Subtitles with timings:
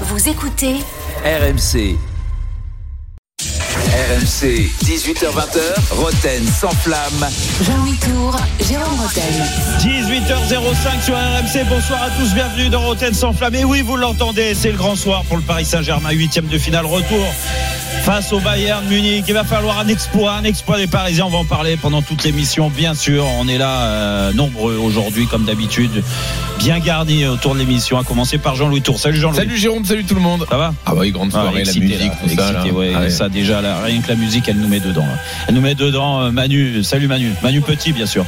[0.00, 0.74] Vous écoutez
[1.24, 1.96] RMC.
[3.38, 7.28] RMC, 18h20h, Roten sans flamme.
[7.62, 9.22] Jean-Louis Tour, Jérôme Roten.
[9.78, 11.68] 18h05 sur RMC.
[11.68, 13.54] Bonsoir à tous, bienvenue dans Roten sans flamme.
[13.54, 16.86] Et oui, vous l'entendez, c'est le grand soir pour le Paris Saint-Germain, huitième de finale
[16.86, 17.24] retour
[18.04, 19.24] face au Bayern Munich.
[19.28, 21.24] Il va falloir un exploit, un exploit des Parisiens.
[21.26, 23.24] On va en parler pendant toute l'émission, bien sûr.
[23.38, 26.02] On est là euh, nombreux aujourd'hui, comme d'habitude,
[26.58, 27.98] bien garnis autour de l'émission.
[27.98, 28.98] À commencer par Jean-Louis Tour.
[28.98, 29.38] Salut Jean-Louis.
[29.38, 30.44] Salut Jérôme, salut tout le monde.
[30.50, 30.74] Ça va?
[30.84, 32.52] Ah bah oui, grande Ah, soirée, excité, la musique, là, tout ça.
[32.52, 32.58] là.
[32.58, 33.10] excité, ouais, Ah ouais.
[33.10, 35.02] Ça déjà, là, rien que la musique, elle nous met dedans.
[35.06, 35.18] là.
[35.48, 36.20] Elle nous met dedans.
[36.22, 37.30] euh, Manu, salut Manu.
[37.42, 38.26] Manu Petit, bien sûr.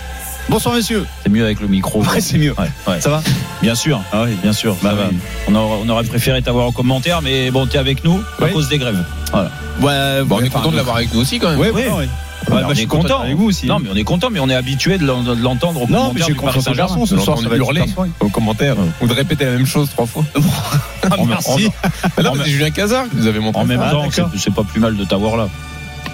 [0.49, 1.05] Bonsoir messieurs.
[1.23, 2.03] C'est mieux avec le micro.
[2.05, 2.55] Ouais, c'est mieux.
[2.59, 3.01] Ouais, ouais.
[3.01, 3.23] Ça va
[3.63, 4.01] Bien sûr.
[4.13, 4.77] Ah oui, bien sûr.
[4.83, 5.17] Bah oui.
[5.49, 8.53] On, aurait, on aurait préféré t'avoir en commentaire, mais bon, t'es avec nous à Oui.
[8.53, 9.03] cause des grèves.
[9.33, 9.51] Voilà.
[9.81, 11.59] Ouais, Bon, on est content de l'avoir avec nous aussi quand même.
[11.59, 11.83] Ouais, Oui.
[11.83, 12.09] ouais, ouais.
[12.49, 13.21] Ouais, bah, on je est suis content content.
[13.23, 13.67] avec vous aussi.
[13.67, 16.13] Non, mais on est content, mais on est habitué de l'en- de l'entendre au Non,
[16.15, 16.89] mais commentaire j'ai du Paris confiance au Saint-Germain.
[16.97, 17.39] garçon ce On soir.
[17.57, 17.85] Hurler.
[18.21, 20.25] Aux commentaires, ou de répéter la même chose trois fois.
[21.27, 21.69] Merci.
[22.17, 23.61] Ah là, En- c'est Julien Cazard qui nous avait montré.
[23.61, 24.05] En même Ah, temps,
[24.37, 25.49] c'est pas plus mal de t'avoir là.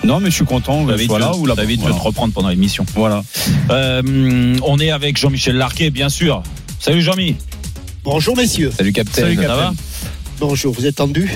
[0.04, 0.84] Non, mais je suis content.
[0.84, 2.84] David, Voilà, de, ou là, David te reprendre pendant l'émission.
[2.94, 3.22] Voilà.
[3.70, 6.42] Euh, on est avec Jean-Michel Larquet, bien sûr.
[6.80, 7.36] Salut Jean-Mi.
[8.04, 8.72] Bonjour messieurs.
[8.76, 9.22] Salut Captain.
[9.22, 9.56] Salut, Ça Captain.
[9.56, 9.72] va
[10.40, 11.30] Bonjour, vous êtes tendus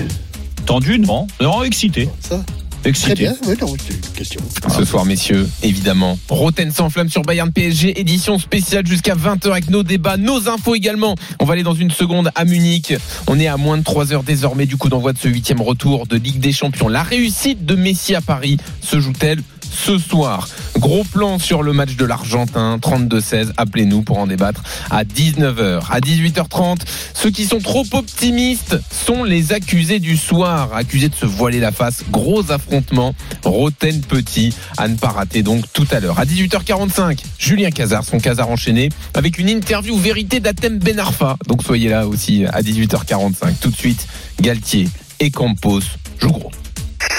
[0.65, 2.09] Tendu, non Non, excité.
[2.19, 2.43] Ça
[2.85, 3.15] Excité.
[3.15, 4.39] Très bien, oui, non, c'est une question.
[4.69, 6.17] Ce soir, messieurs, évidemment.
[6.29, 10.75] Roten sans flamme sur Bayern PSG, édition spéciale jusqu'à 20h avec nos débats, nos infos
[10.75, 11.15] également.
[11.39, 12.93] On va aller dans une seconde à Munich.
[13.27, 16.07] On est à moins de 3 heures désormais du coup d'envoi de ce huitième retour
[16.07, 16.87] de Ligue des Champions.
[16.87, 20.47] La réussite de Messi à Paris se joue-t-elle ce soir
[20.79, 23.51] Gros plan sur le match de l'Argentin, 32-16.
[23.57, 25.81] Appelez-nous pour en débattre à 19h.
[25.89, 26.77] À 18h30,
[27.13, 31.71] ceux qui sont trop optimistes sont les accusés du soir, accusés de se voiler la
[31.71, 32.03] face.
[32.11, 33.15] Gros affrontement.
[33.43, 36.19] Roten Petit à ne pas rater donc tout à l'heure.
[36.19, 41.37] À 18h45, Julien Cazard, son Cazard enchaîné, avec une interview vérité d'Atem Ben Arfa.
[41.47, 43.55] Donc soyez là aussi à 18h45.
[43.59, 44.07] Tout de suite,
[44.41, 44.87] Galtier
[45.19, 45.81] et Campos
[46.19, 46.51] jouent gros.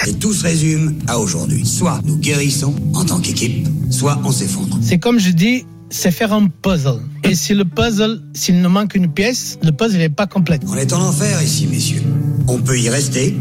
[0.06, 1.66] Et tout se résume à aujourd'hui.
[1.66, 4.78] Soit nous guérissons en tant qu'équipe, soit on s'effondre.
[4.80, 7.00] C'est comme je dis, c'est faire un puzzle.
[7.24, 10.58] Et si le puzzle, s'il nous manque une pièce, le puzzle n'est pas complet.
[10.66, 12.02] On est en enfer ici, messieurs.
[12.46, 13.36] On peut y rester,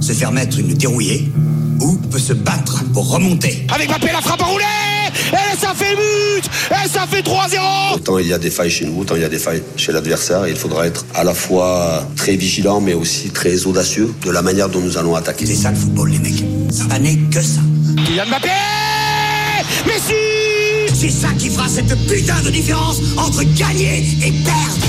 [0.00, 1.30] se faire mettre une dérouillée,
[1.80, 3.66] ou on peut se battre pour remonter.
[3.74, 4.64] Avec Mbappé, la frappe enroulée
[5.32, 8.86] Et ça fait but Et ça fait 3-0 Autant il y a des failles chez
[8.86, 10.44] nous, autant il y a des failles chez l'adversaire.
[10.46, 14.42] Et il faudra être à la fois très vigilant, mais aussi très audacieux de la
[14.42, 15.46] manière dont nous allons attaquer.
[15.46, 16.44] C'est ça le football, les mecs.
[16.70, 17.60] Ça n'est que ça.
[18.06, 18.48] Kylian Mbappé
[19.86, 24.87] Messi C'est ça qui fera cette putain de différence entre gagner et perdre.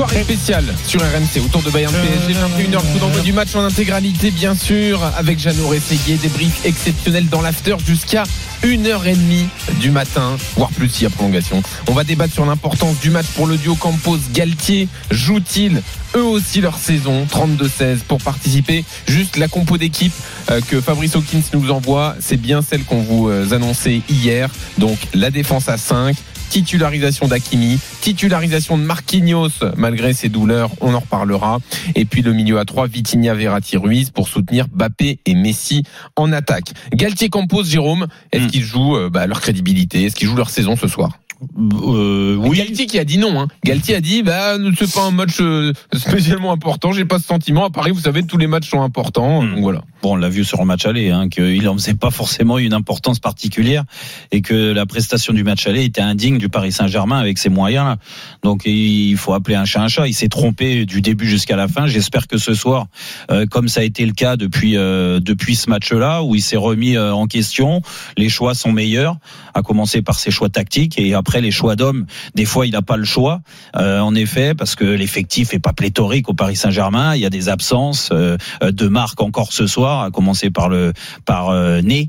[0.00, 4.30] Soirée spéciale sur RMC autour de Bayern PSG, 21h, coup d'envoi du match en intégralité,
[4.30, 8.22] bien sûr, avec Jeannot Rességuier, débrief exceptionnel dans l'after jusqu'à
[8.62, 9.46] 1h30
[9.78, 11.62] du matin, voire plus s'il y a prolongation.
[11.86, 14.88] On va débattre sur l'importance du match pour le duo Campos-Galtier.
[15.10, 15.82] Jouent-ils
[16.16, 17.26] eux aussi leur saison?
[17.30, 20.12] 32-16 pour participer Juste la compo d'équipe
[20.50, 24.48] euh, que Fabrice Hawkins nous envoie, c'est bien celle qu'on vous euh, annonçait hier.
[24.78, 26.16] Donc la défense à 5,
[26.50, 31.58] titularisation d'Akimi, titularisation de Marquinhos malgré ses douleurs, on en reparlera.
[31.94, 35.84] Et puis le milieu à 3, Vitinha, Verratti, Ruiz pour soutenir Bappé et Messi
[36.16, 36.72] en attaque.
[36.92, 38.46] Galtier Campos, Jérôme, est-ce Hmm.
[38.48, 40.04] qu'ils jouent euh, bah, leur crédibilité?
[40.04, 41.10] Est-ce qu'ils jouent leur saison ce soir?
[41.58, 42.58] Euh, oui.
[42.58, 43.40] Galtier qui a dit non.
[43.40, 43.48] Hein.
[43.64, 46.92] Galtier a dit bah c'est pas un match euh, spécialement important.
[46.92, 47.64] J'ai pas ce sentiment.
[47.64, 49.42] À Paris, vous savez, tous les matchs sont importants.
[49.42, 49.54] Hmm.
[49.54, 49.82] Donc voilà.
[50.02, 52.72] Bon, on l'a vu sur le match aller, hein, qu'il en faisait pas forcément une
[52.72, 53.84] importance particulière
[54.32, 57.98] et que la prestation du match aller était indigne du Paris Saint-Germain avec ses moyens-là.
[58.42, 60.08] Donc il faut appeler un chat un chat.
[60.08, 61.86] Il s'est trompé du début jusqu'à la fin.
[61.86, 62.86] J'espère que ce soir,
[63.30, 66.56] euh, comme ça a été le cas depuis euh, depuis ce match-là, où il s'est
[66.56, 67.82] remis euh, en question,
[68.16, 69.16] les choix sont meilleurs,
[69.54, 72.06] à commencer par ses choix tactiques et après les choix d'hommes.
[72.34, 73.42] Des fois, il n'a pas le choix,
[73.76, 77.14] euh, en effet, parce que l'effectif est pas pléthorique au Paris Saint-Germain.
[77.14, 80.68] Il y a des absences euh, euh, de marque encore ce soir, à commencer par
[80.68, 80.92] le
[81.24, 82.08] par euh, Né.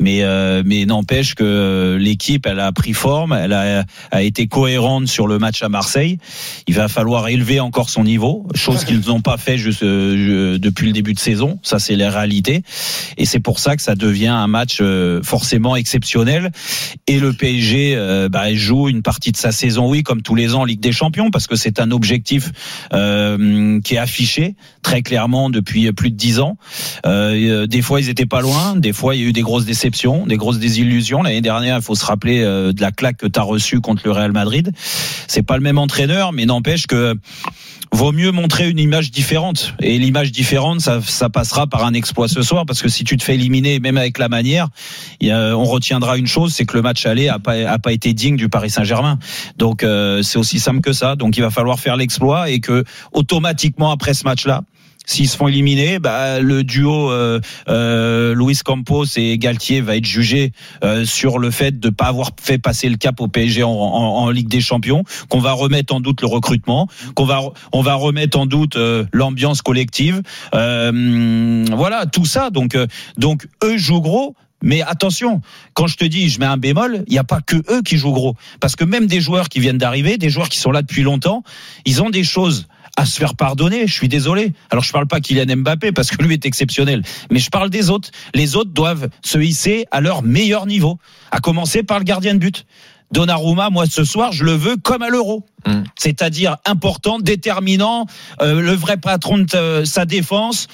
[0.00, 4.46] Mais euh, mais n'empêche que euh, l'équipe elle a pris forme, elle a, a été
[4.46, 6.18] cohérente sur le match à Marseille.
[6.66, 10.86] Il va falloir élever encore son niveau, chose qu'ils n'ont pas fait juste, euh, depuis
[10.86, 11.58] le début de saison.
[11.62, 12.62] Ça c'est la réalité,
[13.16, 16.50] et c'est pour ça que ça devient un match euh, forcément exceptionnel.
[17.06, 20.54] Et le PSG euh, bah, joue une partie de sa saison, oui, comme tous les
[20.54, 22.50] ans en Ligue des Champions, parce que c'est un objectif
[22.92, 26.56] euh, qui est affiché très clairement depuis plus de dix ans.
[27.04, 29.77] Des fois ils étaient pas loin, des fois il y a eu des grosses déceptions
[30.26, 31.22] des grosses désillusions.
[31.22, 34.02] L'année dernière, il faut se rappeler euh, de la claque que tu as reçue contre
[34.04, 34.72] le Real Madrid.
[35.26, 37.14] C'est pas le même entraîneur, mais n'empêche que
[37.92, 39.74] vaut mieux montrer une image différente.
[39.80, 43.16] Et l'image différente, ça, ça passera par un exploit ce soir, parce que si tu
[43.16, 44.68] te fais éliminer, même avec la manière,
[45.22, 48.36] on retiendra une chose, c'est que le match aller a pas, a pas été digne
[48.36, 49.18] du Paris Saint-Germain.
[49.56, 51.16] Donc euh, c'est aussi simple que ça.
[51.16, 54.62] Donc il va falloir faire l'exploit et que automatiquement après ce match-là.
[55.10, 57.40] S'ils se font éliminer, bah, le duo euh,
[57.70, 60.52] euh, Luis Campos et Galtier va être jugé
[60.84, 64.28] euh, sur le fait de pas avoir fait passer le cap au PSG en, en-
[64.28, 67.40] Ligue des Champions, qu'on va remettre en doute le recrutement, qu'on va
[67.72, 70.20] on va remettre en doute euh, l'ambiance collective,
[70.52, 72.50] voilà tout ça.
[72.50, 72.76] Donc
[73.16, 74.34] donc eux jouent gros.
[74.60, 75.40] Mais attention,
[75.74, 77.96] quand je te dis je mets un bémol, il n'y a pas que eux qui
[77.96, 78.34] jouent gros.
[78.60, 81.44] Parce que même des joueurs qui viennent d'arriver, des joueurs qui sont là depuis longtemps,
[81.86, 82.66] ils ont des choses
[82.98, 83.86] à se faire pardonner.
[83.86, 84.52] Je suis désolé.
[84.70, 87.90] Alors je parle pas Kylian Mbappé parce que lui est exceptionnel, mais je parle des
[87.90, 88.10] autres.
[88.34, 90.98] Les autres doivent se hisser à leur meilleur niveau,
[91.30, 92.66] à commencer par le gardien de but.
[93.12, 95.46] Donnarumma, moi ce soir, je le veux comme à l'euro.
[95.64, 95.84] Mm.
[95.96, 98.06] C'est-à-dire important, déterminant,
[98.42, 100.66] euh, le vrai patron de euh, sa défense.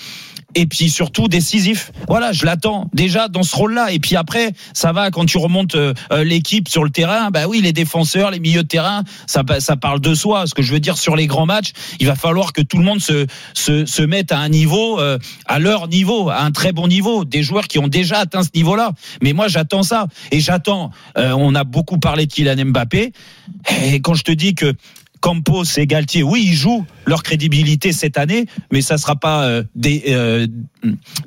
[0.54, 1.90] Et puis surtout décisif.
[2.08, 3.92] Voilà, je l'attends déjà dans ce rôle-là.
[3.92, 7.30] Et puis après, ça va quand tu remontes euh, euh, l'équipe sur le terrain.
[7.30, 10.46] Bah oui, les défenseurs, les milieux de terrain, ça, ça parle de soi.
[10.46, 12.84] Ce que je veux dire sur les grands matchs, il va falloir que tout le
[12.84, 16.72] monde se se, se mette à un niveau, euh, à leur niveau, à un très
[16.72, 17.24] bon niveau.
[17.24, 18.92] Des joueurs qui ont déjà atteint ce niveau-là.
[19.22, 20.06] Mais moi, j'attends ça.
[20.30, 20.90] Et j'attends.
[21.18, 23.12] euh, on a beaucoup parlé de Kylian Mbappé.
[23.84, 24.74] Et quand je te dis que
[25.24, 29.62] Campos et Galtier, oui, ils jouent leur crédibilité cette année, mais ça sera pas euh,
[29.74, 30.46] dé- euh,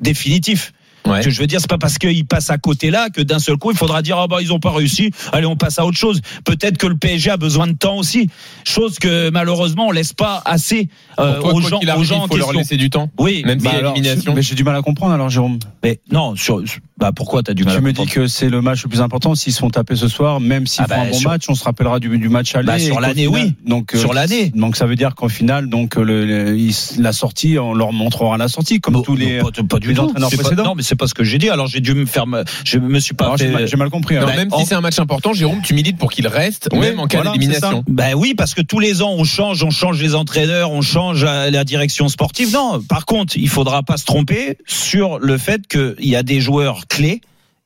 [0.00, 0.72] définitif.
[1.06, 1.20] Ouais.
[1.22, 3.38] Ce que je veux dire, c'est pas parce qu'ils passent à côté là que d'un
[3.38, 5.86] seul coup, il faudra dire ah bah ils ont pas réussi, allez on passe à
[5.86, 6.20] autre chose.
[6.44, 8.28] Peut-être que le PSG a besoin de temps aussi,
[8.64, 12.26] chose que malheureusement on laisse pas assez euh, toi, aux gens, aux arrive, gens en
[12.26, 13.10] il faut leur laisser du temps.
[13.18, 14.34] Oui, Même Bah si alors, l'élimination.
[14.34, 15.58] mais j'ai du mal à comprendre alors Jérôme.
[15.82, 16.62] mais non, sur,
[16.98, 19.00] bah pourquoi t'as du mal Tu à me dis que c'est le match le plus
[19.00, 19.34] important.
[19.34, 21.44] S'ils se font taper ce soir, même s'ils Ah font bah, un bon sur- match,
[21.48, 22.66] on se rappellera du, du match aller.
[22.66, 23.54] Bah, sur l'année, oui.
[23.66, 24.50] Donc euh, sur l'année.
[24.54, 26.56] Donc ça veut dire qu'au final, donc le, le-
[26.98, 29.38] la sortie, on leur montrera la sortie, comme Bon, tous les.
[29.38, 30.00] non, pas, pas du les tout.
[30.02, 30.64] entraîneurs pas- précédents.
[30.64, 31.48] non, mais c'est pas ce que j'ai dit.
[31.50, 32.24] Alors j'ai dû me faire,
[32.64, 34.16] je me suis pas j'ai mal, compris.
[34.16, 34.34] Non, alors.
[34.36, 36.98] même en- si c'est un match important, Jérôme, tu milites pour qu'il reste, Oui, même
[37.00, 37.84] en cas voilà, d'élimination.
[37.88, 41.22] Ben oui, parce que tous les ans on change, on change les entraîneurs, on change
[41.24, 42.52] la, la direction sportive.
[42.52, 46.40] Non, par contre, il faudra pas se tromper sur le fait qu'il y a des
[46.40, 47.20] joueurs clés.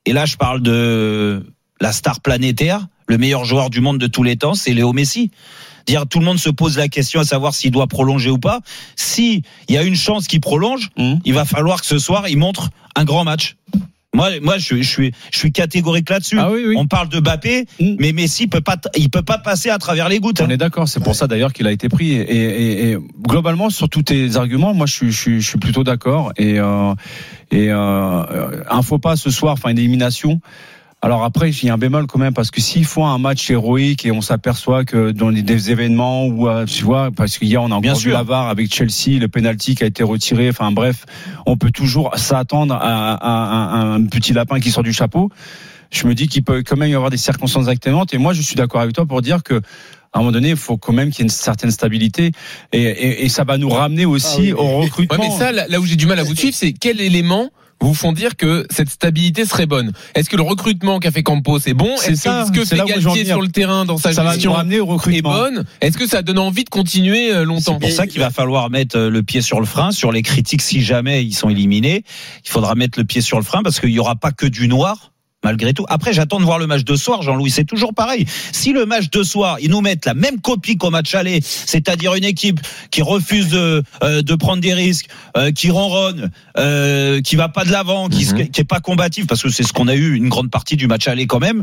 [0.05, 1.47] Et là, je parle de
[1.81, 5.31] la star planétaire, le meilleur joueur du monde de tous les temps, c'est Léo Messi.
[5.87, 8.61] Dire tout le monde se pose la question à savoir s'il doit prolonger ou pas.
[8.95, 11.21] Si il y a une chance qu'il prolonge, Mhm.
[11.25, 13.57] il va falloir que ce soir il montre un grand match.
[14.15, 16.37] Moi, moi, je, je suis, je suis catégorique là-dessus.
[16.39, 16.75] Ah oui, oui.
[16.79, 17.97] On parle de Mbappé, Mm.
[17.99, 20.41] mais Messi peut pas, il peut pas passer à travers les gouttes.
[20.43, 20.47] hein.
[20.49, 22.13] On est d'accord, c'est pour ça d'ailleurs qu'il a été pris.
[22.13, 25.59] Et, et- et globalement, sur tous tes arguments, moi je suis, je suis, je suis
[25.59, 26.33] plutôt d'accord.
[26.37, 26.93] Et, euh,
[27.51, 30.41] et euh, un faux pas ce soir, enfin une élimination.
[31.05, 33.51] Alors après, il y a un bémol quand même parce que s'ils font un match
[33.51, 37.61] héroïque et on s'aperçoit que dans les- des événements où euh, tu vois, parce qu'hier
[37.61, 38.13] on a Bien encore vu sûr.
[38.13, 40.49] la VAR avec Chelsea, le penalty qui a été retiré.
[40.49, 41.05] Enfin bref,
[41.45, 45.29] on peut toujours s'attendre à, à- à un petit lapin qui sort du chapeau.
[45.91, 48.15] Je me dis qu'il peut quand même y avoir des circonstances atténuantes.
[48.15, 49.55] Et moi, je suis d'accord avec toi pour dire que
[50.15, 52.31] à un moment donné, il faut quand même qu'il y ait une certaine stabilité
[52.73, 55.19] et, et, et ça va nous ramener aussi Ah oui, mais- au recrutement.
[55.19, 57.51] Ouais, mais ça, là là où j'ai du mal à vous suivre, c'est quel élément
[57.83, 61.59] vous font dire que cette stabilité serait bonne Est-ce que le recrutement qu'a fait Campos
[61.67, 61.95] est bon?
[61.97, 64.87] Est-ce que ce que fait Galtier sur le terrain dans sa ça gestion ramener au
[64.87, 65.33] est recrutement.
[65.33, 65.65] bonne?
[65.81, 67.79] Est-ce que ça donne envie de continuer euh, longtemps?
[67.81, 70.23] C'est pour ça qu'il va falloir mettre euh, le pied sur le frein sur les
[70.23, 72.05] critiques si jamais ils sont éliminés.
[72.45, 74.69] Il faudra mettre le pied sur le frein parce qu'il n'y aura pas que du
[74.69, 75.12] noir.
[75.45, 75.85] Malgré tout.
[75.89, 77.51] Après, j'attends de voir le match de soir, Jean-Louis.
[77.51, 78.27] C'est toujours pareil.
[78.53, 82.15] Si le match de soir, ils nous mettent la même copie qu'au match aller, c'est-à-dire
[82.15, 82.61] une équipe
[82.91, 85.07] qui refuse de, euh, de prendre des risques,
[85.37, 88.49] euh, qui ronronne, euh, qui va pas de l'avant, qui, Mhm.
[88.51, 90.87] qui est pas combatif, parce que c'est ce qu'on a eu une grande partie du
[90.87, 91.63] match aller quand même.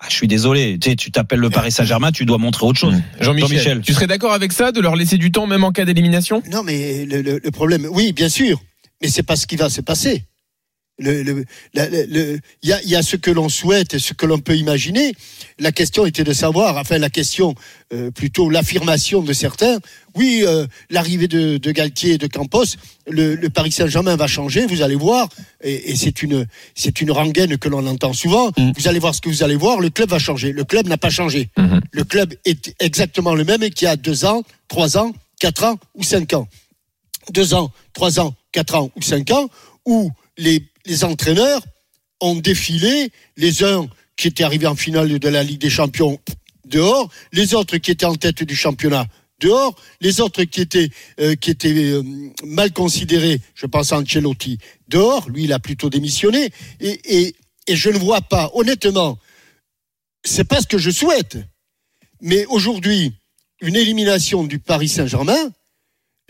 [0.00, 0.78] Ah, je suis désolé.
[0.78, 2.94] Tu sais, tu t'appelles le Paris Saint-Germain, tu dois montrer autre chose.
[3.20, 3.80] Jean-Michel, Jean-Michel.
[3.80, 6.42] tu serais d'accord avec ça de leur laisser du temps même en cas d'élimination?
[6.52, 8.60] Non, mais le, le- le problème, oui, bien sûr,
[9.00, 10.24] mais c'est pas ce qui va se passer.
[10.98, 14.14] Le, le- le- le- Il y, a, y a ce que l'on souhaite et ce
[14.14, 15.12] que l'on peut imaginer.
[15.58, 17.56] La question était de savoir, enfin la question,
[17.92, 19.78] euh, plutôt l'affirmation de certains.
[20.14, 22.76] Oui, euh, l'arrivée de, de Galtier et de Campos,
[23.08, 25.28] le, le Paris Saint-Germain va changer, vous allez voir,
[25.64, 26.46] et, et c'est une
[26.76, 28.50] c'est une rengaine que l'on entend souvent.
[28.56, 28.70] Mm.
[28.76, 30.52] Vous allez voir ce que vous allez voir, le club va changer.
[30.52, 31.50] Le club n'a pas changé.
[31.58, 31.80] Mhm.
[31.90, 35.76] Le club est exactement le même qu'il y a deux ans, trois ans, quatre ans
[35.96, 36.46] ou cinq ans
[37.32, 39.48] deux ans, trois ans, quatre ans ou cinq ans,
[39.86, 41.62] où les, les entraîneurs
[42.20, 46.20] ont défilé, les uns qui étaient arrivés en finale de la Ligue des Champions
[46.64, 49.06] dehors, les autres qui étaient en tête du championnat
[49.40, 50.88] dehors, les autres qui étaient,
[51.20, 52.02] euh, qui étaient euh,
[52.44, 56.50] mal considérés, je pense à Ancelotti, dehors, lui il a plutôt démissionné,
[56.80, 57.34] et, et,
[57.66, 59.18] Et je ne vois pas, honnêtement,
[60.24, 61.36] c'est pas ce que je souhaite.
[62.20, 63.12] Mais aujourd'hui,
[63.60, 65.52] une élimination du Paris Saint-Germain,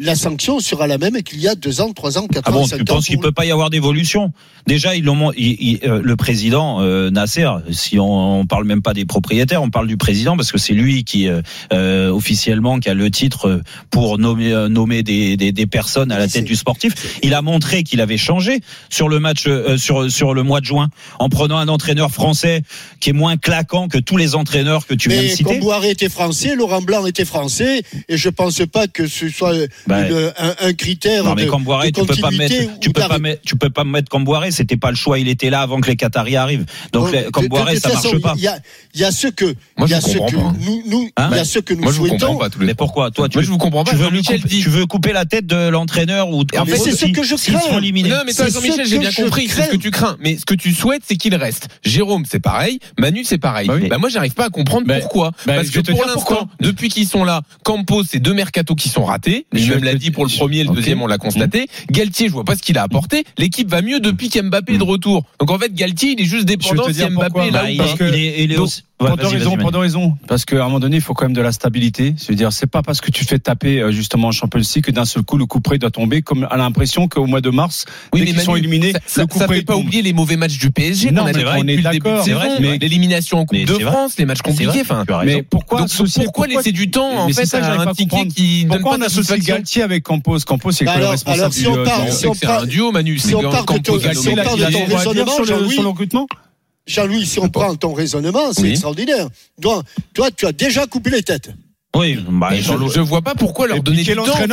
[0.00, 2.54] la sanction sera la même qu'il y a deux ans, trois ans, quatre Ah ans,
[2.62, 4.32] bon, cinq tu penses qu'il peut pas y avoir d'évolution?
[4.66, 7.48] Déjà, ils l'ont, il- il- euh, le président euh, Nasser.
[7.70, 10.72] Si on, on parle même pas des propriétaires, on parle du président parce que c'est
[10.72, 15.52] lui qui euh, euh, officiellement qui a le titre euh, pour nommer nommer des, des,
[15.52, 17.20] des personnes à la Mais tête du sportif.
[17.22, 20.66] Il a montré qu'il avait changé sur le match euh, sur sur le mois de
[20.66, 20.88] juin
[21.20, 22.62] en prenant un entraîneur français
[22.98, 25.44] qui est moins claquant que tous les entraîneurs que tu viens de Mais citer.
[25.44, 29.54] Comboiré était français, Laurent Blanc était français, et je pense pas que ce soit
[29.86, 32.88] Bah, une- un, un critère Non mais de, Camboiré, tu peux pas continuité mettre, tu
[32.88, 33.20] ou peux pas d'arrêt.
[33.20, 34.50] mettre, tu peux pas mettre Camboiré.
[34.50, 35.18] C'était pas le choix.
[35.18, 36.64] Il était là avant que les Qataris arrivent.
[36.92, 38.34] Donc de- Camboiré, ça façon, marche pas.
[38.36, 38.58] Il y a,
[38.94, 39.44] y a ce que,
[39.76, 40.52] Moi, il y a je ce comprends que pas.
[40.64, 42.38] nous, nous Hein il y a ce que nous Moi, je vous comprends souhaitons.
[42.38, 43.90] pas tous les Mais pourquoi toi tu, Moi, je vous comprends pas.
[43.90, 44.60] tu veux, couper, dit.
[44.62, 47.80] tu veux couper la tête de l'entraîneur ou en fait, c'est ce que je crains.
[47.80, 49.48] Non, mais toi, Jean-Michel, ce j'ai que bien je compris.
[49.48, 49.78] C'est ce que crains.
[49.78, 50.16] tu crains.
[50.20, 51.68] Mais ce que tu souhaites, c'est qu'il reste.
[51.84, 52.78] Jérôme, c'est pareil.
[52.98, 53.66] Manu, c'est pareil.
[53.68, 53.88] Bah oui.
[53.88, 55.32] Bah, moi, j'arrive pas à comprendre Bah, pourquoi.
[55.46, 59.04] bah, Parce que pour l'instant, depuis qu'ils sont là, Campos, c'est deux mercatos qui sont
[59.04, 59.46] ratés.
[59.52, 60.76] Je Vais l'a dit pour le premier, le ok.
[60.76, 61.66] deuxième, on l'a constaté.
[61.90, 63.24] Galtier, je vois pas ce qu'il a apporté.
[63.38, 65.24] L'équipe va mieux depuis qu'Mbappé est de retour.
[65.40, 67.46] Donc, en fait, Galtier, il est juste dépendant si Mbappé pourquoi.
[67.46, 69.36] est là Bah, il, est, il est Donc, aussi- Ouais, pour deux Manu.
[69.80, 70.16] raisons.
[70.28, 72.14] Parce qu'à un moment donné, il faut quand même de la stabilité.
[72.16, 74.84] Je veux dire, c'est pas parce que tu fais taper euh, justement en Champions League
[74.84, 76.22] que d'un seul coup le coup près doit tomber.
[76.22, 79.38] Comme à l'impression qu'au mois de mars, Oui, dès qu'ils sont éliminés, ça, le coup
[79.40, 79.86] ça près fait pas tombe.
[79.86, 81.98] oublier les mauvais matchs du PSG Non, a mais décrit on est depuis le début
[81.98, 82.24] de d'accord.
[82.28, 83.82] vrai, mais- l'élimination en Coupe Mais de vrai.
[83.82, 84.80] France, les matchs vrai, compliqués.
[84.82, 85.22] Enfin, raison.
[85.24, 88.64] Mais pourquoi donc associer- pourquoi laisser du temps en fait ça à un ticket qui
[88.68, 91.76] Pourquoi pas on associe Galtier avec Campos Campos, c'est Bah quoi le responsable du, on
[91.78, 91.84] euh,
[92.26, 93.18] On on duo, Manu.
[93.18, 96.26] c'est on Campos, on Il a- sur le recrutement
[96.86, 98.70] Jean-Louis, si on prend ton raisonnement, c'est Oui.
[98.72, 99.28] extraordinaire.
[99.60, 101.50] Toi, toi, tu as déjà coupé les têtes.
[101.94, 104.22] Oui, bah, Mais je, Jean-Louis- je vois pas pourquoi leur donner du quel temps.
[104.24, 104.48] en fait.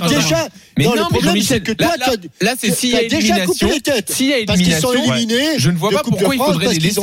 [0.00, 0.14] changé.
[0.16, 0.48] déjà.
[0.76, 2.54] Mais non, non, le mais problème, Jean-Michel, c'est que là, toi, là, tu as- là,
[2.58, 3.44] c'est s'il y a élimination.
[3.46, 4.10] coupé les têtes.
[4.10, 5.58] S'il y a Parce qu'ils sont élimination, éliminés.
[5.58, 7.00] je ne vois pas pourquoi il faudrait les laisser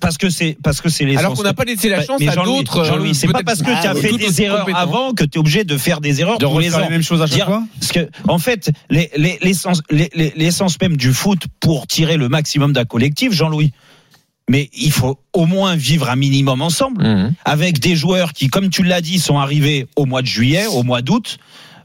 [0.00, 2.28] parce que c'est parce que c'est les Alors qu'on n'a pas laissé la chance mais
[2.28, 2.84] à Jean-Louis, d'autres.
[2.84, 4.00] Jean-Louis, euh, c'est pas parce que tu Ah, as oui.
[4.00, 6.80] fait des erreurs avant que tu es obligé de faire des erreurs de refaire ans.
[6.80, 10.32] les mêmes choses à chaque fois Parce que, en fait, les- les- l'essence les- les-
[10.36, 13.72] l'essence même du foot pour tirer le maximum d'un collectif, Jean-Louis.
[14.48, 17.34] Mais il faut au moins vivre un minimum ensemble Mhm.
[17.44, 20.82] avec des joueurs qui, comme tu l'as dit, sont arrivés au mois de juillet, au
[20.84, 21.38] mois d'août,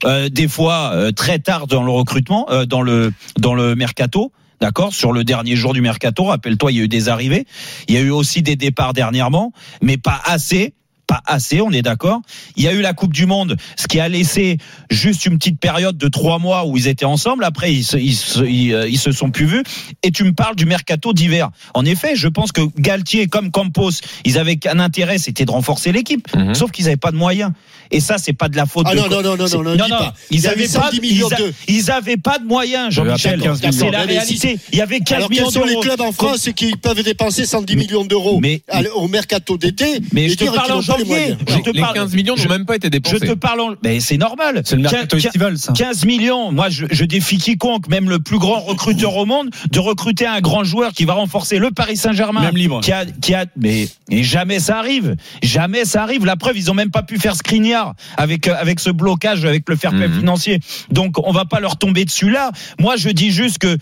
[0.06, 4.32] euh, des fois euh, très tard dans le recrutement, euh, dans le dans le mercato.
[4.60, 7.48] D'accord, sur le dernier jour du mercato, rappelle-toi, il y a eu des arrivées,
[7.88, 10.76] il y a eu aussi des départs dernièrement, mais pas assez,
[11.12, 12.22] pas assez, on est d'accord.
[12.56, 15.60] Il y a eu la Coupe du Monde, ce qui a laissé juste une petite
[15.60, 17.44] période de trois mois où ils étaient ensemble.
[17.44, 19.62] Après, ils se, ils se, ils, euh, ils se sont plus vus.
[20.04, 21.50] Et tu me parles du mercato d'hiver.
[21.74, 23.92] En effet, je pense que Galtier comme Campos,
[24.24, 26.34] ils avaient qu'un intérêt, c'était de renforcer l'équipe.
[26.34, 26.56] Mhm.
[26.56, 27.52] Sauf qu'ils n'avaient pas de moyens.
[27.92, 29.00] Et ça, c'est pas de la faute Ah de.
[29.00, 30.14] non, non, non, non, non, pas.
[30.30, 33.42] Il Ils avaient pas, 110 millions ils, a- de- ils avaient pas de moyens, Jean-Michel.
[33.72, 34.58] C'est la réalité.
[34.72, 35.82] Il y avait 15 Alors, millions quels sont les d'euros.
[35.84, 38.62] clubs en France qui peuvent dépenser 110 millions d'euros Mais-
[38.96, 41.36] au mercato d'été Mais je te parle en janvier.
[41.48, 43.20] Je Les parle- 15 millions je- n'ont même pas été Je dépensés.
[43.20, 43.70] te parle en.
[43.84, 44.62] Mais c'est normal.
[44.66, 45.74] C'est le mercato estival, ça.
[45.74, 46.52] 15 millions.
[46.52, 50.40] Moi, je, je défie quiconque, même le plus grand recruteur au monde, de recruter un
[50.42, 52.42] grand joueur qui va renforcer le Paris Saint-Germain.
[52.42, 52.80] Même libre.
[52.82, 55.16] Qui a, qui a, mais, mais jamais ça arrive.
[55.44, 56.26] Jamais ça arrive.
[56.26, 57.81] La preuve, ils ont même pas pu faire Skriniar
[58.18, 60.20] avec, euh, avec ce blocage, avec le fair play Mhm.
[60.20, 60.60] financier.
[60.92, 62.52] Donc, on va pas leur tomber dessus là.
[62.80, 63.78] Moi, je dis juste que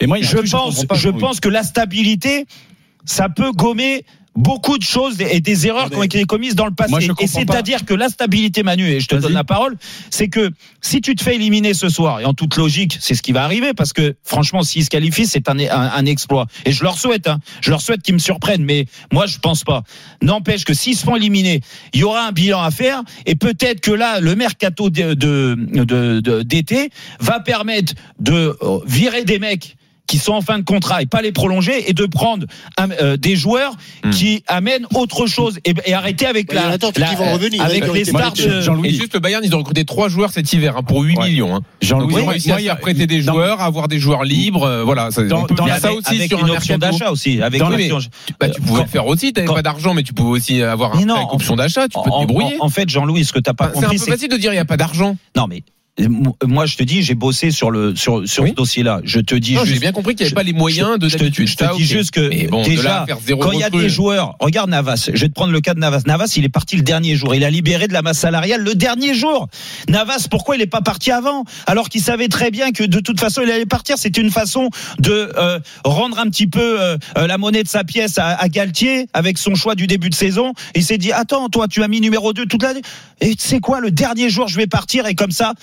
[0.00, 2.46] Et moi, je pas, pense que la stabilité,
[3.04, 4.04] ça peut gommer
[4.38, 6.90] beaucoup de choses et des erreurs qui ont été commises dans le passé.
[6.90, 9.76] Moi, et c'est-à-dire que la stabilité, Manu, et je te donne la parole,
[10.10, 13.22] c'est que si tu te fais éliminer ce soir, et en toute logique, c'est ce
[13.22, 16.46] qui va arriver, parce que franchement, s'ils se qualifient, c'est un, un, un exploit.
[16.64, 19.64] Et je leur souhaite, hein, je leur souhaite qu'ils me surprennent, mais moi, je pense
[19.64, 19.82] pas.
[20.22, 21.60] N'empêche que s'ils se font éliminer,
[21.92, 25.56] il y aura un bilan à faire, et peut-être que là, le mercato de- de-
[25.58, 29.76] de- de- d'été va permettre de euh, virer des mecs
[30.08, 32.46] qui sont en fin de contrat et pas les prolonger et de prendre
[32.80, 33.74] euh, des joueurs
[34.04, 34.10] Hmm.
[34.10, 37.32] qui amènent autre chose et, et arrêter avec Ouais, y en la, la- qui vont
[37.32, 38.88] revenir, avec les stars de, Jean-Louis.
[38.88, 41.28] Et juste le Bayern, ils ont recruté trois joueurs cet hiver hein, pour 8 Ouais.
[41.28, 41.54] millions.
[41.56, 41.60] Hein.
[41.82, 44.24] Jean-Louis, Donc, ils ont réussi à y prêter des dans- joueurs, à avoir des joueurs
[44.24, 44.62] libres.
[44.64, 46.98] euh, voilà, ça, Dans- dans avec, ça aussi avec sur une un option mercato.
[46.98, 47.68] d'achat aussi avec une
[48.40, 50.62] Bah, tu pouvais Quand- le faire aussi, t'avais quand- pas d'argent, mais tu pouvais aussi
[50.62, 52.56] avoir un Mais non, prêt avec option d'achat, tu peux te débrouiller.
[52.60, 54.36] en- en fait, Jean-Louis, ce que t'as pas Enfin, c'est un compris, peu facile de
[54.36, 55.16] dire il n'y a pas d'argent.
[55.36, 55.62] non mais
[56.46, 58.50] moi je te dis, j'ai bossé sur le sur sur Oui.
[58.50, 59.00] ce dossier-là.
[59.04, 61.16] Je te dis J'ai bien compris qu'il n'y avait je- pas les moyens de je
[61.16, 63.04] te, je te Ça, dis juste que bon, déjà,
[63.40, 65.80] quand il y a des joueurs, regarde Navas, je vais te prendre le cas de
[65.80, 66.02] Navas.
[66.06, 67.34] Navas, il est parti le dernier jour.
[67.34, 69.48] Il a libéré de la masse salariale le dernier jour.
[69.88, 71.44] Navas, pourquoi il n'est pas parti avant?
[71.66, 73.96] Alors qu'il savait très bien que de toute façon, il allait partir.
[73.98, 77.84] C'était une façon de euh, rendre un petit peu euh, euh, la monnaie de sa
[77.84, 80.52] pièce à, à Galtier avec son choix du début de saison.
[80.74, 82.82] Il s'est dit, attends, toi, tu as mis numéro 2 toute l'année.
[83.20, 85.54] Et tu sais quoi, le dernier jour, je vais partir et comme ça,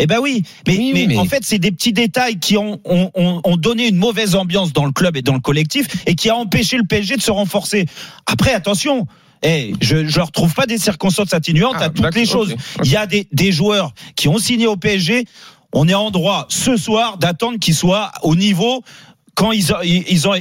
[0.00, 2.80] Eh ben oui, mais, Oui, mais, mais- en fait, c'est des petits détails qui ont,
[2.84, 6.14] ont, ont, ont donné une mauvaise ambiance dans le club et dans le collectif et
[6.14, 7.86] qui a empêché le PSG de se renforcer.
[8.26, 9.06] Après, attention.
[9.42, 12.56] Eh, je ne retrouve pas des circonstances atténuantes Ah, à toutes les choses.
[12.82, 15.26] Il y a des, des joueurs qui ont signé au PSG.
[15.72, 18.82] On est en droit ce soir d'attendre qu'ils soient au niveau
[19.38, 20.32] quand ils ont, ils ont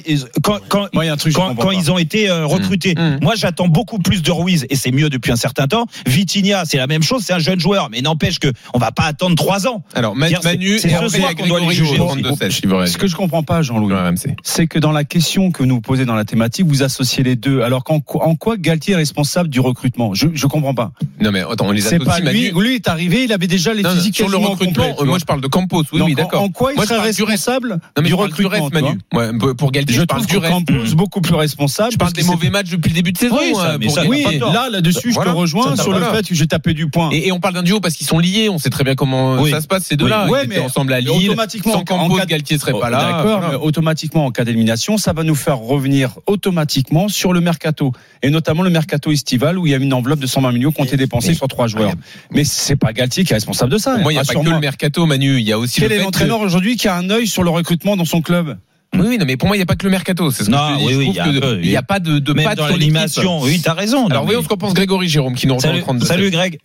[0.42, 2.96] quand, quand, Moi, il y a un truc quand, ils ont été euh, recrutés.
[2.96, 3.20] Mmh.
[3.22, 5.86] Moi, j'attends beaucoup plus de Ruiz et c'est mieux depuis un certain temps.
[6.08, 9.04] Vitinha, c'est la même chose, c'est un jeune joueur, mais n'empêche que on va pas
[9.04, 9.84] attendre trois ans.
[9.94, 11.96] Alors, Manu c'est ce soir a qu'on doit les juger.
[11.96, 12.94] Jouot, 32-16, s'il vous reste.
[12.94, 13.94] Ce que je comprends pas, Jean-Louis,
[14.42, 17.62] c'est que dans la question que vous posez dans la thématique, vous associez les deux.
[17.62, 20.16] Alors qu'en en quoi Galtier est responsable du recrutement?
[20.16, 20.92] Je je comprends pas.
[21.22, 22.52] Non, mais attends, on les C'est pas associe, lui.
[22.52, 22.68] Manu.
[22.68, 25.26] Lui est arrivé, il avait déjà les Non, physiques sur le recrutement, euh, moi je
[25.26, 26.42] parle de Campos, oui, oui, d'accord.
[26.42, 28.70] En quoi il serait responsable du recrutement
[29.14, 30.40] Ouais, pour Galtier, Je je parle du.
[30.40, 31.92] Campos beaucoup plus responsable.
[31.92, 33.38] Je parle des mauvais matchs depuis le début de saison.
[33.40, 36.36] Oui, ça, mais ça, pas Oui, là, là-dessus, je te rejoins sur le fait que
[36.36, 37.10] j'ai tapé du point.
[37.12, 39.36] Et, et on parle d'un duo parce qu'ils sont liés, on sait très bien comment
[39.42, 39.52] Oui.
[39.52, 40.26] ça se passe ces deux-là.
[40.26, 40.32] Oui.
[40.32, 41.10] Ouais, Ils étaient mais ensemble à Lille.
[41.30, 42.98] automatiquement, Sans en Campos, cas Galtier serait Oh, pas là.
[43.00, 43.50] D'accord, Voilà.
[43.50, 47.92] mais automatiquement, en cas d'élimination, ça va nous faire revenir automatiquement sur le mercato.
[48.24, 50.82] Et notamment le mercato estival où il y a une enveloppe de 120 millions qui
[50.82, 51.92] ont été dépensés sur trois joueurs.
[52.32, 53.98] Mais c'est pas Galtier qui est responsable de ça.
[53.98, 55.38] Moi, il n'y a pas que le mercato, Manu.
[55.40, 57.96] Il y a aussi Quel est l'entraîneur aujourd'hui qui a un œil sur le recrutement
[57.98, 58.58] dans son club?
[58.94, 60.32] Oui, oui, non, mais pour moi, il n'y a pas que le mercato.
[60.32, 62.20] C'est ce que Non, je oui, Je oui, trouve il a n'y a pas de,
[62.20, 64.08] de Même patte dans l'animation, oui, t'as raison.
[64.08, 66.06] Alors, voyons mais- ce qu'en pense Grégory Jérôme qui nous rejoint Salut, au 32.
[66.06, 66.60] salut Greg.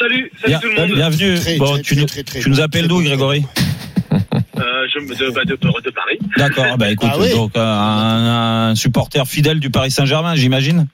[0.00, 0.94] Salut, salut Bien- tout le monde.
[0.96, 1.34] bienvenue.
[1.38, 3.02] Très, bon, très, tu, très, nous, très, très tu nous bon, appelles d'où.
[3.02, 3.44] Grégory?
[4.56, 6.18] Euh, je, me- de, bah, de, de Paris.
[6.36, 6.64] D'accord.
[6.72, 7.30] ah Bah écoute, Ah oui.
[7.30, 7.60] donc un,
[8.70, 10.86] un supporter fidèle du Paris Saint-Germain, j'imagine?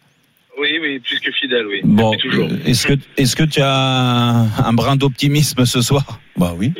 [0.60, 1.80] Oui, oui, plus que fidèle, oui.
[1.84, 2.48] Bon, toujours.
[2.66, 6.20] est-ce que est-ce que tu as un, un brin d'optimisme ce soir?
[6.36, 6.72] Bah oui.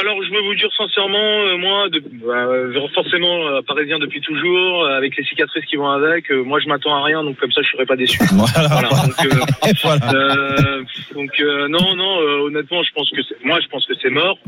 [0.00, 4.84] Alors, je veux vous dire sincèrement, euh, moi, de, euh, forcément euh, parisien depuis toujours,
[4.84, 7.50] euh, avec les cicatrices qui vont avec, euh, moi, je m'attends à rien, donc comme
[7.52, 8.18] ça, je serai pas déçu.
[8.32, 8.68] Voilà.
[8.68, 10.12] Voilà, donc, euh, voilà.
[10.14, 10.82] Euh,
[11.14, 14.10] donc euh, non, non, euh, honnêtement, je pense que c'est- moi, je pense que c'est
[14.10, 14.38] mort.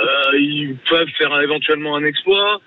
[0.00, 2.60] Euh, ils peuvent faire éventuellement un exploit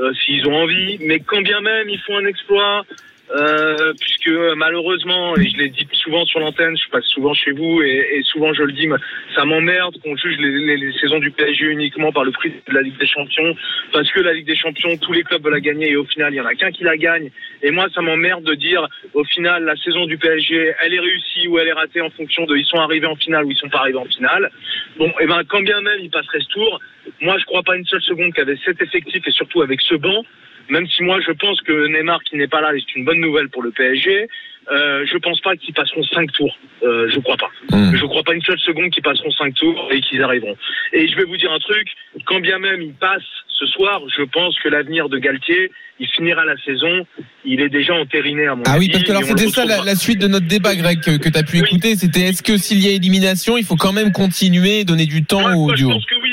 [0.00, 2.82] euh, s'ils ont envie, mais quand bien même ils font un exploit,
[3.34, 7.52] euh, puisque euh, malheureusement, et je l'ai dit souvent sur l'antenne, je passe souvent chez
[7.52, 8.96] vous et, souvent je le dis, mais
[9.34, 12.98] ça m'emmerde qu'on juge les, saisons du PSG uniquement par le prix de la Ligue
[12.98, 13.54] des Champions,
[13.92, 16.32] parce que la Ligue des Champions, tous les clubs veulent la gagner et au final,
[16.32, 17.30] il y en a qu'un qui la gagne.
[17.62, 21.48] Et moi, ça m'emmerde de dire, au final, la saison du PSG, elle est réussie
[21.48, 23.68] ou elle est ratée en fonction de ils sont arrivés en finale ou ils sont
[23.68, 24.50] pas arrivés en finale.
[24.98, 26.80] Bon, et ben quand bien même ils passeraient ce tour,
[27.20, 30.22] moi je crois pas une seule seconde qu'avec cet effectif et surtout avec ce banc,
[30.70, 33.48] même si moi je pense que Neymar qui n'est pas là, c'est une bonne nouvelle
[33.48, 34.28] pour le PSG.
[34.70, 36.56] Euh, je pense pas qu'ils passeront cinq tours.
[36.84, 37.50] Euh, je crois pas.
[37.76, 37.96] Hmm.
[37.96, 40.56] Je crois pas une seule seconde qu'ils passeront cinq tours et qu'ils arriveront.
[40.92, 41.88] Et je vais vous dire un truc,
[42.26, 46.44] quand bien même ils passent ce soir, je pense que l'avenir de Galtier, il finira
[46.44, 47.04] la saison,
[47.44, 48.86] il est déjà entériné à mon Ah avis.
[48.86, 51.38] oui, parce que alors c'était ça la, suite de notre débat, Greg, que, que tu
[51.38, 51.64] as pu Oui.
[51.66, 51.96] écouter.
[51.96, 55.40] C'était est-ce que s'il y a élimination, il faut quand même continuer, donner du temps
[55.40, 56.30] Moi, au je duo pense que oui.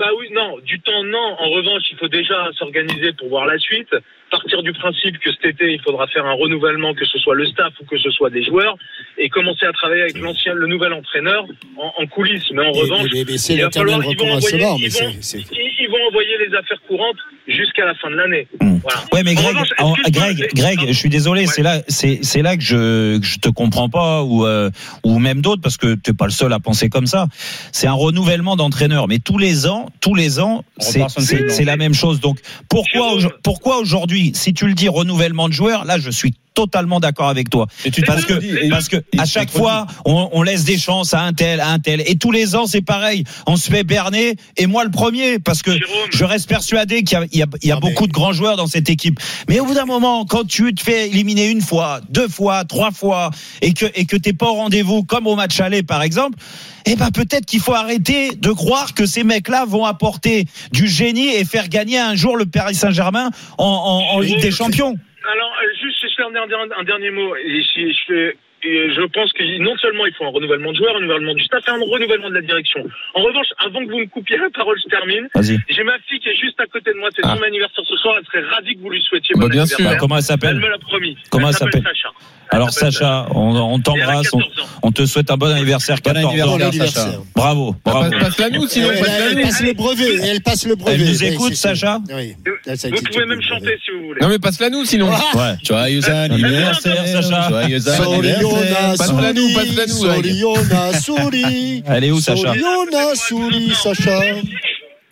[0.00, 1.36] Bah oui, non, du temps, non.
[1.38, 3.94] En revanche, il faut déjà s'organiser pour voir la suite.
[4.30, 7.46] Partir du principe que cet été, il faudra faire un renouvellement, que ce soit le
[7.46, 8.76] staff ou que ce soit des joueurs,
[9.18, 11.44] et commencer à travailler avec l'ancien, le nouvel entraîneur
[11.76, 12.50] en, en coulisses.
[12.52, 14.90] Mais en revanche, mais- mais c'est il va l'éternel falloir- ils vont envoyer- mais ils
[14.92, 17.16] vont- c'est- c'est- ils, ils vont envoyer les affaires courantes
[17.48, 18.46] jusqu'à la fin de l'année.
[18.60, 18.78] Hmm.
[18.82, 19.00] Voilà.
[19.12, 21.46] Ouais, mais En Greg, revanche, en- Greg, Greg, je suis désolé, Ouais.
[21.48, 24.70] c'est là, c'est, c'est là que je, que je te comprends pas ou, euh,
[25.04, 27.26] ou même d'autres parce que t'es pas le seul à penser comme ça.
[27.72, 32.20] C'est un renouvellement d'entraîneur, mais tous les ans, tous les ans, c'est, la même chose.
[32.20, 32.38] Donc,
[32.68, 37.28] pourquoi, pourquoi aujourd'hui, si tu le dis renouvellement de joueurs, là, je suis totalement d'accord
[37.28, 37.66] avec toi.
[38.06, 41.60] Parce que, parce que à chaque fois, on, on laisse des chances à un tel,
[41.60, 42.02] à un tel.
[42.06, 43.24] Et tous les ans, c'est pareil.
[43.46, 44.34] On se fait berner.
[44.56, 45.94] Et moi, le premier, parce que Jérôme.
[46.12, 48.06] je reste persuadé qu'il y a, il y a, il y a Non, mais- beaucoup
[48.06, 49.18] de grands joueurs dans cette équipe.
[49.48, 52.90] Mais au bout d'un moment, quand tu te fais éliminer une fois, deux fois, trois
[52.90, 53.30] fois,
[53.62, 56.38] et que, et que t'es pas au rendez-vous, comme au match aller, par exemple,
[56.86, 61.28] eh ben, peut-être qu'il faut arrêter de croire que ces mecs-là vont apporter du génie
[61.28, 64.96] et faire gagner un jour le Paris Saint-Germain en, en, en Ligue des Champions.
[65.24, 67.34] Alors, euh, juste, je fais un dernier, un dernier mot.
[67.36, 70.76] Et je, je fais- et je pense que non seulement il faut un renouvellement de
[70.76, 72.84] joueurs, un renouvellement du staff et un renouvellement de la direction.
[73.14, 75.28] En revanche, avant que vous me coupiez la parole, je termine.
[75.34, 75.56] Vas-y.
[75.70, 77.36] J'ai ma fille qui est juste à côté de moi, c'est Ah.
[77.38, 79.90] son anniversaire ce soir, elle serait ravie que vous lui souhaitiez Bah, bon bien anniversaire.
[79.92, 79.98] sûr.
[79.98, 81.16] Comment elle Elle s'appelle me l'a promis.
[81.30, 82.08] Comment elle s'appelle s'appelle Sacha.
[82.52, 84.68] Elle Alors Sacha, on, elle t'embrasse, on, 14 ans.
[84.82, 86.28] on te souhaite un bon anniversaire, Bon 14 ans.
[86.28, 86.68] anniversaire, Bon Sacha.
[86.68, 87.20] anniversaire.
[87.34, 88.10] Bravo, bravo.
[88.10, 90.16] Passe, passe-la nous, sinon Elle, elle passe le brevet.
[90.22, 90.96] Elle passe le brevet.
[91.00, 92.34] Elle nous écoute, Sacha Oui.
[92.74, 94.20] Vous pouvez même chanter si vous voulez.
[94.20, 95.08] Non mais passe-la nous sinon.
[95.10, 95.54] Ouais.
[95.64, 97.48] Joyeux anniversaire, Sacha.
[97.48, 99.92] Joyeux Soriona, Passe-la nous, passe-la nous.
[99.94, 101.82] Soriona, Souli.
[101.88, 104.20] Elle est où, Sacha Soriona, Souli, Sacha.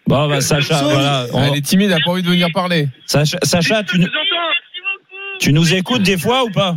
[0.07, 1.27] Bon, bah, Sacha, voilà.
[1.35, 2.89] on- Elle est timide, elle a pas envie de venir parler.
[3.07, 3.99] Sacha, Sacha, tu,
[5.39, 6.77] tu nous écoutes des fois ou pas?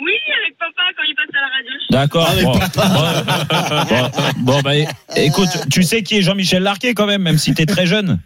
[0.00, 2.28] Oui, avec papa, quand il passe à la radio, D'accord.
[2.30, 4.12] Ah, bon.
[4.44, 4.72] Bon, bon, bah,
[5.16, 8.20] écoute, tu sais qui est Jean-Michel Larquet quand même, même si t'es très jeune?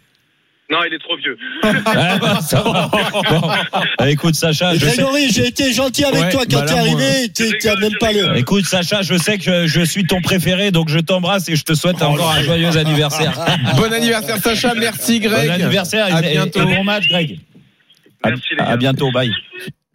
[0.71, 1.37] Non, il est trop vieux.
[1.85, 2.89] Ah, bah, ça va.
[3.29, 3.41] Bon.
[3.99, 4.95] Bah, écoute, Sacha, je sais.
[4.95, 7.29] Grégory, j'ai été gentil avec Ouais, toi quand bah t'es arrivé.
[7.29, 8.37] t'es- même pas le.
[8.37, 11.73] Écoute, Sacha, je sais que je suis ton préféré, donc je t'embrasse et je te
[11.73, 13.33] souhaite encore un joyeux anniversaire.
[13.75, 15.47] Bon anniversaire Sacha, merci Greg.
[15.47, 16.61] Bon anniversaire À et, et- bientôt.
[16.61, 17.39] et bon match, Greg.
[18.23, 19.31] À, Merci, à bientôt, bye.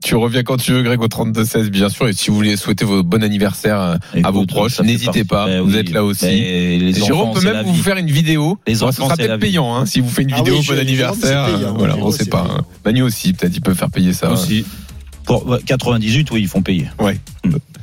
[0.03, 2.07] Tu reviens quand tu veux, Greg, au 32-16, bien sûr.
[2.09, 5.25] Et si vous voulez souhaiter vos bon anniversaire euh, à Écoute, vos proches, ça n'hésitez
[5.25, 5.47] pas.
[5.47, 5.77] Ben vous oui.
[5.79, 6.25] êtes là aussi.
[6.27, 7.81] Ben, les Jérôme enfants, peut même vous vie.
[7.83, 8.59] faire une vidéo.
[8.69, 10.55] Les Bon, enfants, ça sera c'est peut-être payant hein, si vous faites une Ah vidéo
[10.61, 11.47] oui, bon anniversaire.
[11.47, 11.75] payant.
[11.77, 12.47] voilà, on Jérôme, sait c'est pas.
[12.49, 12.65] hein.
[12.85, 14.31] Manu aussi, peut-être il peut faire payer ça.
[14.31, 14.65] Aussi.
[15.29, 16.89] Pour ouais, 98, oui, ils font payer.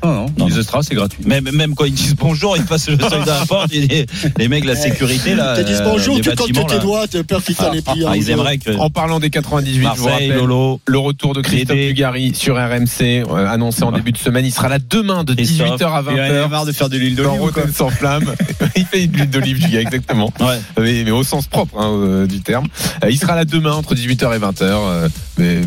[0.04, 0.58] Non, non, Non, les non.
[0.60, 1.24] Extras, c'est gratuit.
[1.26, 3.72] Même, même quand ils disent bonjour, ils passent le seuil de la porte.
[3.72, 4.06] les,
[4.38, 5.64] les mecs la sécurité, là.
[5.64, 8.04] Dit euh, bonjour, des tu comptes tes doigts, t'as peur qu'ils t'en aient pris.
[8.04, 8.32] un Ah, ou ils deux.
[8.32, 11.78] aimeraient que En parlant des 98, je vous Marseille, rappelle Lolo, le retour de Christophe.
[11.78, 14.46] Dugarry sur RMC, euh, annoncé en début de semaine.
[14.46, 15.80] Il sera là demain de Christophe.
[15.80, 16.50] 18h à Il en a 20h.
[16.50, 17.42] marre de faire de l'huile d'olive.
[17.42, 18.34] Rotten sans flamme.
[18.76, 20.32] il fait de l'huile d'olive, du gars, exactement.
[20.40, 20.60] Ouais.
[20.80, 22.68] Mais, mais au sens propre hein, euh, du terme.
[23.04, 24.62] Euh, il sera là demain entre 18h et 20h.
[24.62, 25.62] euh, mais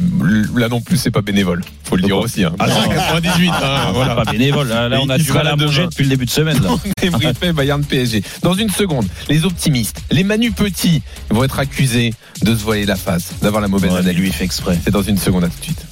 [0.57, 1.63] là non plus, c'est pas bénévole.
[1.85, 2.45] Faut le dire aussi.
[2.45, 2.53] Hein.
[2.59, 2.89] Ah, non.
[2.91, 3.49] 98.
[3.51, 4.15] hein, Ah, voilà.
[4.15, 4.69] Pas bénévole.
[4.69, 6.59] Là, là, on a du mal à manger depuis le début de semaine.
[6.63, 6.71] Là.
[7.01, 8.23] Débriefé Bayern PSG.
[8.43, 12.97] Dans une seconde, les optimistes, les Manu Petits vont être accusés de se voiler la
[12.97, 14.19] face, d'avoir la mauvaise Ouais, analyse.
[14.21, 14.79] lui, il fait exprès.
[14.85, 15.83] C'est dans une seconde, à tout de suite.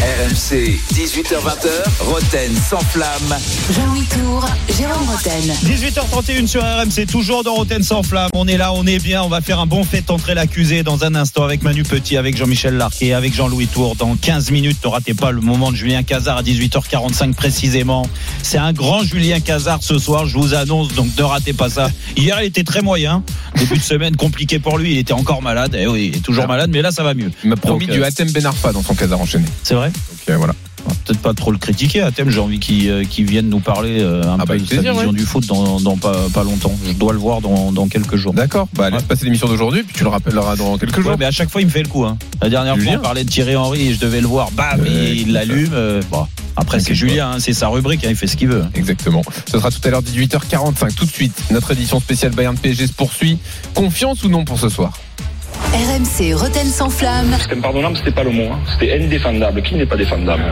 [0.00, 1.68] RMC, 18h20h,
[2.00, 3.34] Roten sans flamme.
[3.70, 4.46] Jean-Louis Tour,
[4.76, 5.54] Jérôme Roten.
[5.64, 8.28] 18h31 sur RMC, toujours dans Roten sans flamme.
[8.34, 9.22] On est là, on est bien.
[9.22, 12.36] On va faire un bon fait entrer l'accusé dans un instant avec Manu Petit, avec
[12.36, 13.96] Jean-Michel Larquet, avec Jean-Louis Tour.
[13.96, 18.06] Dans 15 minutes, ne ratez pas le moment de Julien Cazard à 18h45 précisément.
[18.42, 21.90] C'est un grand Julien Cazard ce soir, je vous annonce, donc ne ratez pas ça.
[22.16, 23.22] Hier, il était très moyen.
[23.56, 25.74] Début de semaine compliqué pour lui, il était encore malade.
[25.78, 27.30] Eh oui, il est toujours malade, mais là, ça va mieux.
[27.42, 29.46] Il m'a promis Donc, du euh, Hatem Ben Arfa dans son casar enchaîné.
[29.62, 30.54] C'est vrai Donc euh, voilà.
[31.06, 34.00] Peut-être pas trop le critiquer à thème, j'ai envie qu'il euh, qu'il vienne nous parler
[34.02, 35.12] euh, un Ah bah, peu de sa vision ouais.
[35.16, 36.74] du foot dans, dans pas, pas longtemps.
[36.86, 38.34] Je dois le voir dans, dans quelques jours.
[38.34, 38.68] D'accord.
[38.74, 39.06] Bah laisse Ouais.
[39.08, 41.16] passer l'émission d'aujourd'hui, puis tu le rappelleras dans quelques jours.
[41.18, 42.04] Mais à chaque fois, il me fait le coup.
[42.04, 42.18] Hein.
[42.42, 42.92] La dernière Julien.
[42.92, 44.50] fois, on parlait de Thierry Henry et je devais le voir.
[44.52, 45.70] Bam, Ouais, il l'allume.
[45.72, 46.02] euh.
[46.56, 48.64] Après, c'est Julien, hein, c'est sa rubrique, hein, il fait ce qu'il veut.
[48.74, 49.22] Exactement.
[49.46, 50.94] Ce sera tout à l'heure 18h45.
[50.94, 53.38] Tout de suite, notre édition spéciale Bayern PSG se poursuit.
[53.74, 54.92] Confiance ou non pour ce soir?
[55.74, 57.34] RMC Roten sans flamme.
[57.40, 58.44] C'était impardonnable, c'était pas le mot.
[58.52, 58.58] hein.
[58.72, 59.60] C'était indéfendable.
[59.60, 60.42] Qui n'est pas défendable?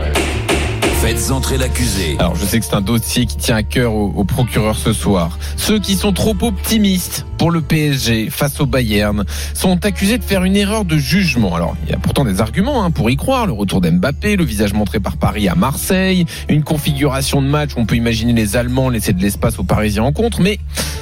[1.03, 2.15] Faites entrer l'accusé.
[2.17, 4.93] Alors je sais que c'est un dossier qui tient à cœur au, au procureur ce
[4.93, 5.37] soir.
[5.57, 10.45] Ceux qui sont trop optimistes pour le PSG face au Bayern sont accusés de faire
[10.45, 11.55] une erreur de jugement.
[11.55, 13.47] Alors il y a pourtant des arguments hein, pour y croire.
[13.47, 17.81] Le retour d'Mbappé, le visage montré par Paris à Marseille, une configuration de match où
[17.81, 20.39] on peut imaginer les Allemands laisser de l'espace aux Parisiens en contre.
[20.39, 20.57] Mais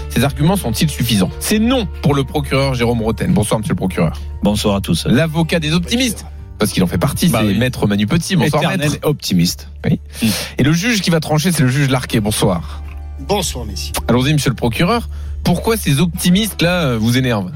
[0.09, 1.29] ces arguments sont-ils suffisants?
[1.39, 3.31] C'est non pour le procureur Jérôme Roten.
[3.33, 4.19] Bonsoir monsieur le procureur.
[4.41, 5.05] Bonsoir à tous.
[5.05, 6.25] L'avocat des optimistes.
[6.61, 7.57] Parce qu'il en fait partie, Bah c'est oui.
[7.57, 8.35] maître Manu Petit.
[8.35, 9.07] Bonsoir Éternel maître.
[9.07, 9.67] optimiste.
[10.59, 12.19] Et le juge qui va trancher, c'est le juge Larquet.
[12.19, 12.83] Bonsoir.
[13.27, 13.93] Bonsoir, messieurs.
[14.07, 15.09] Allons-y, monsieur le procureur.
[15.43, 17.51] Pourquoi ces optimistes-là euh, vous énervent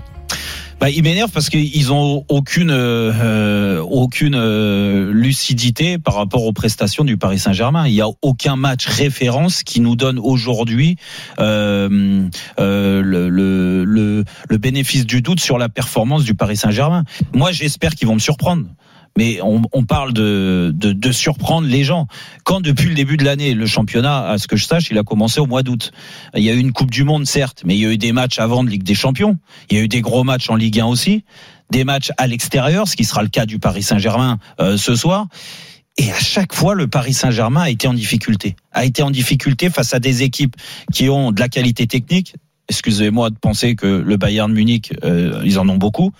[0.80, 7.04] Bah, ils m'énervent parce qu'ils ont aucune euh, aucune euh, lucidité par rapport aux prestations
[7.04, 7.86] du Paris Saint-Germain.
[7.88, 10.96] Il y a aucun match référence qui nous donne aujourd'hui
[11.38, 12.28] euh,
[12.60, 17.04] euh, le, le, le, le bénéfice du doute sur la performance du Paris Saint-Germain.
[17.36, 18.66] Moi, j'espère qu'ils vont me surprendre.
[19.18, 22.08] Mais on, on parle de, de, de surprendre les gens.
[22.44, 25.04] Quand depuis le début de l'année, le championnat, à ce que je sache, il a
[25.04, 25.92] commencé au mois d'août.
[26.36, 28.12] Il y a eu une Coupe du Monde, certes, mais il y a eu des
[28.12, 29.38] matchs avant de Ligue des Champions.
[29.70, 31.24] Il y a eu des gros matchs en Ligue 1 aussi,
[31.72, 35.28] des matchs à l'extérieur, ce qui sera le cas du Paris Saint-Germain euh, ce soir.
[35.98, 38.58] Et à chaque fois, le Paris Saint-Germain a été en difficulté.
[38.74, 40.56] A été en difficulté face à des équipes
[40.94, 42.36] qui ont de la qualité technique.
[42.68, 46.12] Excusez-moi de penser que le Bayern Munich, euh, ils en ont beaucoup.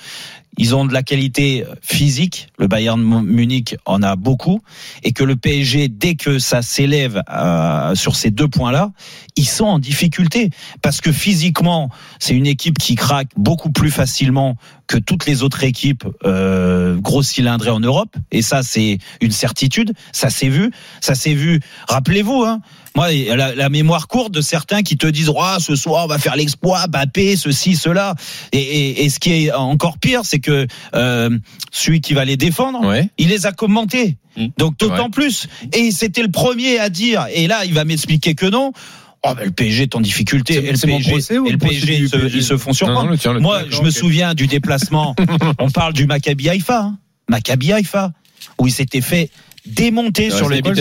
[0.58, 2.48] Ils ont de la qualité physique.
[2.58, 4.62] Le Bayern Munich en a beaucoup.
[5.04, 8.92] Et que le PSG, dès que ça s'élève euh, sur ces deux points-là,
[9.36, 10.50] ils sont en difficulté.
[10.82, 11.90] Parce que physiquement,
[12.20, 14.56] c'est une équipe qui craque beaucoup plus facilement
[14.88, 18.16] que toutes les autres équipes euh, gros cylindrées en Europe.
[18.32, 19.94] Et ça, c'est une certitude.
[20.12, 20.72] Ça s'est vu.
[21.02, 21.60] Ça s'est vu.
[21.88, 22.62] Rappelez-vous, hein,
[22.96, 26.18] moi, la, la, mémoire courte de certains qui te disent, oh, ce soir, on va
[26.18, 28.16] faire l'exploit, Bappé, ceci, cela.
[28.52, 31.38] Et, et, et, ce qui est encore pire, c'est que euh,
[31.72, 33.10] celui qui va les défendre, ouais.
[33.18, 34.18] il les a commentés.
[34.38, 34.48] Mmh.
[34.58, 35.10] Donc d'autant ouais.
[35.10, 35.48] plus.
[35.74, 38.72] Et c'était le premier à dire, et là, il va m'expliquer que non.
[39.28, 40.56] Oh, ben, le PSG est en difficulté.
[40.56, 43.10] Et le PSG, procès, et le PSG, ils, se, ils se font surprendre.
[43.10, 43.92] Non, non, le Moi, je me okay.
[43.92, 45.16] souviens du déplacement.
[45.60, 46.82] on parle du Maccabi Haïfa.
[46.82, 46.98] Hein.
[47.28, 48.12] Maccabi Haïfa.
[48.60, 49.32] Où il s'était fait
[49.66, 50.76] démonter sur le but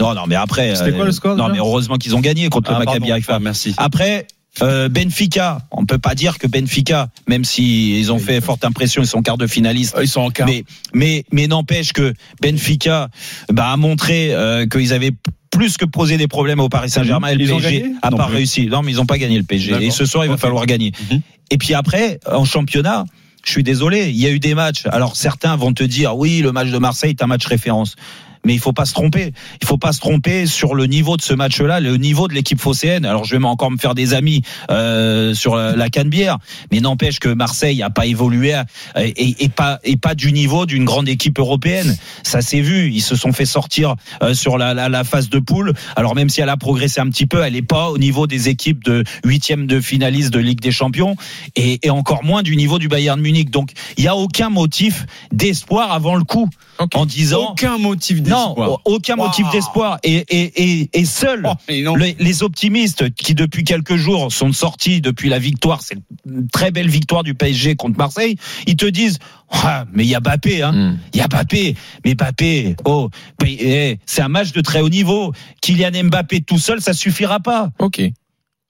[0.00, 0.74] non, non, mais après.
[0.74, 3.36] C'était quoi le score Non, mais heureusement qu'ils ont gagné contre ah, le Maccabi Haïfa.
[3.36, 3.74] Ah, merci.
[3.76, 4.26] Après.
[4.62, 9.02] Euh, Benfica, on peut pas dire que Benfica, même si ils ont fait forte impression,
[9.02, 9.96] ils sont quart de finaliste.
[10.00, 10.46] Ils sont en quart.
[10.46, 13.08] Mais mais mais n'empêche que Benfica
[13.52, 15.10] bah, a montré euh, qu'ils avaient
[15.50, 17.28] plus que poser des problèmes au Paris Saint-Germain.
[17.28, 18.66] Et le Ils ont PSG gagné a pas réussi.
[18.66, 19.74] Non, mais ils ont pas gagné le PSG.
[19.80, 20.92] Et ce soir, il va falloir gagner.
[21.10, 21.20] Mhm.
[21.50, 23.04] Et puis après, en championnat,
[23.44, 24.86] je suis désolé, il y a eu des matchs.
[24.86, 27.96] Alors certains vont te dire, oui, le match de Marseille est un match référence.
[28.44, 29.32] Mais il faut pas se tromper.
[29.62, 32.60] Il faut pas se tromper sur le niveau de ce match-là, le niveau de l'équipe
[32.60, 33.04] phocéenne.
[33.04, 36.38] Alors je vais encore me faire des amis euh, sur la, la Canebière,
[36.70, 40.66] mais n'empêche que Marseille a pas évolué à- et, et pas et pas du niveau
[40.66, 41.96] d'une grande équipe européenne.
[42.22, 42.90] Ça s'est vu.
[42.92, 45.72] Ils se sont fait sortir euh, sur la, la, la phase de poule.
[45.96, 48.48] Alors même si elle a progressé un petit peu, elle est pas au niveau des
[48.48, 51.16] équipes de huitième de finaliste de Ligue des Champions
[51.56, 53.50] et, et encore moins du niveau du Bayern Munich.
[53.50, 56.48] Donc il y a aucun motif d'espoir avant le coup
[56.94, 59.98] en disant Aucun motif non, aucun motif d'espoir.
[60.02, 65.00] Et, et, et, et seuls Oh, les, les optimistes qui depuis quelques jours sont sortis
[65.00, 69.18] depuis la victoire, c'est une très belle victoire du PSG contre Marseille, ils te disent
[69.50, 70.72] ah, mais il y a Bappé, hein.
[70.72, 70.98] Hmm.
[71.12, 73.08] Il y a Bappé, mais Bappé, oh,
[73.44, 75.32] eh, c'est un match de très haut niveau.
[75.60, 77.70] Kylian Mbappé tout seul, ça suffira pas.
[77.78, 78.02] Ok.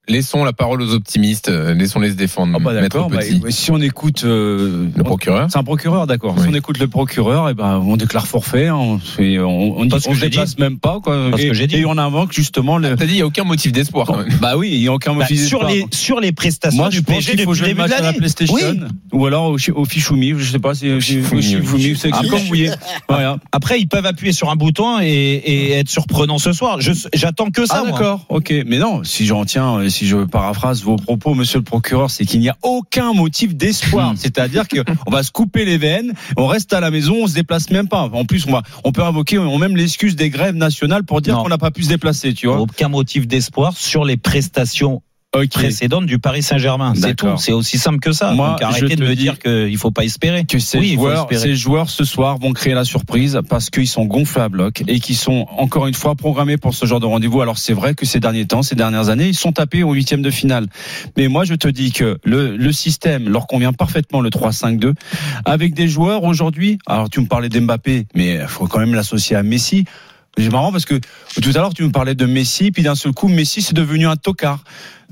[0.07, 2.53] Laissons la parole aux optimistes, euh, laissons-les se défendre.
[2.57, 3.41] Ah bah bah, Petit.
[3.49, 5.49] si on écoute euh, le procureur.
[5.51, 6.35] C'est un procureur, d'accord.
[6.37, 6.43] Oui.
[6.43, 8.67] Si on écoute le procureur, et ben on déclare forfait.
[8.67, 11.01] hein, On fait, on, déplace même pas.
[11.03, 11.31] Quoi.
[11.31, 11.77] Parce et, que j'ai dit.
[11.77, 12.97] et on invoque justement le.
[12.97, 14.29] T'as dit il y a aucun motif d'espoir quand même.
[14.43, 15.73] Bah oui, il y a aucun Bah, motif sur d'espoir.
[15.91, 17.83] les sur les prestations Moi, je du pense PSG qu'il faut depuis jouer le début
[17.85, 18.19] de match à la l'année.
[18.19, 18.81] PlayStation Oui.
[19.13, 20.35] ou alors au, au Fichoumi.
[20.37, 22.71] Je sais pas si au Shifumi, c'est Ah, comme vous voulez.
[23.53, 26.79] Après, ils peuvent appuyer sur un bouton et, être surprenants ce soir.
[27.15, 27.83] J'attends que ça.
[27.87, 28.53] Ah d'accord, ok.
[28.67, 32.41] Mais non, si j'en tiens, si je paraphrase vos propos, monsieur le procureur, c'est qu'il
[32.41, 34.13] n'y a aucun motif d'espoir.
[34.13, 34.17] Hmm.
[34.17, 37.71] C'est-à-dire qu'on va se couper les veines, on reste à la maison, on se déplace
[37.71, 38.01] même pas.
[38.01, 41.39] En plus, on, va, on peut invoquer on même l'excuse des grèves nationales pour dire
[41.39, 42.61] qu'on n'a pas pu se déplacer, tu vois.
[42.61, 45.03] Aucun motif d'espoir sur les prestations
[45.35, 45.51] Ok.
[45.51, 46.95] précédentes du Paris Saint-Germain.
[46.97, 47.37] C'est tout.
[47.39, 48.33] C'est aussi simple que ça.
[48.33, 50.45] Moi, Donc arrêtez te de me dire qu'il faut pas espérer.
[50.45, 51.41] que ces oui, joueurs, espérer.
[51.41, 55.01] ces joueurs ce soir vont créer la surprise parce qu'ils sont gonflés à bloc et
[55.01, 57.41] qui sont encore une fois programmés pour ce genre de rendez-vous.
[57.41, 60.23] Alors c'est vrai que ces derniers temps, ces dernières années, ils sont tapés au huitième
[60.23, 60.67] de finale.
[61.17, 64.95] Mais moi je te dis que le, le système leur convient parfaitement le 3-5-2
[65.45, 66.79] avec des joueurs aujourd'hui.
[66.87, 69.85] Alors tu me parlais d'Mbappé, mais il faut quand même l'associer à Messi.
[70.37, 70.99] C'est marrant parce que
[71.41, 74.07] tout à l'heure tu me parlais de Messi, puis d'un seul coup Messi c'est devenu
[74.07, 74.65] un tocard.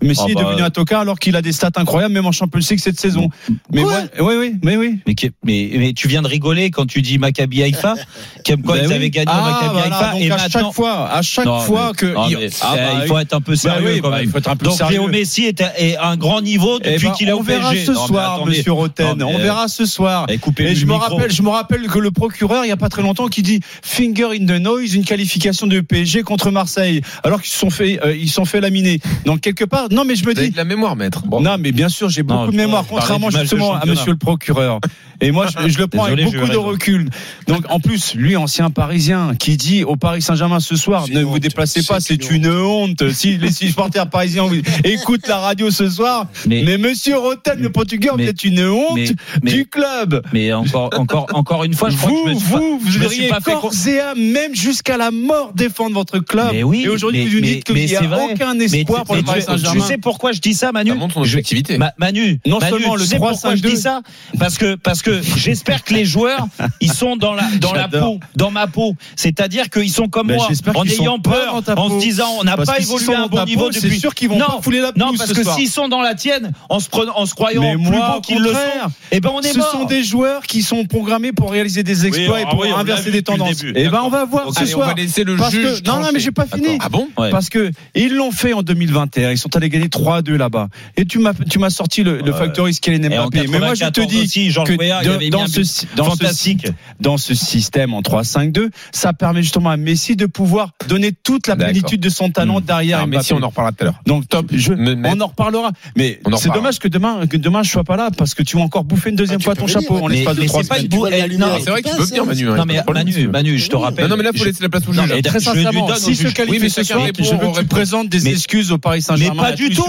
[0.03, 0.45] Messi Ah est bah.
[0.45, 3.29] devenu un tocard alors qu'il a des stats incroyables même en Champions League cette saison.
[3.73, 4.99] Mais moi, oui oui, mais oui.
[5.07, 7.95] Mais, qui- mais, mais tu viens de rigoler quand tu dis Maccabi Haïfa,
[8.47, 8.95] comme quoi Ben ils oui.
[8.95, 10.49] avaient gagné Ah, Maccabi Haïfa et à maintenant.
[10.67, 13.41] chaque fois, à chaque Non, fois mais- que non, il, ah, bah, faut être un
[13.41, 14.25] peu sérieux oui, quand bah, même.
[14.25, 14.99] il faut être un peu Donc sérieux.
[15.01, 17.71] Léo Messi est à, un grand niveau Eh depuis ben, qu'il est on au verra
[17.71, 17.87] PSG.
[17.87, 18.47] ce Non, mais soir.
[18.47, 19.23] Monsieur Roten.
[19.23, 20.27] On verra ce soir.
[20.29, 23.03] Et je me rappelle, je me rappelle que le procureur, il y a pas très
[23.03, 27.53] longtemps, qui dit finger in the noise, une qualification de PSG contre Marseille, alors qu'ils
[27.53, 29.01] se sont fait, euh, ils sont fait laminer.
[29.25, 31.23] Donc quelque part, non, mais je me dis, de la mémoire, maître.
[31.27, 31.41] Bon.
[31.41, 33.85] non, mais bien sûr, j'ai beaucoup Non, de mémoire, contrairement justement à.
[33.87, 34.81] Monsieur le procureur.
[35.23, 37.09] Et moi, je, je le prends Désolé, avec beaucoup de recul.
[37.47, 41.23] Donc, en plus, lui, ancien Parisien, qui dit au Paris Saint-Germain ce soir, ne une
[41.23, 41.41] vous honte.
[41.41, 43.09] déplacez pas, C'est une honte.
[43.13, 47.71] Si les supporters parisiens vous- écoutent la radio ce soir, Mais- mais, Monsieur Roten, le
[47.71, 49.07] Portugais, vous êtes une honte mais-
[49.43, 50.23] mais- du club.
[50.33, 52.79] Mais encore, encore, encore une fois, je crois que Vous, je me suis pas- vous,
[52.79, 56.49] vous devriez corps et âme, même jusqu'à la mort, défendre votre club.
[56.53, 58.33] Mais oui, et aujourd'hui, vous nous mais- dites qu'il n'y a vrai.
[58.33, 59.81] aucun espoir pour le Paris Saint-Germain.
[59.81, 61.79] Tu sais pourquoi je dis ça, Manu Ça montre son Je- objectivité.
[61.79, 63.77] Ma- Manu, Non seulement le tu sais 3, pourquoi 5, je dis 2.
[63.79, 64.01] ça
[64.39, 66.47] Parce que parce que j'espère que les joueurs
[66.81, 68.95] ils sont dans la dans la peau, dans ma peau.
[69.17, 72.01] C'est-à-dire qu'ils sont comme Ben, moi, j'espère en ayant peur, en peau.
[72.01, 73.83] se disant on n'a Parce pas évolué sont à un dans bon niveau peau, c'est
[73.83, 74.01] depuis.
[74.01, 75.57] sûr qu'ils vont non, pas fouler la non parce ce que soir.
[75.57, 78.19] s'ils sont dans la tienne, en se prenant, en se croyant Mais plus moi, beaux
[78.19, 79.71] au qu'ils le sont, contraire, eh ben on est Ce mort.
[79.73, 82.69] sont des joueurs qui sont programmés pour réaliser des exploits Oui, et pour ah oui,
[82.71, 83.63] l'a inverser des tendances.
[83.65, 84.89] Et ben on va voir ce allez, on soir.
[84.89, 85.83] va laisser le Parce juge.
[85.83, 86.79] que non, non, mais j'ai pas fini.
[86.81, 87.31] Ah bon Ouais.
[87.31, 89.31] Parce que ils l'ont fait en 2021.
[89.33, 90.69] Ils sont allés gagner 3-2 là-bas.
[90.97, 93.47] Et tu m'as tu m'as sorti le, le factory Kylian Et Mbappé.
[93.49, 94.73] Mais moi je te 94 dis que
[95.21, 96.69] il dans- avait ce dans ce
[97.01, 101.57] dans ce système en 3-5-2, ça permet justement à Messi de pouvoir donner toute la
[101.57, 102.65] plénitude de son talent Mmh.
[102.65, 103.27] derrière Ah, mais Mbappé.
[103.27, 104.01] si on en reparlera tout à l'heure.
[104.07, 105.71] Donc top, je, Mais- mais- on en reparlera.
[105.97, 108.63] Mais c'est dommage que demain que demain je sois pas là parce que tu vas
[108.63, 110.69] encore bouffer une deuxième Ah, fois ton venir, chapeau Mais- l'espace de mais trois c'est
[110.69, 110.91] pas semaines.
[111.33, 112.27] eh, non, C'est vrai que tu passe, peux venir.
[112.27, 112.45] Manu.
[112.45, 113.29] Non hein, mais pas de problème, Manu.
[113.29, 114.05] Manu, je te rappelle.
[114.05, 115.13] Non, non, mais là, faut laisser la place au Non, juge.
[115.15, 117.35] mais Très sincèrement, si se Oui, qualifie mais ce soir, je veux aux que tu
[117.35, 117.65] réponses.
[117.69, 119.43] présentes des Mais- excuses au Paris Mais Saint-Germain.
[119.43, 119.85] pas et à du tout.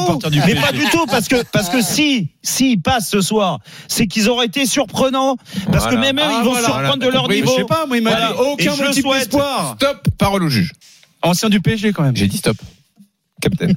[0.45, 4.29] Mais pas du tout parce que parce que si s'ils passent ce soir, c'est qu'ils
[4.29, 4.65] auraient été
[4.97, 5.37] surprenants
[5.71, 6.67] parce que même eux Ah, ils vont voilà.
[6.67, 7.35] surprendre de leur compris.
[7.41, 7.51] niveau.
[7.55, 8.41] Je sais pas, moi il m'a Voilà.
[8.41, 9.75] aucun motif d'espoir.
[9.79, 10.73] Stop, parole au juge.
[11.21, 12.15] Ancien du PSG quand même.
[12.15, 12.57] J'ai dit stop.
[13.41, 13.75] Capitaine.